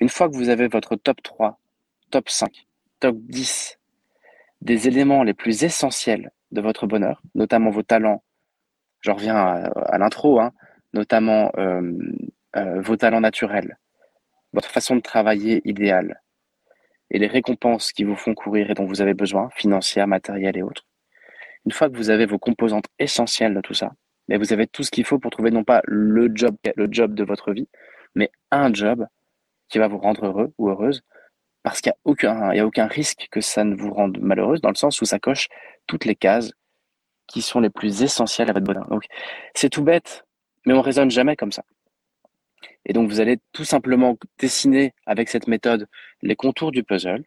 Une 0.00 0.08
fois 0.08 0.28
que 0.28 0.34
vous 0.34 0.48
avez 0.48 0.66
votre 0.66 0.96
top 0.96 1.22
3, 1.22 1.60
top 2.10 2.28
5, 2.28 2.66
top 3.00 3.16
10 3.18 3.79
des 4.60 4.88
éléments 4.88 5.22
les 5.22 5.34
plus 5.34 5.64
essentiels 5.64 6.30
de 6.50 6.60
votre 6.60 6.86
bonheur, 6.86 7.22
notamment 7.34 7.70
vos 7.70 7.82
talents, 7.82 8.22
je 9.00 9.10
reviens 9.10 9.36
à, 9.36 9.98
l'intro, 9.98 10.40
hein, 10.40 10.52
notamment 10.92 11.50
euh, 11.56 11.92
euh, 12.56 12.80
vos 12.80 12.96
talents 12.96 13.20
naturels, 13.20 13.78
votre 14.52 14.68
façon 14.68 14.96
de 14.96 15.00
travailler 15.00 15.62
idéale 15.64 16.20
et 17.10 17.18
les 17.18 17.26
récompenses 17.26 17.92
qui 17.92 18.04
vous 18.04 18.16
font 18.16 18.34
courir 18.34 18.70
et 18.70 18.74
dont 18.74 18.84
vous 18.84 19.00
avez 19.00 19.14
besoin, 19.14 19.48
financières, 19.50 20.06
matérielles 20.06 20.56
et 20.56 20.62
autres. 20.62 20.86
Une 21.66 21.72
fois 21.72 21.90
que 21.90 21.96
vous 21.96 22.10
avez 22.10 22.26
vos 22.26 22.38
composantes 22.38 22.86
essentielles 22.98 23.54
de 23.54 23.60
tout 23.60 23.74
ça, 23.74 23.92
mais 24.28 24.38
vous 24.38 24.52
avez 24.52 24.66
tout 24.66 24.82
ce 24.82 24.90
qu'il 24.90 25.04
faut 25.04 25.18
pour 25.18 25.30
trouver 25.30 25.50
non 25.50 25.64
pas 25.64 25.82
le 25.86 26.30
job, 26.34 26.56
le 26.76 26.88
job 26.90 27.14
de 27.14 27.24
votre 27.24 27.52
vie, 27.52 27.68
mais 28.14 28.30
un 28.50 28.72
job 28.72 29.06
qui 29.68 29.78
va 29.78 29.88
vous 29.88 29.98
rendre 29.98 30.26
heureux 30.26 30.52
ou 30.58 30.68
heureuse, 30.68 31.02
parce 31.62 31.80
qu'il 31.80 31.90
n'y 31.90 31.94
a, 31.94 32.10
aucun, 32.10 32.50
a 32.50 32.64
aucun 32.64 32.86
risque 32.86 33.28
que 33.30 33.40
ça 33.40 33.64
ne 33.64 33.74
vous 33.74 33.92
rende 33.92 34.18
malheureuse, 34.20 34.60
dans 34.60 34.70
le 34.70 34.74
sens 34.74 35.00
où 35.00 35.04
ça 35.04 35.18
coche 35.18 35.48
toutes 35.86 36.04
les 36.04 36.14
cases 36.14 36.52
qui 37.26 37.42
sont 37.42 37.60
les 37.60 37.70
plus 37.70 38.02
essentielles 38.02 38.50
à 38.50 38.52
votre 38.52 38.66
bonheur. 38.66 38.88
Donc, 38.88 39.04
c'est 39.54 39.70
tout 39.70 39.82
bête, 39.82 40.24
mais 40.66 40.74
on 40.74 40.80
raisonne 40.80 41.10
jamais 41.10 41.36
comme 41.36 41.52
ça. 41.52 41.62
Et 42.86 42.92
donc, 42.92 43.08
vous 43.08 43.20
allez 43.20 43.38
tout 43.52 43.64
simplement 43.64 44.16
dessiner 44.38 44.94
avec 45.06 45.28
cette 45.28 45.46
méthode 45.46 45.86
les 46.22 46.34
contours 46.34 46.72
du 46.72 46.82
puzzle, 46.82 47.24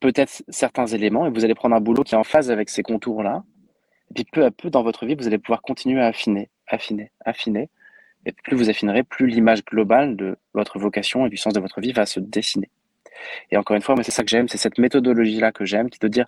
peut-être 0.00 0.42
certains 0.48 0.86
éléments, 0.86 1.26
et 1.26 1.30
vous 1.30 1.44
allez 1.44 1.54
prendre 1.54 1.74
un 1.74 1.80
boulot 1.80 2.04
qui 2.04 2.14
est 2.14 2.18
en 2.18 2.24
phase 2.24 2.50
avec 2.50 2.68
ces 2.68 2.82
contours-là. 2.82 3.42
Et 4.10 4.14
puis, 4.14 4.24
peu 4.32 4.44
à 4.44 4.50
peu, 4.50 4.70
dans 4.70 4.82
votre 4.82 5.06
vie, 5.06 5.14
vous 5.14 5.26
allez 5.26 5.38
pouvoir 5.38 5.60
continuer 5.62 6.00
à 6.00 6.06
affiner, 6.06 6.50
affiner, 6.66 7.10
affiner. 7.24 7.70
Et 8.26 8.32
plus 8.32 8.56
vous 8.56 8.70
affinerez, 8.70 9.02
plus 9.02 9.26
l'image 9.26 9.64
globale 9.64 10.16
de 10.16 10.36
votre 10.54 10.78
vocation 10.78 11.26
et 11.26 11.30
du 11.30 11.36
sens 11.36 11.52
de 11.52 11.60
votre 11.60 11.80
vie 11.80 11.92
va 11.92 12.06
se 12.06 12.20
dessiner. 12.20 12.70
Et 13.50 13.56
encore 13.56 13.76
une 13.76 13.82
fois, 13.82 13.94
c'est 14.02 14.10
ça 14.10 14.22
que 14.22 14.30
j'aime, 14.30 14.48
c'est 14.48 14.58
cette 14.58 14.78
méthodologie-là 14.78 15.52
que 15.52 15.64
j'aime, 15.64 15.90
qui 15.90 15.96
est 15.96 16.02
de 16.02 16.08
dire, 16.08 16.26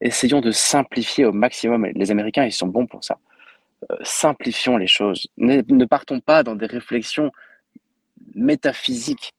essayons 0.00 0.40
de 0.40 0.50
simplifier 0.50 1.24
au 1.24 1.32
maximum. 1.32 1.86
Les 1.94 2.10
Américains, 2.10 2.44
ils 2.44 2.52
sont 2.52 2.68
bons 2.68 2.86
pour 2.86 3.04
ça. 3.04 3.18
Euh, 3.90 3.96
simplifions 4.02 4.76
les 4.76 4.86
choses. 4.86 5.26
Ne, 5.36 5.84
partons 5.84 6.20
pas 6.20 6.42
dans 6.42 6.54
des 6.54 6.66
réflexions 6.66 7.30
métaphysiques. 8.34 9.32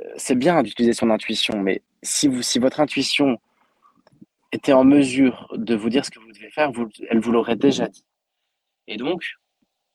Euh, 0.00 0.04
c'est 0.16 0.34
bien 0.34 0.62
d'utiliser 0.62 0.92
son 0.92 1.10
intuition, 1.10 1.60
mais 1.60 1.82
si, 2.02 2.28
vous, 2.28 2.42
si 2.42 2.58
votre 2.58 2.80
intuition 2.80 3.38
était 4.52 4.72
en 4.72 4.84
mesure 4.84 5.48
de 5.54 5.74
vous 5.74 5.88
dire 5.88 6.04
ce 6.04 6.10
que 6.10 6.18
vous 6.20 6.32
devez 6.32 6.50
faire, 6.50 6.70
elle 7.10 7.20
vous 7.20 7.32
l'aurait 7.32 7.56
déjà 7.56 7.88
dit. 7.88 8.04
Et 8.86 8.96
donc, 8.96 9.24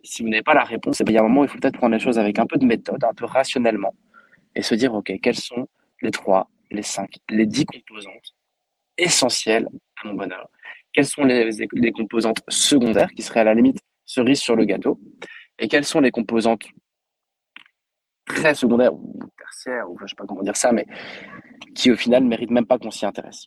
si 0.04 0.24
vous 0.24 0.30
n'avez 0.30 0.44
pas 0.44 0.54
la 0.54 0.64
réponse, 0.64 1.02
eh 1.02 1.04
il 1.08 1.14
y 1.14 1.18
a 1.18 1.22
un 1.22 1.24
moment 1.24 1.42
où 1.42 1.44
il 1.46 1.50
faut 1.50 1.60
peut-être 1.60 1.78
prendre 1.78 1.94
les 1.94 2.00
choses 2.00 2.20
avec 2.20 2.40
un 2.40 2.46
peu 2.46 2.58
de 2.58 2.66
méthode, 2.66 3.04
un 3.04 3.14
peu 3.14 3.26
rationnellement, 3.26 3.94
et 4.56 4.62
se 4.62 4.76
dire, 4.76 4.94
OK, 4.94 5.12
quelles 5.22 5.36
sont 5.36 5.68
les 6.02 6.12
trois, 6.12 6.50
les 6.72 6.84
cinq, 6.84 7.18
les 7.30 7.46
dix 7.46 7.66
composantes 7.66 8.36
essentielles 8.98 9.68
à 10.04 10.08
mon 10.08 10.14
bonheur 10.14 10.50
Quelles 10.94 11.06
sont 11.06 11.24
les, 11.24 11.92
composantes 11.92 12.42
secondaires 12.48 13.10
qui 13.12 13.22
seraient 13.22 13.42
à 13.42 13.46
la 13.46 13.54
limite 13.54 13.80
cerise 14.06 14.40
sur 14.40 14.56
le 14.56 14.66
gâteau? 14.66 15.00
Et 15.58 15.68
quelles 15.68 15.86
sont 15.86 16.00
les 16.00 16.12
composantes 16.12 16.66
très 18.26 18.56
secondaires 18.56 18.94
ou 18.94 19.20
tertiaires, 19.38 19.90
ou 19.90 19.98
je 19.98 20.04
ne 20.04 20.08
sais 20.08 20.16
pas 20.16 20.26
comment 20.26 20.44
dire 20.44 20.56
ça, 20.56 20.72
mais 20.72 20.86
qui 21.76 21.92
au 21.92 21.96
final 21.96 22.24
ne 22.24 22.30
méritent 22.30 22.52
même 22.52 22.66
pas 22.66 22.78
qu'on 22.78 22.92
s'y 22.92 23.06
intéresse? 23.06 23.46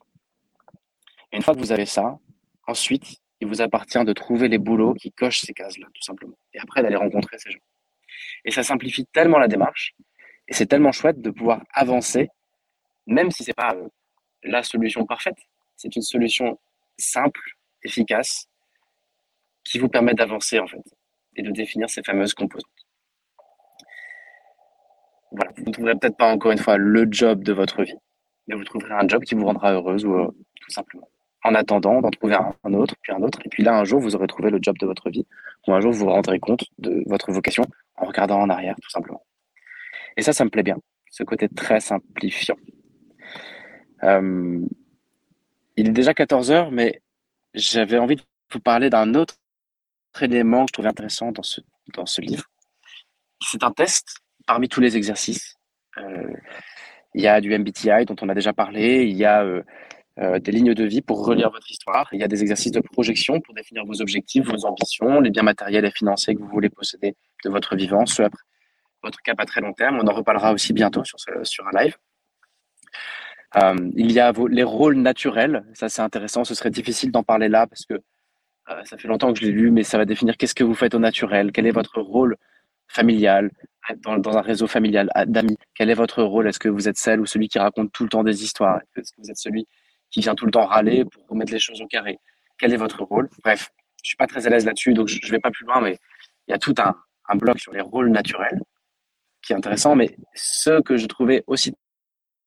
Une 1.33 1.43
fois 1.43 1.55
que 1.55 1.61
vous 1.61 1.73
avez 1.73 1.87
ça, 1.87 2.19
ensuite, 2.67 3.17
il 3.41 3.49
vous 3.49 3.63
appartient 3.63 4.05
de 4.05 4.13
trouver 4.13 4.49
les 4.49 4.59
boulots 4.59 4.95
qui 4.95 5.11
cochent 5.11 5.41
ces 5.41 5.55
cases-là, 5.55 5.87
tout 5.93 6.03
simplement. 6.03 6.37
Et 6.53 6.61
après, 6.61 6.83
d'aller 6.83 6.97
rencontrer 6.97 7.39
ces 7.39 7.51
gens. 7.51 7.59
Et 8.45 8.51
ça 8.51 8.63
simplifie 8.63 9.07
tellement 9.07 9.39
la 9.39 9.49
démarche, 9.49 9.95
et 10.49 10.55
c'est 10.55 10.67
tellement 10.67 10.93
chouette 10.93 11.21
de 11.21 11.31
pouvoir 11.31 11.63
avancer, 11.73 12.29
même 13.07 13.31
si 13.31 13.45
c'est 13.45 13.55
pas 13.55 13.75
euh, 13.75 13.89
la 14.43 14.63
solution 14.63 15.07
parfaite. 15.07 15.39
C'est 15.77 15.95
une 15.97 16.03
solution 16.03 16.59
simple, 16.99 17.41
efficace, 17.83 18.49
qui 19.65 19.79
vous 19.79 19.89
permet 19.89 20.15
d'avancer, 20.15 20.59
en 20.59 20.67
fait, 20.67 20.83
et 21.37 21.43
de 21.43 21.51
définir 21.51 21.89
ces 21.89 22.03
fameuses 22.03 22.35
composantes. 22.35 22.71
Voilà, 25.33 25.51
vous 25.57 25.65
ne 25.65 25.73
trouverez 25.73 25.95
peut-être 25.95 26.17
pas 26.17 26.31
encore 26.31 26.53
une 26.53 26.59
fois 26.59 26.77
le 26.77 27.07
job 27.11 27.43
de 27.43 27.53
votre 27.53 27.83
vie, 27.83 27.97
mais 28.47 28.55
vous 28.55 28.65
trouverez 28.65 28.93
un 28.93 29.09
job 29.09 29.23
qui 29.25 29.35
vous 29.35 29.47
rendra 29.47 29.73
heureuse 29.73 30.05
ou 30.05 30.13
heureux, 30.13 30.37
tout 30.61 30.71
simplement. 30.71 31.09
En 31.45 31.55
attendant 31.55 32.01
d'en 32.01 32.11
trouver 32.11 32.35
un, 32.35 32.75
autre, 32.75 32.95
puis 33.01 33.13
un 33.13 33.23
autre, 33.23 33.41
et 33.45 33.49
puis 33.49 33.63
là, 33.63 33.77
un 33.77 33.85
jour, 33.85 34.01
vous 34.01 34.15
aurez 34.15 34.27
trouvé 34.27 34.51
le 34.51 34.59
job 34.61 34.77
de 34.79 34.87
votre 34.87 35.11
vie, 35.11 35.27
ou 35.67 35.73
un 35.73 35.81
jour, 35.81 35.93
vous 35.93 36.01
vous 36.01 36.11
rendrez 36.11 36.39
compte 36.39 36.65
de 36.79 37.03
votre 37.07 37.33
vocation 37.33 37.65
en 37.97 38.05
regardant 38.05 38.41
en 38.41 38.51
arrière, 38.51 38.77
tout 38.81 38.91
simplement. 38.91 39.25
Et 40.17 40.23
ça, 40.23 40.33
ça 40.33 40.45
me 40.45 40.51
plaît 40.51 40.63
bien, 40.63 40.77
ce 41.11 41.25
côté 41.25 41.49
très 41.49 41.81
simplifiant. 41.81 42.57
Euh, 44.05 44.61
il 45.77 45.89
est 45.89 45.93
déjà 45.93 46.15
14 46.15 46.51
heures, 46.51 46.71
mais 46.71 47.01
j'avais 47.55 47.99
envie 47.99 48.17
de 48.17 48.23
vous 48.53 48.61
parler 48.61 48.91
d'un 48.91 49.15
autre 49.15 49.37
élément 50.21 50.65
que 50.65 50.71
je 50.71 50.73
trouvais 50.75 50.89
intéressant 50.89 51.33
dans 51.33 51.43
ce, 51.43 51.61
dans 51.95 52.07
ce 52.07 52.21
livre. 52.21 52.45
C'est 53.41 53.63
un 53.63 53.73
test 53.73 54.19
parmi 54.47 54.69
tous 54.69 54.81
les 54.81 54.97
exercices. 54.97 55.57
Euh, 55.99 56.33
il 57.15 57.23
y 57.23 57.27
a 57.27 57.41
du 57.41 57.57
MBTI 57.57 58.05
dont 58.07 58.17
on 58.21 58.29
a 58.29 58.35
déjà 58.35 58.53
parlé, 58.53 59.05
il 59.05 59.17
y 59.17 59.25
a 59.25 59.43
euh, 59.43 60.39
des 60.39 60.53
lignes 60.53 60.75
de 60.75 60.85
vie 60.85 61.03
pour 61.03 61.25
relire 61.25 61.51
votre 61.51 61.71
histoire, 61.71 62.09
il 62.13 62.21
y 62.21 62.23
a 62.23 62.29
des 62.29 62.43
exercices 62.43 62.73
de 62.73 62.81
projection 62.81 63.41
pour 63.41 63.55
définir 63.55 63.85
vos 63.85 64.01
objectifs, 64.01 64.45
vos 64.47 64.65
ambitions, 64.65 65.21
les 65.21 65.31
biens 65.31 65.43
matériels 65.43 65.85
et 65.85 65.91
financiers 65.91 66.35
que 66.35 66.41
vous 66.41 66.49
voulez 66.49 66.71
posséder 66.71 67.15
de 67.45 67.51
votre 67.51 67.77
vivant, 67.77 68.07
ceux 68.07 68.25
après 68.25 68.43
votre 69.03 69.21
cap 69.23 69.41
à 69.41 69.47
très 69.47 69.61
long 69.61 69.73
terme. 69.73 69.99
On 70.03 70.07
en 70.07 70.15
reparlera 70.15 70.53
aussi 70.53 70.73
bientôt 70.73 71.05
sur, 71.05 71.19
sur 71.19 71.67
un 71.67 71.83
live. 71.83 71.97
Euh, 73.57 73.75
il 73.95 74.13
y 74.13 74.21
a 74.21 74.33
les 74.49 74.63
rôles 74.63 74.97
naturels, 74.97 75.65
ça 75.75 75.89
c'est 75.89 76.03
intéressant, 76.03 76.45
ce 76.45 76.55
serait 76.55 76.71
difficile 76.71 77.11
d'en 77.11 77.23
parler 77.23 77.49
là 77.49 77.67
parce 77.67 77.85
que 77.85 77.95
euh, 77.95 78.85
ça 78.85 78.97
fait 78.97 79.09
longtemps 79.09 79.33
que 79.33 79.41
je 79.41 79.45
l'ai 79.45 79.53
lu, 79.53 79.71
mais 79.71 79.83
ça 79.83 79.99
va 79.99 80.05
définir 80.05 80.37
qu'est-ce 80.37 80.55
que 80.55 80.65
vous 80.65 80.75
faites 80.75 80.95
au 80.95 80.99
naturel, 80.99 81.53
quel 81.53 81.67
est 81.67 81.73
votre 81.73 82.01
rôle 82.01 82.37
familial, 82.89 83.51
dans, 83.99 84.37
un 84.37 84.41
réseau 84.41 84.67
familial 84.67 85.11
d'amis, 85.27 85.57
quel 85.75 85.91
est 85.91 85.95
votre 85.95 86.23
rôle? 86.23 86.47
Est-ce 86.47 86.59
que 86.59 86.69
vous 86.69 86.89
êtes 86.89 86.99
celle 86.99 87.21
ou 87.21 87.27
celui 87.27 87.49
qui 87.49 87.59
raconte 87.59 87.93
tout 87.93 88.05
le 88.05 88.09
temps 88.09 88.23
des 88.23 88.45
histoires? 88.45 88.81
Est-ce 88.97 89.13
que 89.13 89.21
vous 89.23 89.31
êtes 89.31 89.39
celui 89.39 89.67
qui 90.11 90.21
vient 90.21 90.35
tout 90.35 90.45
le 90.45 90.53
temps 90.53 90.67
râler 90.67 91.05
pour 91.05 91.27
remettre 91.27 91.53
les 91.53 91.59
choses 91.59 91.81
au 91.81 91.87
carré? 91.87 92.19
Quel 92.59 92.73
est 92.73 92.77
votre 92.77 93.03
rôle? 93.03 93.29
Bref, 93.43 93.71
je 94.03 94.09
suis 94.09 94.17
pas 94.17 94.27
très 94.27 94.47
à 94.47 94.51
l'aise 94.51 94.65
là-dessus, 94.65 94.95
donc 94.95 95.09
je, 95.09 95.19
ne 95.27 95.31
vais 95.31 95.41
pas 95.41 95.51
plus 95.51 95.65
loin, 95.65 95.81
mais 95.81 95.99
il 96.47 96.53
y 96.53 96.55
a 96.55 96.59
tout 96.59 96.75
un, 96.79 96.95
un 97.29 97.37
bloc 97.37 97.59
sur 97.59 97.73
les 97.73 97.81
rôles 97.81 98.11
naturels 98.11 98.61
qui 99.43 99.53
est 99.53 99.57
intéressant, 99.57 99.97
mais 99.97 100.17
ce 100.35 100.81
que 100.83 100.97
je 100.97 101.07
trouvais 101.07 101.43
aussi 101.47 101.75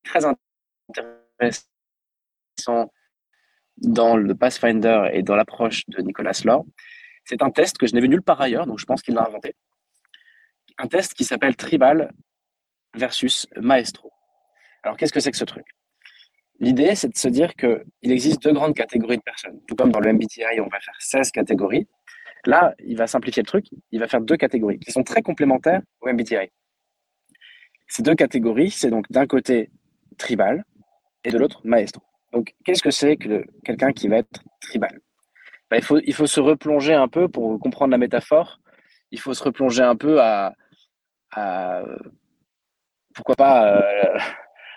très 0.03 0.19
intéressant 0.19 0.44
dans 3.77 4.17
le 4.17 4.35
Pathfinder 4.35 5.09
et 5.13 5.21
dans 5.23 5.35
l'approche 5.35 5.83
de 5.87 6.01
Nicolas 6.01 6.39
Law, 6.43 6.65
c'est 7.23 7.41
un 7.41 7.49
test 7.49 7.77
que 7.77 7.87
je 7.87 7.93
n'ai 7.93 8.01
vu 8.01 8.09
nulle 8.09 8.21
part 8.21 8.39
ailleurs, 8.41 8.65
donc 8.67 8.79
je 8.79 8.85
pense 8.85 9.01
qu'il 9.01 9.15
l'a 9.15 9.25
inventé. 9.25 9.55
Un 10.77 10.87
test 10.87 11.13
qui 11.13 11.23
s'appelle 11.23 11.55
Tribal 11.55 12.11
versus 12.93 13.47
Maestro. 13.57 14.11
Alors 14.83 14.97
qu'est-ce 14.97 15.13
que 15.13 15.19
c'est 15.19 15.31
que 15.31 15.37
ce 15.37 15.45
truc? 15.45 15.65
L'idée, 16.59 16.95
c'est 16.95 17.09
de 17.09 17.17
se 17.17 17.27
dire 17.27 17.53
qu'il 17.55 17.83
existe 18.01 18.41
deux 18.43 18.53
grandes 18.53 18.75
catégories 18.75 19.17
de 19.17 19.23
personnes. 19.23 19.59
Tout 19.67 19.75
comme 19.75 19.91
dans 19.91 19.99
le 19.99 20.13
MBTI, 20.13 20.61
on 20.61 20.67
va 20.67 20.79
faire 20.79 20.95
16 20.99 21.31
catégories. 21.31 21.87
Là, 22.45 22.75
il 22.79 22.95
va 22.95 23.07
simplifier 23.07 23.41
le 23.41 23.47
truc, 23.47 23.65
il 23.91 23.99
va 23.99 24.07
faire 24.07 24.21
deux 24.21 24.37
catégories 24.37 24.79
qui 24.79 24.91
sont 24.91 25.03
très 25.03 25.21
complémentaires 25.21 25.81
au 25.99 26.07
MBTI. 26.07 26.51
Ces 27.87 28.03
deux 28.03 28.15
catégories, 28.15 28.71
c'est 28.71 28.89
donc 28.89 29.11
d'un 29.11 29.25
côté 29.25 29.71
tribal 30.17 30.63
et 31.25 31.31
de 31.31 31.37
l'autre 31.37 31.61
maestro. 31.63 32.01
Donc, 32.31 32.53
qu'est-ce 32.63 32.83
que 32.83 32.91
c'est 32.91 33.17
que 33.17 33.45
quelqu'un 33.63 33.91
qui 33.91 34.07
va 34.07 34.17
être 34.17 34.43
tribal? 34.61 34.99
Ben, 35.69 35.77
il, 35.77 35.83
faut, 35.83 35.99
il 35.99 36.13
faut 36.13 36.27
se 36.27 36.39
replonger 36.39 36.93
un 36.93 37.07
peu 37.07 37.27
pour 37.27 37.59
comprendre 37.59 37.91
la 37.91 37.97
métaphore. 37.97 38.59
Il 39.11 39.19
faut 39.19 39.33
se 39.33 39.43
replonger 39.43 39.81
un 39.81 39.95
peu 39.95 40.21
à, 40.21 40.53
pourquoi 43.13 43.35
pas, 43.35 43.75
euh, 43.75 44.19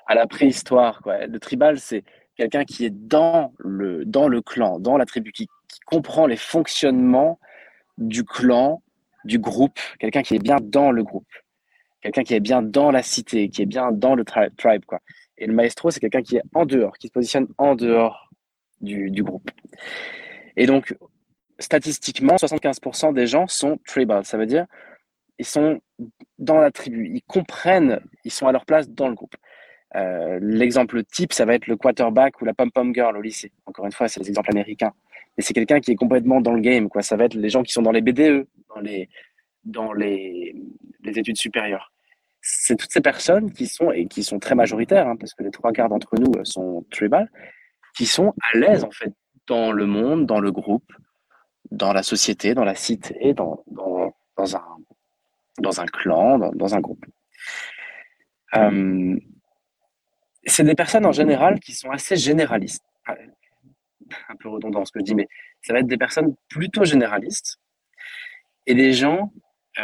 à 0.06 0.14
la 0.14 0.26
préhistoire. 0.26 1.02
Quoi. 1.02 1.26
Le 1.26 1.38
tribal, 1.38 1.78
c'est 1.78 2.04
quelqu'un 2.36 2.64
qui 2.64 2.84
est 2.84 2.90
dans 2.90 3.52
le, 3.58 4.04
dans 4.04 4.28
le 4.28 4.40
clan, 4.40 4.78
dans 4.78 4.96
la 4.96 5.04
tribu, 5.04 5.32
qui, 5.32 5.46
qui 5.68 5.80
comprend 5.86 6.26
les 6.26 6.36
fonctionnements 6.36 7.38
du 7.98 8.24
clan, 8.24 8.82
du 9.24 9.38
groupe, 9.38 9.78
quelqu'un 9.98 10.22
qui 10.22 10.36
est 10.36 10.42
bien 10.42 10.58
dans 10.62 10.92
le 10.92 11.02
groupe, 11.02 11.28
quelqu'un 12.00 12.22
qui 12.22 12.34
est 12.34 12.40
bien 12.40 12.62
dans 12.62 12.90
la 12.90 13.02
cité, 13.02 13.48
qui 13.50 13.62
est 13.62 13.66
bien 13.66 13.90
dans 13.92 14.14
le 14.14 14.24
tribe. 14.24 14.84
Quoi. 14.86 15.00
Et 15.38 15.46
le 15.46 15.52
maestro, 15.52 15.90
c'est 15.90 16.00
quelqu'un 16.00 16.22
qui 16.22 16.36
est 16.36 16.42
en 16.54 16.66
dehors, 16.66 16.98
qui 16.98 17.06
se 17.08 17.12
positionne 17.12 17.48
en 17.58 17.74
dehors 17.74 18.28
du, 18.80 19.22
groupe. 19.22 19.50
Et 20.56 20.66
donc, 20.66 20.94
statistiquement, 21.58 22.36
75% 22.36 23.14
des 23.14 23.26
gens 23.26 23.46
sont 23.46 23.78
tribal. 23.84 24.24
Ça 24.24 24.36
veut 24.36 24.46
dire 24.46 24.66
ils 25.38 25.46
sont 25.46 25.80
dans 26.38 26.58
la 26.58 26.70
tribu, 26.70 27.10
ils 27.14 27.22
comprennent, 27.22 28.00
ils 28.24 28.32
sont 28.32 28.46
à 28.46 28.52
leur 28.52 28.66
place 28.66 28.90
dans 28.90 29.08
le 29.08 29.14
groupe. 29.14 29.36
Euh, 29.94 30.38
l'exemple 30.42 31.02
type, 31.04 31.32
ça 31.32 31.44
va 31.44 31.54
être 31.54 31.66
le 31.66 31.76
quarterback 31.76 32.40
ou 32.42 32.44
la 32.44 32.54
pom-pom 32.54 32.92
girl 32.94 33.16
au 33.16 33.22
lycée. 33.22 33.52
Encore 33.64 33.86
une 33.86 33.92
fois, 33.92 34.08
c'est 34.08 34.20
les 34.20 34.28
exemples 34.28 34.50
américains. 34.50 34.92
Et 35.36 35.42
c'est 35.42 35.54
quelqu'un 35.54 35.80
qui 35.80 35.92
est 35.92 35.96
complètement 35.96 36.40
dans 36.40 36.52
le 36.52 36.60
game. 36.60 36.88
Ça 37.00 37.16
va 37.16 37.24
être 37.24 37.34
les 37.34 37.48
gens 37.48 37.62
qui 37.62 37.72
sont 37.72 37.82
dans 37.82 37.92
les 37.92 38.00
BDE, 38.00 38.46
dans 38.74 38.80
les, 38.80 39.08
dans 39.64 39.92
les, 39.92 40.54
les 41.02 41.18
études 41.18 41.38
supérieures. 41.38 41.92
C'est 42.50 42.76
toutes 42.76 42.92
ces 42.92 43.02
personnes 43.02 43.52
qui 43.52 43.66
sont, 43.66 43.90
et 43.92 44.06
qui 44.06 44.22
sont 44.22 44.38
très 44.38 44.54
majoritaires, 44.54 45.06
hein, 45.06 45.16
parce 45.16 45.34
que 45.34 45.42
les 45.42 45.50
trois 45.50 45.70
quarts 45.70 45.90
d'entre 45.90 46.18
nous 46.18 46.32
euh, 46.38 46.44
sont 46.44 46.86
tribal, 46.90 47.30
qui 47.94 48.06
sont 48.06 48.32
à 48.40 48.56
l'aise 48.56 48.84
en 48.84 48.90
fait 48.90 49.12
dans 49.46 49.70
le 49.70 49.84
monde, 49.84 50.24
dans 50.24 50.40
le 50.40 50.50
groupe, 50.50 50.90
dans 51.70 51.92
la 51.92 52.02
société, 52.02 52.54
dans 52.54 52.64
la 52.64 52.74
cité, 52.74 53.34
dans, 53.34 53.62
dans, 53.66 54.14
dans 54.38 54.56
un, 54.56 54.64
dans 55.58 55.80
un 55.80 55.86
clan, 55.86 56.38
dans, 56.38 56.50
dans 56.52 56.74
un 56.74 56.80
groupe. 56.80 57.04
Euh, 58.56 59.14
c'est 60.44 60.64
des 60.64 60.74
personnes 60.74 61.04
en 61.04 61.12
général 61.12 61.60
qui 61.60 61.74
sont 61.74 61.90
assez 61.90 62.16
généralistes. 62.16 62.84
Un 63.06 64.36
peu 64.36 64.48
redondant 64.48 64.86
ce 64.86 64.92
que 64.92 65.00
je 65.00 65.04
dis, 65.04 65.14
mais 65.14 65.28
ça 65.60 65.74
va 65.74 65.80
être 65.80 65.86
des 65.86 65.98
personnes 65.98 66.34
plutôt 66.48 66.84
généralistes 66.84 67.58
et 68.66 68.74
des 68.74 68.94
gens 68.94 69.32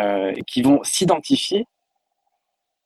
euh, 0.00 0.32
qui 0.46 0.62
vont 0.62 0.82
s'identifier 0.82 1.66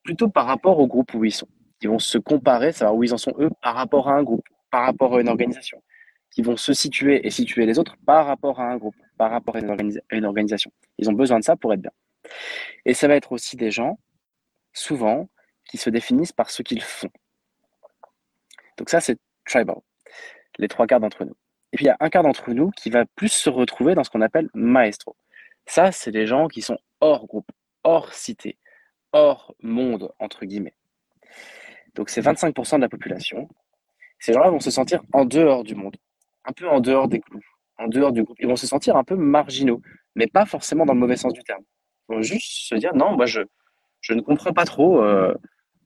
plutôt 0.09 0.31
par 0.31 0.47
rapport 0.47 0.79
au 0.79 0.87
groupe 0.87 1.13
où 1.13 1.23
ils 1.27 1.35
sont. 1.35 1.49
Ils 1.83 1.89
vont 1.91 1.99
se 1.99 2.17
comparer, 2.17 2.73
savoir 2.73 2.97
où 2.97 3.05
ils 3.05 3.13
en 3.13 3.19
sont 3.19 3.35
eux 3.39 3.51
par 3.61 3.75
rapport 3.75 4.09
à 4.09 4.15
un 4.15 4.23
groupe, 4.23 4.49
par 4.71 4.87
rapport 4.87 5.15
à 5.15 5.21
une 5.21 5.29
organisation. 5.29 5.83
Qui 6.31 6.41
vont 6.41 6.57
se 6.57 6.73
situer 6.73 7.27
et 7.27 7.31
situer 7.31 7.67
les 7.67 7.79
autres 7.79 7.95
par 8.07 8.25
rapport 8.25 8.59
à 8.59 8.65
un 8.65 8.79
groupe, 8.79 8.97
par 9.19 9.31
rapport 9.31 9.57
à 9.57 9.61
une 9.61 10.25
organisation. 10.25 10.73
Ils 10.97 11.11
ont 11.11 11.13
besoin 11.13 11.39
de 11.41 11.45
ça 11.45 11.57
pour 11.57 11.75
être 11.75 11.83
bien. 11.83 11.91
Et 12.87 12.95
ça 12.95 13.07
va 13.07 13.17
être 13.17 13.33
aussi 13.33 13.57
des 13.57 13.71
gens, 13.71 13.99
souvent, 14.73 15.29
qui 15.67 15.77
se 15.77 15.91
définissent 15.91 16.33
par 16.33 16.49
ce 16.49 16.63
qu'ils 16.63 16.83
font. 16.83 17.11
Donc 18.79 18.89
ça, 18.89 19.01
c'est 19.03 19.19
tribal, 19.45 19.77
les 20.59 20.69
trois 20.69 20.87
quarts 20.87 21.01
d'entre 21.01 21.27
nous. 21.27 21.37
Et 21.75 21.77
puis 21.77 21.85
il 21.85 21.89
y 21.89 21.91
a 21.91 21.99
un 22.01 22.09
quart 22.09 22.23
d'entre 22.23 22.51
nous 22.53 22.71
qui 22.71 22.89
va 22.89 23.05
plus 23.05 23.29
se 23.29 23.51
retrouver 23.51 23.95
dans 23.95 24.05
ce 24.05 24.09
qu'on 24.09 24.23
appelle 24.23 24.49
maestro. 24.55 25.17
Ça, 25.67 25.93
c'est 25.93 26.13
des 26.13 26.27
gens 26.27 26.49
qui 26.49 26.63
sont 26.63 26.79
hors 27.03 27.27
groupe, 27.27 27.51
hors 27.85 28.15
cité, 28.15 28.57
hors 29.13 29.55
monde, 29.63 30.13
entre 30.19 30.45
guillemets. 30.45 30.75
Donc 31.95 32.11
c'est 32.11 32.21
25% 32.21 32.77
de 32.77 32.81
la 32.83 32.89
population. 32.89 33.49
Ces 34.19 34.33
gens-là 34.33 34.51
vont 34.51 34.61
se 34.61 34.71
sentir 34.71 35.03
en 35.13 35.25
dehors 35.25 35.65
du 35.65 35.75
monde, 35.75 35.97
un 36.45 36.53
peu 36.53 36.69
en 36.69 36.81
dehors 36.81 37.09
des 37.09 37.21
clous, 37.21 37.45
en 37.79 37.89
dehors 37.89 38.13
du 38.13 38.23
groupe. 38.25 38.37
Ils 38.41 38.49
vont 38.49 38.57
se 38.57 38.67
sentir 38.67 38.97
un 38.97 39.05
peu 39.05 39.17
marginaux, 39.17 39.81
mais 40.15 40.27
pas 40.27 40.47
forcément 40.47 40.85
dans 40.85 40.95
le 40.95 41.01
mauvais 41.01 41.17
sens 41.17 41.33
du 41.33 41.43
terme. 41.43 41.63
Ils 42.09 42.17
vont 42.17 42.23
juste 42.23 42.69
se 42.69 42.75
dire 42.75 42.95
non, 42.95 43.17
moi 43.17 43.27
je, 43.27 43.41
je 44.01 44.15
ne 44.15 44.21
comprends 44.21 44.53
pas 44.53 44.65
trop. 44.65 45.03
Euh, 45.03 45.35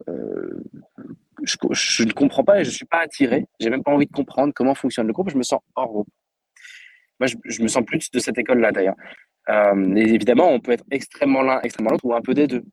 euh, 0.08 0.62
je, 1.42 2.04
ne 2.04 2.12
comprends 2.12 2.44
pas 2.44 2.60
et 2.60 2.64
je 2.64 2.70
ne 2.70 2.74
suis 2.74 2.86
pas 2.86 3.00
attiré. 3.00 3.46
J'ai 3.60 3.70
même 3.70 3.82
pas 3.82 3.92
envie 3.92 4.06
de 4.06 4.12
comprendre 4.12 4.52
comment 4.54 4.74
fonctionne 4.74 5.06
le 5.06 5.12
groupe. 5.12 5.30
Je 5.30 5.36
me 5.36 5.42
sens 5.42 5.60
hors 5.74 5.88
groupe. 5.88 6.08
Moi, 7.20 7.28
je, 7.44 7.62
me 7.62 7.68
sens 7.68 7.84
plus 7.84 8.10
de 8.10 8.18
cette 8.18 8.38
école-là 8.38 8.72
d'ailleurs. 8.72 8.96
Euh, 9.48 9.94
évidemment, 9.96 10.48
on 10.50 10.60
peut 10.60 10.72
être 10.72 10.84
extrêmement 10.90 11.42
l'un, 11.42 11.60
extrêmement 11.62 11.90
l'autre 11.90 12.04
ou 12.04 12.14
un 12.14 12.20
peu 12.20 12.34
des 12.34 12.46
deux. 12.46 12.64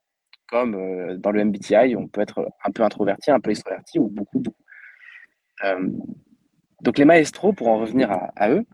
Comme 0.49 0.75
euh, 0.75 1.17
dans 1.17 1.31
le 1.31 1.43
MBTI, 1.45 1.95
on 1.95 2.07
peut 2.07 2.21
être 2.21 2.47
un 2.63 2.71
peu 2.71 2.83
introverti, 2.83 3.31
un 3.31 3.39
peu 3.39 3.51
extroverti 3.51 3.99
ou 3.99 4.09
beaucoup. 4.09 4.41
Euh, 5.63 5.89
donc 6.81 6.97
les 6.97 7.05
maestros, 7.05 7.53
pour 7.53 7.67
en 7.67 7.77
revenir 7.77 8.11
à, 8.11 8.31
à, 8.35 8.49
eux, 8.49 8.65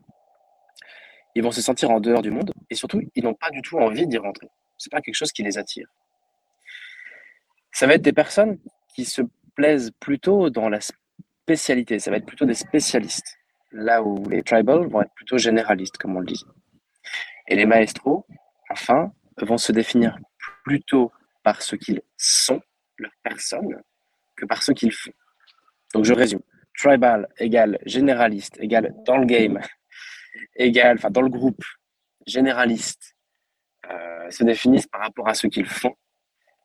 ils 1.36 1.44
vont 1.44 1.52
se 1.52 1.62
sentir 1.62 1.92
en 1.92 2.00
dehors 2.00 2.22
du 2.22 2.32
monde 2.32 2.54
et 2.70 2.76
surtout, 2.76 3.02
ils 3.16 3.24
n'ont 3.24 3.34
pas 3.34 3.50
du 3.50 3.62
tout 3.62 3.78
envie 3.78 4.08
d'y 4.08 4.18
rentrer. 4.18 4.48
C'est 4.78 4.92
pas 4.92 5.02
quelque 5.02 5.16
chose 5.16 5.32
qui 5.32 5.44
les 5.44 5.58
attire. 5.58 5.88
Ça 7.72 7.88
va 7.88 7.96
être 7.96 8.02
des 8.02 8.14
personnes 8.14 8.58
qui 8.94 9.04
se 9.04 9.22
plaisent 9.56 9.92
plutôt 10.00 10.50
dans 10.50 10.70
la 10.70 10.80
spécialité. 10.80 12.00
Ça 12.00 12.12
va 12.12 12.18
être 12.18 12.26
plutôt 12.26 12.46
des 12.46 12.54
spécialistes. 12.54 13.38
Là 13.72 14.02
où 14.02 14.30
les 14.30 14.44
tribals 14.44 14.88
vont 14.88 15.02
être 15.02 15.14
plutôt 15.14 15.38
généralistes, 15.38 15.98
comme 15.98 16.16
on 16.16 16.20
le 16.20 16.26
dit. 16.26 16.46
Et 17.48 17.56
les 17.56 17.66
maestros, 17.66 18.26
enfin, 18.70 19.12
vont 19.42 19.58
se 19.58 19.72
définir 19.72 20.18
plutôt 20.64 21.12
par 21.46 21.62
ce 21.62 21.76
qu'ils 21.76 22.02
sont, 22.18 22.60
leur 22.98 23.12
personne, 23.24 23.82
que 24.36 24.46
par 24.46 24.64
ce 24.64 24.72
qu'ils 24.72 24.92
font. 24.92 25.14
Donc 25.94 26.04
je 26.04 26.14
résume. 26.14 26.42
Tribal 26.78 27.30
égale 27.38 27.78
généraliste 27.86 28.58
égale 28.60 28.94
dans 29.06 29.18
le 29.18 29.26
game 29.26 29.62
égale, 30.58 30.98
enfin 30.98 31.12
dans 31.12 31.22
le 31.22 31.30
groupe, 31.30 31.64
généraliste 32.26 33.16
euh, 33.90 34.30
se 34.30 34.44
définissent 34.44 34.88
par 34.88 35.02
rapport 35.02 35.30
à 35.30 35.36
ce 35.36 35.48
qu'ils 35.48 35.68
font. 35.68 35.96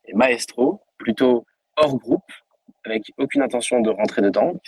Et 0.05 0.13
maestro, 0.15 0.81
plutôt 0.97 1.45
hors 1.77 1.97
groupe, 1.97 2.31
avec 2.83 3.03
aucune 3.17 3.43
intention 3.43 3.79
de 3.81 3.91
rentrer 3.91 4.23
dedans, 4.23 4.59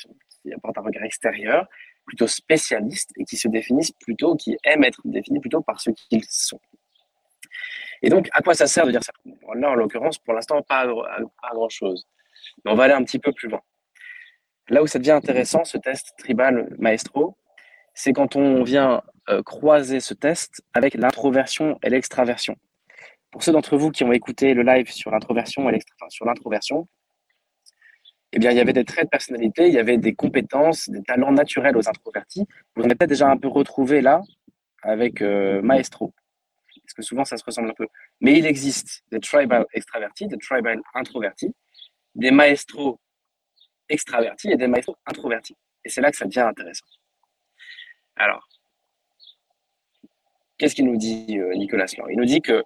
qui, 0.44 0.54
apportent 0.54 0.78
un 0.78 0.82
regard 0.82 1.04
extérieur, 1.04 1.68
plutôt 2.06 2.28
spécialistes 2.28 3.12
et 3.18 3.26
qui 3.26 3.36
se 3.36 3.48
définissent 3.48 3.94
plutôt, 3.94 4.36
qui 4.36 4.56
aiment 4.64 4.84
être 4.84 5.02
définis 5.06 5.40
plutôt 5.40 5.62
par 5.62 5.82
ce 5.82 5.90
qu'ils 5.90 6.24
sont. 6.30 6.60
Et 8.04 8.10
donc, 8.10 8.30
à 8.34 8.42
quoi 8.42 8.54
ça 8.54 8.68
sert 8.68 8.86
de 8.86 8.92
dire 8.92 9.04
ça? 9.04 9.14
Là, 9.56 9.72
en 9.72 9.76
l'occurrence, 9.76 10.20
pour 10.20 10.34
l'instant, 10.34 10.62
pas, 10.62 10.86
pas 10.86 11.50
grand-chose. 11.54 12.06
Mais 12.64 12.72
on 12.72 12.76
va 12.76 12.84
aller 12.84 12.94
un 12.94 13.04
petit 13.04 13.18
peu 13.18 13.32
plus 13.32 13.48
loin. 13.48 13.62
Là 14.70 14.84
où 14.84 14.88
ça 14.88 15.00
devient 15.00 15.12
intéressant, 15.12 15.64
ce 15.64 15.78
test 15.78 16.14
tribal 16.18 16.76
maestro, 16.78 17.38
c'est 17.94 18.12
quand 18.12 18.36
on 18.36 18.64
vient 18.64 19.02
euh, 19.30 19.42
croiser 19.42 20.02
ce 20.02 20.14
test 20.14 20.62
avec 20.74 20.96
l'introversion 20.96 21.80
et 21.82 21.90
l'extraversion. 21.90 22.56
Pour 23.32 23.42
ceux 23.42 23.54
d'entre 23.54 23.78
vous 23.78 23.90
qui 23.90 24.04
ont 24.04 24.12
écouté 24.12 24.54
le 24.54 24.64
live 24.64 24.92
sur 24.92 25.10
l'introversion 25.10 25.70
et 25.70 25.80
sur 26.10 26.26
l'introversion, 26.26 26.88
eh 28.34 28.40
bien, 28.40 28.52
il 28.52 28.58
y 28.58 28.60
avait 28.60 28.74
des 28.74 28.84
traits 28.84 29.06
de 29.06 29.10
personnalité, 29.10 29.68
il 29.68 29.74
y 29.74 29.80
avait 29.80 29.98
des 29.98 30.14
compétences, 30.14 30.90
des 30.90 31.04
talents 31.04 31.32
naturels 31.32 31.78
aux 31.78 31.88
introvertis. 31.88 32.46
Vous 32.76 32.82
en 32.82 32.86
avez 32.86 32.96
peut-être 32.96 33.10
déjà 33.10 33.30
un 33.30 33.38
peu 33.38 33.48
retrouvé 33.48 34.02
là 34.02 34.22
avec 34.82 35.22
euh, 35.22 35.62
Maestro. 35.62 36.14
Parce 36.84 36.94
que 36.94 37.02
souvent, 37.02 37.26
ça 37.26 37.38
se 37.38 37.44
ressemble 37.44 37.70
un 37.70 37.74
peu. 37.74 37.88
Mais 38.22 38.38
il 38.38 38.46
existe 38.46 39.04
des 39.12 39.20
tribal 39.20 39.66
extravertis, 39.74 40.28
des 40.28 40.38
tribal 40.38 40.82
introvertis, 40.94 41.54
des 42.16 42.32
maestros 42.32 43.00
extravertis 43.90 44.52
et 44.52 44.58
des 44.58 44.68
maestros 44.68 44.98
introvertis. 45.06 45.56
Et 45.86 45.90
c'est 45.90 46.02
là 46.02 46.12
que 46.12 46.18
ça 46.18 46.26
devient 46.26 46.42
intéressant. 46.42 46.86
Alors, 48.16 48.48
qu'est-ce 50.58 50.76
qu'il 50.76 50.86
nous 50.86 50.98
dit 50.98 51.40
euh, 51.40 51.54
Nicolas 51.56 51.86
Lang 51.98 52.10
Il 52.10 52.18
nous 52.18 52.26
dit 52.26 52.42
que 52.42 52.64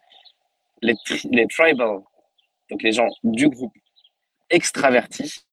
les, 0.82 0.95
les 1.32 1.47
tribal, 1.47 1.99
donc 2.70 2.84
les 2.84 2.91
gens 2.91 3.07
du 3.24 3.49
groupe 3.49 3.74
extravertis, 4.49 5.43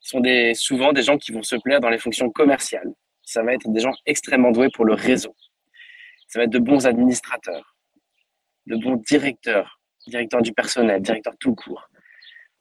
sont 0.00 0.20
des, 0.20 0.54
souvent 0.54 0.92
des 0.92 1.02
gens 1.02 1.18
qui 1.18 1.32
vont 1.32 1.42
se 1.42 1.56
plaire 1.56 1.80
dans 1.80 1.90
les 1.90 1.98
fonctions 1.98 2.30
commerciales. 2.30 2.92
Ça 3.22 3.42
va 3.42 3.54
être 3.54 3.68
des 3.68 3.80
gens 3.80 3.92
extrêmement 4.06 4.52
doués 4.52 4.70
pour 4.72 4.84
le 4.84 4.94
réseau. 4.94 5.34
Ça 6.36 6.40
va 6.40 6.44
être 6.44 6.52
de 6.52 6.58
bons 6.58 6.86
administrateurs, 6.86 7.78
de 8.66 8.76
bons 8.76 8.96
directeurs, 8.96 9.80
directeurs 10.06 10.42
du 10.42 10.52
personnel, 10.52 11.00
directeurs 11.00 11.32
tout 11.40 11.54
court. 11.54 11.88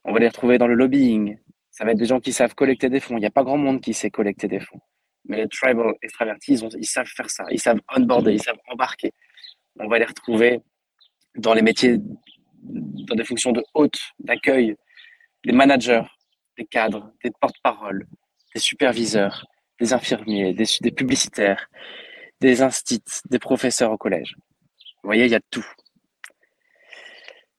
On 0.06 0.14
va 0.14 0.20
les 0.20 0.30
retrouver 0.30 0.58
dans 0.58 0.68
le 0.68 0.76
lobbying. 0.76 1.38
Ça 1.72 1.84
va 1.84 1.92
être 1.92 1.98
des 1.98 2.06
gens 2.06 2.22
qui 2.22 2.32
savent 2.32 2.56
collecter 2.56 2.88
des 2.88 3.02
fonds. 3.02 3.18
Il 3.18 3.20
n'y 3.20 3.26
a 3.26 3.32
pas 3.32 3.44
grand 3.44 3.58
monde 3.58 3.82
qui 3.82 3.94
sait 3.94 4.10
collecter 4.10 4.48
des 4.48 4.62
fonds. 4.62 4.80
Mais 5.26 5.42
les 5.42 5.50
tribal 5.50 5.94
extravertis, 6.02 6.54
ils, 6.54 6.70
ils 6.78 6.86
savent 6.86 7.06
faire 7.06 7.30
ça. 7.30 7.44
Ils 7.52 7.60
savent 7.60 7.82
onboarder, 7.94 8.32
ils 8.32 8.42
savent 8.42 8.56
embarquer. 8.70 9.12
On 9.78 9.90
va 9.90 10.00
les 10.00 10.06
retrouver 10.06 10.62
dans 11.36 11.54
les 11.54 11.62
métiers, 11.62 11.98
dans 12.62 13.16
des 13.16 13.26
fonctions 13.26 13.52
de 13.52 13.62
hôte, 13.74 14.00
d'accueil, 14.20 14.78
les 15.44 15.52
managers, 15.52 16.04
des 16.58 16.64
cadres, 16.64 17.12
des 17.22 17.32
porte-paroles, 17.42 18.08
des 18.54 18.62
superviseurs, 18.62 19.46
des 19.82 19.92
infirmiers, 19.92 20.54
des, 20.54 20.92
publicitaires, 20.92 21.70
des 22.46 22.62
instits, 22.62 23.02
des 23.32 23.40
professeurs 23.40 23.92
au 23.92 23.98
collège. 23.98 24.36
Vous 25.02 25.08
voyez, 25.08 25.26
il 25.26 25.32
y 25.32 25.36
a 25.36 25.42
tout. 25.50 25.66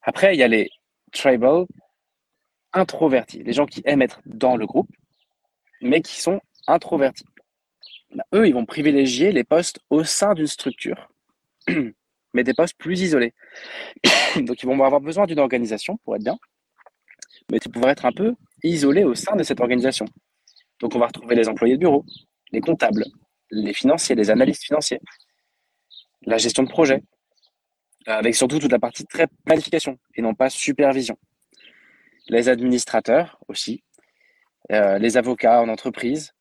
Après, 0.03 0.33
il 0.35 0.39
y 0.39 0.45
a 0.45 0.49
les 0.49 0.71
tribal 1.13 1.67
introvertis, 2.73 3.43
les 3.43 3.53
gens 3.53 3.67
qui 3.67 3.83
aiment 3.85 4.03
être 4.03 4.21
dans 4.27 4.57
le 4.57 4.65
groupe, 4.65 4.91
mais 5.81 6.03
qui 6.03 6.21
sont 6.21 6.41
introvertis. 6.69 7.25
Bah, 8.15 8.23
eux, 8.33 8.47
ils 8.47 8.55
vont 8.55 8.65
privilégier 8.65 9.33
les 9.33 9.43
postes 9.43 9.81
au 9.91 10.05
sein 10.05 10.35
d'une 10.35 10.47
structure, 10.47 11.09
mais 12.35 12.45
des 12.45 12.55
postes 12.55 12.79
plus 12.79 13.01
isolés. 13.01 13.35
Donc, 14.37 14.63
ils 14.63 14.67
vont 14.67 14.81
avoir 14.85 15.01
besoin 15.01 15.27
d'une 15.27 15.41
organisation 15.41 15.97
pour 16.05 16.15
être 16.15 16.23
bien, 16.23 16.39
mais 17.51 17.59
tu 17.59 17.71
pourrais 17.71 17.91
être 17.91 18.05
un 18.05 18.13
peu 18.13 18.37
isolés 18.63 19.03
au 19.03 19.17
sein 19.17 19.35
de 19.35 19.43
cette 19.43 19.61
organisation. 19.61 20.07
Donc 20.79 20.95
on 20.95 20.99
va 20.99 21.07
retrouver 21.07 21.35
les 21.35 21.49
employés 21.49 21.75
de 21.75 21.81
bureau, 21.81 22.05
les 22.53 22.61
comptables, 22.61 23.05
les 23.51 23.73
financiers, 23.73 24.15
les 24.15 24.31
analystes 24.31 24.65
financiers, 24.65 25.01
la 26.23 26.39
gestion 26.39 26.63
de 26.63 26.69
projet, 26.69 27.03
avec 28.07 28.35
surtout 28.35 28.59
toute 28.59 28.73
la 28.73 28.79
partie 28.79 29.05
très 29.05 29.27
planification 29.45 29.99
et 30.15 30.23
non 30.23 30.35
pas 30.35 30.51
supervision. 30.51 31.19
Les 32.29 32.49
administrateurs 32.49 33.39
aussi, 33.49 33.83
euh, 34.73 34.99
les 34.99 35.17
avocats 35.17 35.61
en 35.61 35.69
entreprise, 35.69 36.33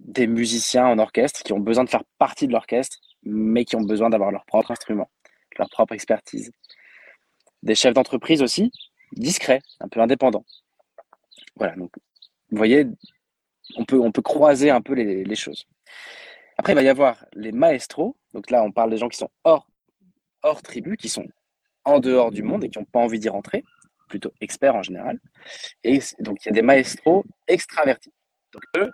des 0.00 0.26
musiciens 0.26 0.86
en 0.86 0.98
orchestre 0.98 1.42
qui 1.42 1.52
ont 1.52 1.60
besoin 1.60 1.84
de 1.84 1.90
faire 1.90 2.04
partie 2.18 2.48
de 2.48 2.52
l'orchestre, 2.52 2.98
mais 3.22 3.64
qui 3.64 3.76
ont 3.76 3.82
besoin 3.82 4.10
d'avoir 4.10 4.32
leur 4.32 4.44
propre 4.46 4.72
instrument, 4.72 5.10
leur 5.58 5.68
propre 5.70 5.94
expertise. 5.94 6.50
Des 7.62 7.76
chefs 7.76 7.94
d'entreprise 7.94 8.42
aussi, 8.42 8.72
discrets, 9.12 9.60
un 9.78 9.88
peu 9.88 10.00
indépendants, 10.00 10.44
voilà, 11.56 11.76
donc 11.76 11.92
vous 12.50 12.56
voyez, 12.56 12.86
on 13.76 13.84
peut, 13.84 14.00
on 14.00 14.12
peut 14.12 14.22
croiser 14.22 14.70
un 14.70 14.80
peu 14.80 14.94
les, 14.94 15.34
choses. 15.34 15.66
Après, 16.58 16.72
il 16.72 16.76
va 16.76 16.82
y 16.82 16.88
avoir 16.88 17.24
les 17.34 17.52
maestros. 17.52 18.16
Donc 18.34 18.50
là, 18.50 18.62
on 18.62 18.72
parle 18.72 18.90
des 18.90 18.98
gens 18.98 19.08
qui 19.08 19.18
sont 19.18 19.30
hors, 19.44 19.66
hors 20.42 20.62
tribu, 20.62 20.96
qui 20.96 21.08
sont 21.08 21.26
en 21.84 21.98
dehors 22.00 22.30
du 22.30 22.42
monde 22.42 22.64
et 22.64 22.68
qui 22.68 22.78
n'ont 22.78 22.84
pas 22.84 23.00
envie 23.00 23.18
d'y 23.18 23.28
rentrer, 23.28 23.64
plutôt 24.08 24.32
experts 24.40 24.74
en 24.74 24.82
général. 24.82 25.18
Et 25.84 26.00
donc, 26.20 26.44
il 26.44 26.48
y 26.48 26.50
a 26.50 26.52
des 26.52 26.62
maestros 26.62 27.24
extravertis. 27.48 28.12
Donc, 28.52 28.62
eux, 28.76 28.90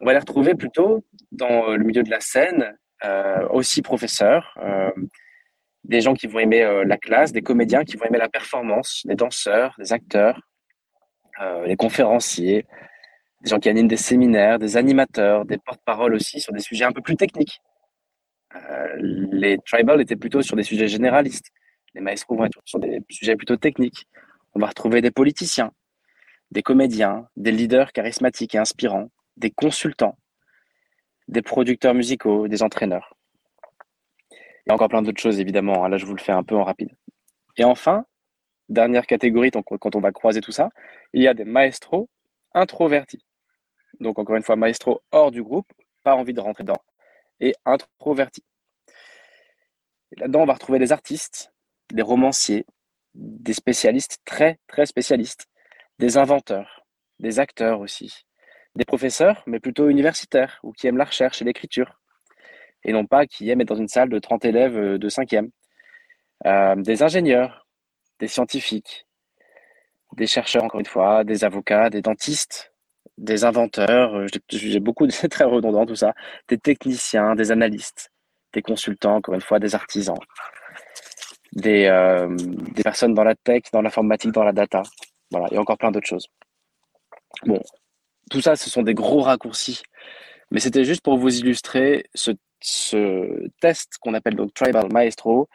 on 0.00 0.06
va 0.06 0.12
les 0.12 0.18
retrouver 0.18 0.54
plutôt 0.54 1.04
dans 1.32 1.70
euh, 1.70 1.76
le 1.76 1.84
milieu 1.84 2.02
de 2.02 2.10
la 2.10 2.20
scène, 2.20 2.76
euh, 3.04 3.48
aussi 3.48 3.82
professeurs, 3.82 4.54
euh, 4.62 4.90
des 5.84 6.00
gens 6.00 6.14
qui 6.14 6.26
vont 6.26 6.38
aimer 6.38 6.82
la 6.84 6.98
classe, 6.98 7.32
des 7.32 7.40
comédiens 7.40 7.84
qui 7.84 7.96
vont 7.96 8.04
aimer 8.04 8.18
la 8.18 8.28
performance, 8.28 9.02
des 9.06 9.14
danseurs, 9.14 9.74
des 9.78 9.92
acteurs, 9.92 10.42
les 11.64 11.76
conférenciers, 11.76 12.66
des 13.42 13.50
gens 13.50 13.58
qui 13.58 13.68
animent 13.68 13.88
des 13.88 13.96
séminaires, 13.96 14.58
des 14.58 14.76
animateurs, 14.76 15.44
des 15.44 15.58
porte-paroles 15.58 16.14
aussi 16.14 16.40
sur 16.40 16.52
des 16.52 16.60
sujets 16.60 16.84
un 16.84 16.92
peu 16.92 17.02
plus 17.02 17.16
techniques. 17.16 17.60
Euh, 18.54 18.96
les 18.98 19.58
tribal 19.58 20.00
étaient 20.00 20.16
plutôt 20.16 20.42
sur 20.42 20.56
des 20.56 20.62
sujets 20.62 20.88
généralistes. 20.88 21.50
Les 21.94 22.00
maestros 22.00 22.36
vont 22.36 22.44
être 22.44 22.60
sur 22.64 22.78
des 22.78 23.00
sujets 23.08 23.36
plutôt 23.36 23.56
techniques. 23.56 24.06
On 24.54 24.60
va 24.60 24.66
retrouver 24.66 25.00
des 25.00 25.10
politiciens, 25.10 25.72
des 26.50 26.62
comédiens, 26.62 27.28
des 27.36 27.52
leaders 27.52 27.92
charismatiques 27.92 28.54
et 28.54 28.58
inspirants, 28.58 29.10
des 29.36 29.50
consultants, 29.50 30.16
des 31.28 31.42
producteurs 31.42 31.94
musicaux, 31.94 32.48
des 32.48 32.62
entraîneurs. 32.62 33.14
A 34.68 34.74
encore 34.74 34.88
plein 34.88 35.02
d'autres 35.02 35.20
choses, 35.20 35.40
évidemment. 35.40 35.84
Hein. 35.84 35.88
Là, 35.88 35.96
je 35.96 36.04
vous 36.04 36.14
le 36.14 36.20
fais 36.20 36.32
un 36.32 36.42
peu 36.42 36.54
en 36.54 36.64
rapide. 36.64 36.90
Et 37.56 37.64
enfin, 37.64 38.04
dernière 38.68 39.06
catégorie, 39.06 39.50
quand 39.50 39.96
on 39.96 40.00
va 40.00 40.12
croiser 40.12 40.40
tout 40.40 40.52
ça, 40.52 40.68
il 41.14 41.22
y 41.22 41.28
a 41.28 41.34
des 41.34 41.44
maestros 41.44 42.08
introvertis. 42.52 43.24
Donc 44.00 44.18
encore 44.18 44.36
une 44.36 44.42
fois, 44.42 44.56
maestro 44.56 45.02
hors 45.12 45.30
du 45.30 45.42
groupe, 45.42 45.70
pas 46.04 46.14
envie 46.14 46.32
de 46.32 46.40
rentrer 46.40 46.64
dedans, 46.64 46.82
et 47.40 47.54
introvertis. 47.64 48.44
Là-dedans, 50.16 50.42
on 50.42 50.46
va 50.46 50.54
retrouver 50.54 50.78
des 50.78 50.92
artistes, 50.92 51.52
des 51.92 52.02
romanciers, 52.02 52.66
des 53.14 53.52
spécialistes 53.52 54.18
très 54.24 54.58
très 54.68 54.86
spécialistes, 54.86 55.46
des 55.98 56.16
inventeurs, 56.16 56.86
des 57.18 57.40
acteurs 57.40 57.80
aussi, 57.80 58.26
des 58.74 58.84
professeurs, 58.84 59.42
mais 59.46 59.60
plutôt 59.60 59.88
universitaires, 59.88 60.60
ou 60.62 60.72
qui 60.72 60.86
aiment 60.86 60.96
la 60.96 61.04
recherche 61.04 61.42
et 61.42 61.44
l'écriture, 61.44 62.00
et 62.84 62.92
non 62.92 63.06
pas 63.06 63.26
qui 63.26 63.50
aiment 63.50 63.60
être 63.60 63.68
dans 63.68 63.76
une 63.76 63.88
salle 63.88 64.08
de 64.08 64.18
30 64.18 64.44
élèves 64.44 64.76
euh, 64.76 64.98
de 64.98 65.08
5e. 65.08 65.50
Euh, 66.46 66.76
des 66.76 67.02
ingénieurs, 67.02 67.66
des 68.20 68.28
scientifiques, 68.28 69.06
des 70.14 70.26
chercheurs, 70.26 70.64
encore 70.64 70.80
une 70.80 70.86
fois, 70.86 71.24
des 71.24 71.44
avocats, 71.44 71.90
des 71.90 72.02
dentistes, 72.02 72.67
des 73.18 73.44
inventeurs, 73.44 74.14
euh, 74.14 74.26
j'ai 74.48 74.80
beaucoup, 74.80 75.06
de 75.06 75.28
très 75.28 75.44
redondant 75.44 75.84
tout 75.84 75.96
ça, 75.96 76.14
des 76.48 76.58
techniciens, 76.58 77.34
des 77.34 77.50
analystes, 77.50 78.10
des 78.52 78.62
consultants, 78.62 79.16
encore 79.16 79.34
une 79.34 79.40
fois, 79.40 79.58
des 79.58 79.74
artisans, 79.74 80.18
des, 81.52 81.86
euh, 81.86 82.34
des 82.36 82.82
personnes 82.82 83.14
dans 83.14 83.24
la 83.24 83.34
tech, 83.34 83.64
dans 83.72 83.82
l'informatique, 83.82 84.32
dans 84.32 84.44
la 84.44 84.52
data, 84.52 84.82
voilà, 85.30 85.48
et 85.50 85.58
encore 85.58 85.76
plein 85.76 85.90
d'autres 85.90 86.06
choses. 86.06 86.28
Bon, 87.44 87.60
tout 88.30 88.40
ça, 88.40 88.56
ce 88.56 88.70
sont 88.70 88.82
des 88.82 88.94
gros 88.94 89.20
raccourcis, 89.20 89.82
mais 90.50 90.60
c'était 90.60 90.84
juste 90.84 91.02
pour 91.02 91.18
vous 91.18 91.38
illustrer 91.38 92.06
ce, 92.14 92.32
ce 92.60 93.48
test 93.60 93.98
qu'on 94.00 94.14
appelle 94.14 94.36
donc 94.36 94.54
Tribal 94.54 94.90
Maestro, 94.92 95.48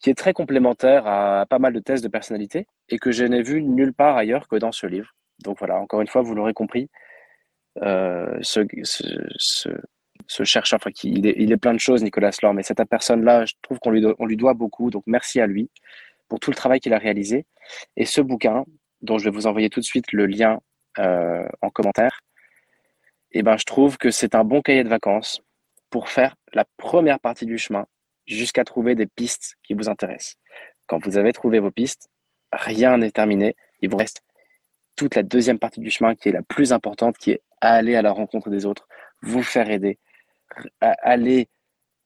qui 0.00 0.10
est 0.10 0.14
très 0.14 0.34
complémentaire 0.34 1.06
à 1.06 1.46
pas 1.48 1.58
mal 1.58 1.72
de 1.72 1.80
tests 1.80 2.04
de 2.04 2.08
personnalité 2.08 2.66
et 2.90 2.98
que 2.98 3.10
je 3.10 3.24
n'ai 3.24 3.42
vu 3.42 3.62
nulle 3.62 3.94
part 3.94 4.16
ailleurs 4.18 4.46
que 4.48 4.56
dans 4.56 4.72
ce 4.72 4.86
livre. 4.86 5.14
Donc 5.44 5.58
voilà, 5.58 5.78
encore 5.78 6.00
une 6.00 6.08
fois, 6.08 6.22
vous 6.22 6.34
l'aurez 6.34 6.54
compris, 6.54 6.90
euh, 7.82 8.38
ce, 8.40 10.44
chercheur, 10.44 10.78
enfin, 10.80 10.90
qui, 10.90 11.10
il, 11.10 11.52
est, 11.52 11.56
plein 11.56 11.74
de 11.74 11.78
choses, 11.78 12.02
Nicolas 12.02 12.30
Lor, 12.42 12.54
mais 12.54 12.62
cette 12.62 12.82
personne-là, 12.84 13.44
je 13.44 13.54
trouve 13.62 13.78
qu'on 13.78 13.90
lui, 13.90 14.04
on 14.18 14.26
lui 14.26 14.36
doit 14.36 14.54
beaucoup, 14.54 14.90
donc 14.90 15.04
merci 15.06 15.40
à 15.40 15.46
lui 15.46 15.70
pour 16.28 16.40
tout 16.40 16.50
le 16.50 16.56
travail 16.56 16.80
qu'il 16.80 16.94
a 16.94 16.98
réalisé. 16.98 17.46
Et 17.96 18.04
ce 18.04 18.20
bouquin, 18.20 18.64
dont 19.02 19.18
je 19.18 19.24
vais 19.24 19.30
vous 19.30 19.46
envoyer 19.46 19.70
tout 19.70 19.80
de 19.80 19.84
suite 19.84 20.12
le 20.12 20.26
lien 20.26 20.60
euh, 20.98 21.46
en 21.60 21.70
commentaire, 21.70 22.20
eh 23.32 23.42
ben, 23.42 23.56
je 23.56 23.64
trouve 23.64 23.98
que 23.98 24.10
c'est 24.10 24.34
un 24.34 24.44
bon 24.44 24.62
cahier 24.62 24.84
de 24.84 24.88
vacances 24.88 25.42
pour 25.90 26.08
faire 26.08 26.36
la 26.52 26.64
première 26.76 27.20
partie 27.20 27.46
du 27.46 27.58
chemin 27.58 27.86
jusqu'à 28.26 28.64
trouver 28.64 28.94
des 28.94 29.06
pistes 29.06 29.56
qui 29.62 29.74
vous 29.74 29.88
intéressent. 29.88 30.36
Quand 30.86 31.04
vous 31.04 31.18
avez 31.18 31.32
trouvé 31.32 31.58
vos 31.58 31.70
pistes, 31.70 32.08
rien 32.52 32.98
n'est 32.98 33.10
terminé. 33.10 33.56
Il 33.80 33.90
vous 33.90 33.96
reste 33.96 34.22
toute 34.96 35.14
la 35.14 35.22
deuxième 35.22 35.58
partie 35.58 35.80
du 35.80 35.90
chemin 35.90 36.14
qui 36.14 36.28
est 36.28 36.32
la 36.32 36.42
plus 36.42 36.72
importante, 36.72 37.18
qui 37.18 37.32
est 37.32 37.42
aller 37.60 37.96
à 37.96 38.02
la 38.02 38.12
rencontre 38.12 38.50
des 38.50 38.66
autres, 38.66 38.86
vous 39.22 39.42
faire 39.42 39.70
aider, 39.70 39.98
aller 40.80 41.48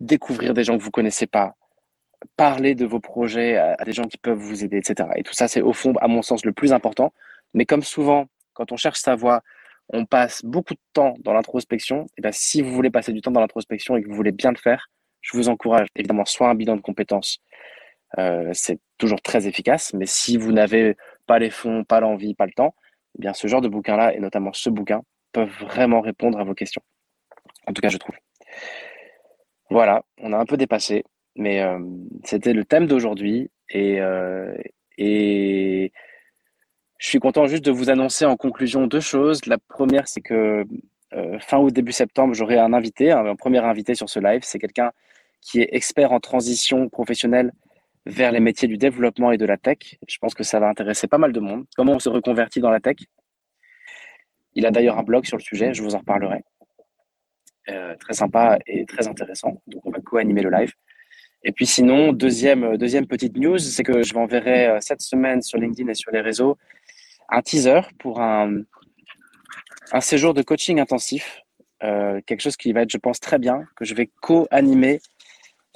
découvrir 0.01 0.55
des 0.55 0.65
gens 0.65 0.79
que 0.79 0.83
vous 0.83 0.91
connaissez 0.91 1.27
pas, 1.27 1.57
parler 2.37 2.75
de 2.75 2.87
vos 2.87 3.01
projets 3.01 3.57
à 3.57 3.85
des 3.85 3.93
gens 3.93 4.05
qui 4.05 4.19
peuvent 4.19 4.39
vous 4.39 4.65
aider, 4.65 4.79
etc. 4.79 5.09
Et 5.17 5.23
tout 5.23 5.35
ça, 5.35 5.49
c'est 5.49 5.61
au 5.61 5.73
fond, 5.73 5.95
à 6.01 6.09
mon 6.09 6.23
sens, 6.23 6.45
le 6.45 6.53
plus 6.53 6.73
important. 6.73 7.13
Mais 7.55 7.65
comme 7.65 7.83
souvent, 7.83 8.27
quand 8.55 8.73
on 8.73 8.77
cherche 8.77 9.01
sa 9.01 9.15
voie, 9.15 9.43
on 9.91 10.05
passe 10.05 10.45
beaucoup 10.45 10.75
de 10.75 10.81
temps 10.93 11.15
dans 11.21 11.33
l'introspection. 11.33 12.07
Et 12.17 12.23
bien, 12.23 12.33
si 12.33 12.63
vous 12.63 12.71
voulez 12.73 12.91
passer 12.91 13.13
du 13.13 13.21
temps 13.21 13.31
dans 13.31 13.41
l'introspection 13.41 13.97
et 13.97 14.03
que 14.03 14.09
vous 14.09 14.15
voulez 14.15 14.33
bien 14.33 14.51
le 14.51 14.59
faire, 14.59 14.91
je 15.21 15.37
vous 15.37 15.49
encourage 15.49 15.89
évidemment 15.97 16.25
soit 16.25 16.49
un 16.49 16.55
bilan 16.55 16.77
de 16.77 16.81
compétences, 16.81 17.41
euh, 18.19 18.51
c'est 18.53 18.79
toujours 18.97 19.21
très 19.21 19.47
efficace, 19.47 19.93
mais 19.95 20.07
si 20.07 20.37
vous 20.37 20.53
n'avez 20.53 20.97
pas 21.29 21.39
les 21.39 21.51
fonds, 21.51 21.85
pas 21.85 22.01
l'envie, 22.01 22.35
pas 22.35 22.47
le 22.47 22.53
temps, 22.53 22.75
eh 23.17 23.21
bien 23.21 23.35
ce 23.35 23.47
genre 23.47 23.61
de 23.61 23.69
bouquin-là, 23.69 24.15
et 24.15 24.19
notamment 24.19 24.53
ce 24.53 24.71
bouquin, 24.71 25.03
peuvent 25.33 25.57
vraiment 25.61 26.01
répondre 26.01 26.41
à 26.41 26.45
vos 26.45 26.55
questions. 26.55 26.83
En 27.67 27.73
tout 27.73 27.83
cas, 27.83 27.91
je 27.91 27.99
trouve. 27.99 28.17
Voilà, 29.71 30.03
on 30.19 30.33
a 30.33 30.39
un 30.39 30.47
peu 30.47 30.57
dépassé, 30.57 31.05
mais 31.37 31.61
euh, 31.63 31.79
c'était 32.25 32.55
le 32.55 32.65
thème 32.65 32.87
d'aujourd'hui 32.87 33.51
et, 33.69 34.01
euh, 34.01 34.57
et 34.97 35.93
Je 36.99 37.07
suis 37.09 37.21
content 37.21 37.47
juste 37.47 37.65
de 37.65 37.71
vous 37.71 37.91
annoncer 37.91 38.25
en 38.25 38.37
conclusion 38.37 38.87
deux 38.87 39.01
choses. 39.01 39.45
La 39.47 39.59
première, 39.59 40.09
c'est 40.09 40.23
que 40.23 40.65
euh, 41.15 41.39
fin 41.41 41.59
août, 41.59 41.73
début 41.73 41.93
septembre, 41.93 42.35
j'aurai 42.35 42.59
un 42.59 42.73
invité, 42.73 43.13
un, 43.13 43.37
premier 43.37 43.59
invité 43.59 43.95
sur 43.95 44.09
ce 44.09 44.21
live. 44.21 44.41
C'est 44.43 44.59
quelqu'un 44.59 44.93
qui 45.43 45.61
est 45.61 45.69
expert 45.73 46.13
en 46.13 46.21
transition 46.21 46.89
professionnelle 46.89 47.53
vers 48.09 48.33
les 48.33 48.41
métiers 48.41 48.69
du 48.69 48.79
développement 48.79 49.33
et 49.33 49.37
de 49.37 49.45
la 49.45 49.59
tech. 49.59 49.99
Je 50.09 50.19
pense 50.19 50.35
que 50.35 50.43
ça 50.43 50.59
va 50.59 50.69
intéresser 50.69 51.07
pas 51.07 51.19
mal 51.19 51.33
de 51.33 51.41
monde. 51.41 51.67
Comment 51.77 51.93
on 51.93 51.99
se 51.99 52.09
reconvertit 52.09 52.61
dans 52.61 52.71
la 52.71 52.81
tech? 52.81 52.97
Il 54.55 54.65
a 54.67 54.71
d'ailleurs 54.71 54.99
un 54.99 55.03
blog 55.03 55.27
sur 55.27 55.37
le 55.37 55.43
sujet, 55.43 55.75
je 55.75 55.83
vous 55.83 55.95
en 55.95 55.99
reparlerai. 55.99 56.41
Euh, 57.69 57.95
très 57.97 58.15
sympa 58.15 58.59
et 58.67 58.87
très 58.87 59.07
intéressant. 59.07 59.63
Donc 59.67 59.85
on 59.85 59.91
va 59.91 60.01
co-animer 60.01 60.41
le 60.41 60.51
live. 60.51 60.73
Et 61.45 61.53
puis 61.53 61.67
sinon, 61.67 62.13
deuxième, 62.13 62.79
deuxième 62.79 63.07
petite 63.07 63.37
news, 63.37 63.59
c'est 63.59 63.85
que 63.85 64.03
je 64.03 64.15
m'enverrai 64.15 64.67
euh, 64.69 64.79
cette 64.81 65.03
semaine 65.03 65.43
sur 65.43 65.59
LinkedIn 65.59 65.89
et 65.91 65.95
sur 65.95 66.11
les 66.11 66.23
réseaux 66.23 66.57
un 67.29 67.43
teaser 67.43 67.83
pour 67.99 68.23
un, 68.23 68.63
un 69.93 70.01
séjour 70.01 70.33
de 70.33 70.41
coaching 70.41 70.81
intensif, 70.81 71.43
euh, 71.83 72.23
quelque 72.27 72.41
chose 72.41 72.57
qui 72.57 72.73
va 72.73 72.83
être, 72.83 72.91
je 72.91 72.97
pense, 72.97 73.21
très 73.21 73.39
bien, 73.39 73.65
que 73.77 73.85
je 73.85 73.95
vais 73.95 74.11
co-animer 74.23 75.01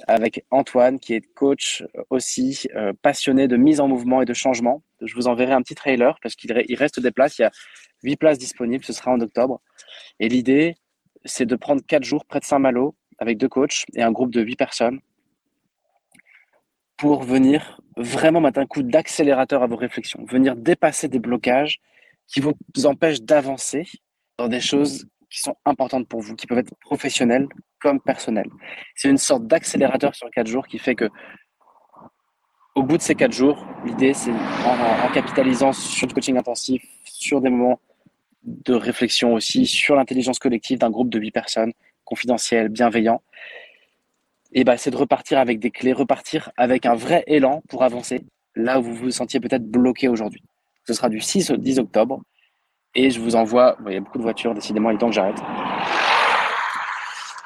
avec 0.07 0.45
Antoine, 0.51 0.99
qui 0.99 1.13
est 1.13 1.21
coach 1.33 1.83
aussi 2.09 2.67
euh, 2.75 2.93
passionné 3.01 3.47
de 3.47 3.57
mise 3.57 3.79
en 3.79 3.87
mouvement 3.87 4.21
et 4.21 4.25
de 4.25 4.33
changement. 4.33 4.83
Je 5.01 5.13
vous 5.15 5.27
enverrai 5.27 5.53
un 5.53 5.61
petit 5.61 5.75
trailer 5.75 6.17
parce 6.21 6.35
qu'il 6.35 6.51
reste 6.75 6.99
des 6.99 7.11
places. 7.11 7.39
Il 7.39 7.43
y 7.43 7.45
a 7.45 7.51
huit 8.03 8.17
places 8.17 8.37
disponibles. 8.37 8.83
Ce 8.83 8.93
sera 8.93 9.11
en 9.11 9.19
octobre. 9.21 9.61
Et 10.19 10.29
l'idée, 10.29 10.75
c'est 11.25 11.45
de 11.45 11.55
prendre 11.55 11.81
quatre 11.85 12.03
jours 12.03 12.25
près 12.25 12.39
de 12.39 12.45
Saint-Malo 12.45 12.95
avec 13.17 13.37
deux 13.37 13.49
coachs 13.49 13.85
et 13.93 14.01
un 14.01 14.11
groupe 14.11 14.31
de 14.31 14.41
huit 14.41 14.55
personnes 14.55 14.99
pour 16.97 17.23
venir 17.23 17.81
vraiment 17.97 18.41
mettre 18.41 18.59
un 18.59 18.65
coup 18.65 18.83
d'accélérateur 18.83 19.63
à 19.63 19.67
vos 19.67 19.75
réflexions, 19.75 20.23
venir 20.25 20.55
dépasser 20.55 21.07
des 21.07 21.19
blocages 21.19 21.79
qui 22.27 22.39
vous 22.39 22.53
empêchent 22.85 23.21
d'avancer 23.21 23.85
dans 24.37 24.47
des 24.47 24.61
choses 24.61 25.05
qui 25.33 25.39
sont 25.39 25.55
importantes 25.65 26.07
pour 26.07 26.21
vous, 26.21 26.35
qui 26.35 26.45
peuvent 26.45 26.59
être 26.59 26.75
professionnelles 26.79 27.47
comme 27.81 27.99
personnelles. 27.99 28.51
C'est 28.95 29.09
une 29.09 29.17
sorte 29.17 29.47
d'accélérateur 29.47 30.13
sur 30.13 30.29
quatre 30.29 30.47
jours 30.47 30.67
qui 30.67 30.77
fait 30.77 30.93
que, 30.93 31.09
au 32.75 32.83
bout 32.83 32.97
de 32.97 33.01
ces 33.01 33.15
quatre 33.15 33.33
jours, 33.33 33.65
l'idée, 33.83 34.13
c'est 34.13 34.31
en, 34.31 35.11
capitalisant 35.11 35.73
sur 35.73 36.07
le 36.07 36.13
coaching 36.13 36.37
intensif, 36.37 36.83
sur 37.03 37.41
des 37.41 37.49
moments 37.49 37.79
de 38.43 38.75
réflexion 38.75 39.33
aussi, 39.33 39.65
sur 39.65 39.95
l'intelligence 39.95 40.37
collective 40.37 40.77
d'un 40.77 40.91
groupe 40.91 41.09
de 41.09 41.19
huit 41.19 41.31
personnes, 41.31 41.73
confidentiels, 42.05 42.69
bienveillants, 42.69 43.23
et 44.51 44.63
bah, 44.63 44.77
c'est 44.77 44.91
de 44.91 44.97
repartir 44.97 45.39
avec 45.39 45.59
des 45.59 45.71
clés, 45.71 45.93
repartir 45.93 46.51
avec 46.57 46.85
un 46.85 46.93
vrai 46.93 47.23
élan 47.25 47.63
pour 47.69 47.83
avancer 47.83 48.23
là 48.55 48.79
où 48.79 48.83
vous 48.83 48.95
vous 48.95 49.11
sentiez 49.11 49.39
peut-être 49.39 49.65
bloqué 49.65 50.07
aujourd'hui. 50.07 50.43
Ce 50.85 50.93
sera 50.93 51.09
du 51.09 51.19
6 51.19 51.49
au 51.49 51.57
10 51.57 51.79
octobre. 51.79 52.21
Et 52.95 53.09
je 53.09 53.19
vous 53.19 53.35
envoie, 53.35 53.77
il 53.87 53.93
y 53.93 53.97
a 53.97 53.99
beaucoup 53.99 54.19
de 54.19 54.23
voitures, 54.23 54.53
décidément, 54.53 54.91
il 54.91 54.95
est 54.95 54.99
temps 54.99 55.09
que 55.09 55.15
j'arrête. 55.15 55.39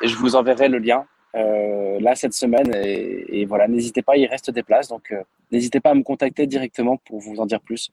Et 0.01 0.07
je 0.07 0.15
vous 0.17 0.35
enverrai 0.35 0.67
le 0.67 0.77
lien 0.77 1.05
euh, 1.35 1.99
là 1.99 2.15
cette 2.15 2.33
semaine. 2.33 2.71
Et, 2.75 3.45
voilà, 3.45 3.67
n'hésitez 3.67 4.01
pas, 4.01 4.17
il 4.17 4.25
reste 4.25 4.51
des 4.51 4.63
places. 4.63 4.89
Donc, 4.89 5.11
euh, 5.11 5.23
n'hésitez 5.51 5.79
pas 5.79 5.91
à 5.91 5.93
me 5.93 6.03
contacter 6.03 6.47
directement 6.47 6.97
pour 6.97 7.19
vous 7.19 7.39
en 7.39 7.45
dire 7.45 7.61
plus. 7.61 7.91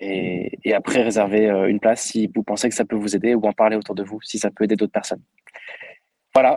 Et, 0.00 0.72
après, 0.72 1.02
réserver 1.02 1.50
euh, 1.50 1.68
une 1.68 1.80
place 1.80 2.02
si 2.02 2.30
vous 2.34 2.42
pensez 2.42 2.68
que 2.68 2.74
ça 2.74 2.84
peut 2.84 2.96
vous 2.96 3.14
aider 3.14 3.34
ou 3.34 3.46
en 3.46 3.52
parler 3.52 3.76
autour 3.76 3.94
de 3.94 4.02
vous 4.02 4.20
si 4.22 4.38
ça 4.38 4.50
peut 4.50 4.64
aider 4.64 4.76
d'autres 4.76 4.92
personnes. 4.92 5.22
Voilà, 6.34 6.56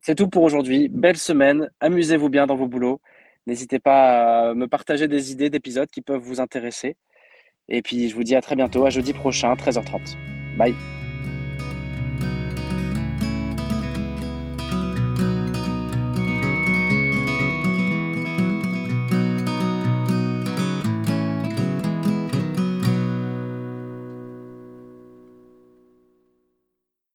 c'est 0.00 0.14
tout 0.14 0.28
pour 0.28 0.42
aujourd'hui. 0.42 0.88
Belle 0.88 1.16
semaine. 1.18 1.68
Amusez-vous 1.80 2.30
bien 2.30 2.46
dans 2.46 2.56
vos 2.56 2.68
boulots. 2.68 3.00
N'hésitez 3.46 3.78
pas 3.78 4.50
à 4.50 4.54
me 4.54 4.68
partager 4.68 5.06
des 5.06 5.32
idées 5.32 5.50
d'épisodes 5.50 5.88
qui 5.90 6.00
peuvent 6.00 6.20
vous 6.20 6.40
intéresser. 6.40 6.96
Et 7.68 7.82
puis, 7.82 8.08
je 8.08 8.14
vous 8.14 8.22
dis 8.24 8.36
à 8.36 8.40
très 8.40 8.56
bientôt, 8.56 8.86
à 8.86 8.90
jeudi 8.90 9.12
prochain, 9.12 9.54
13h30. 9.54 10.16
Bye. 10.56 10.74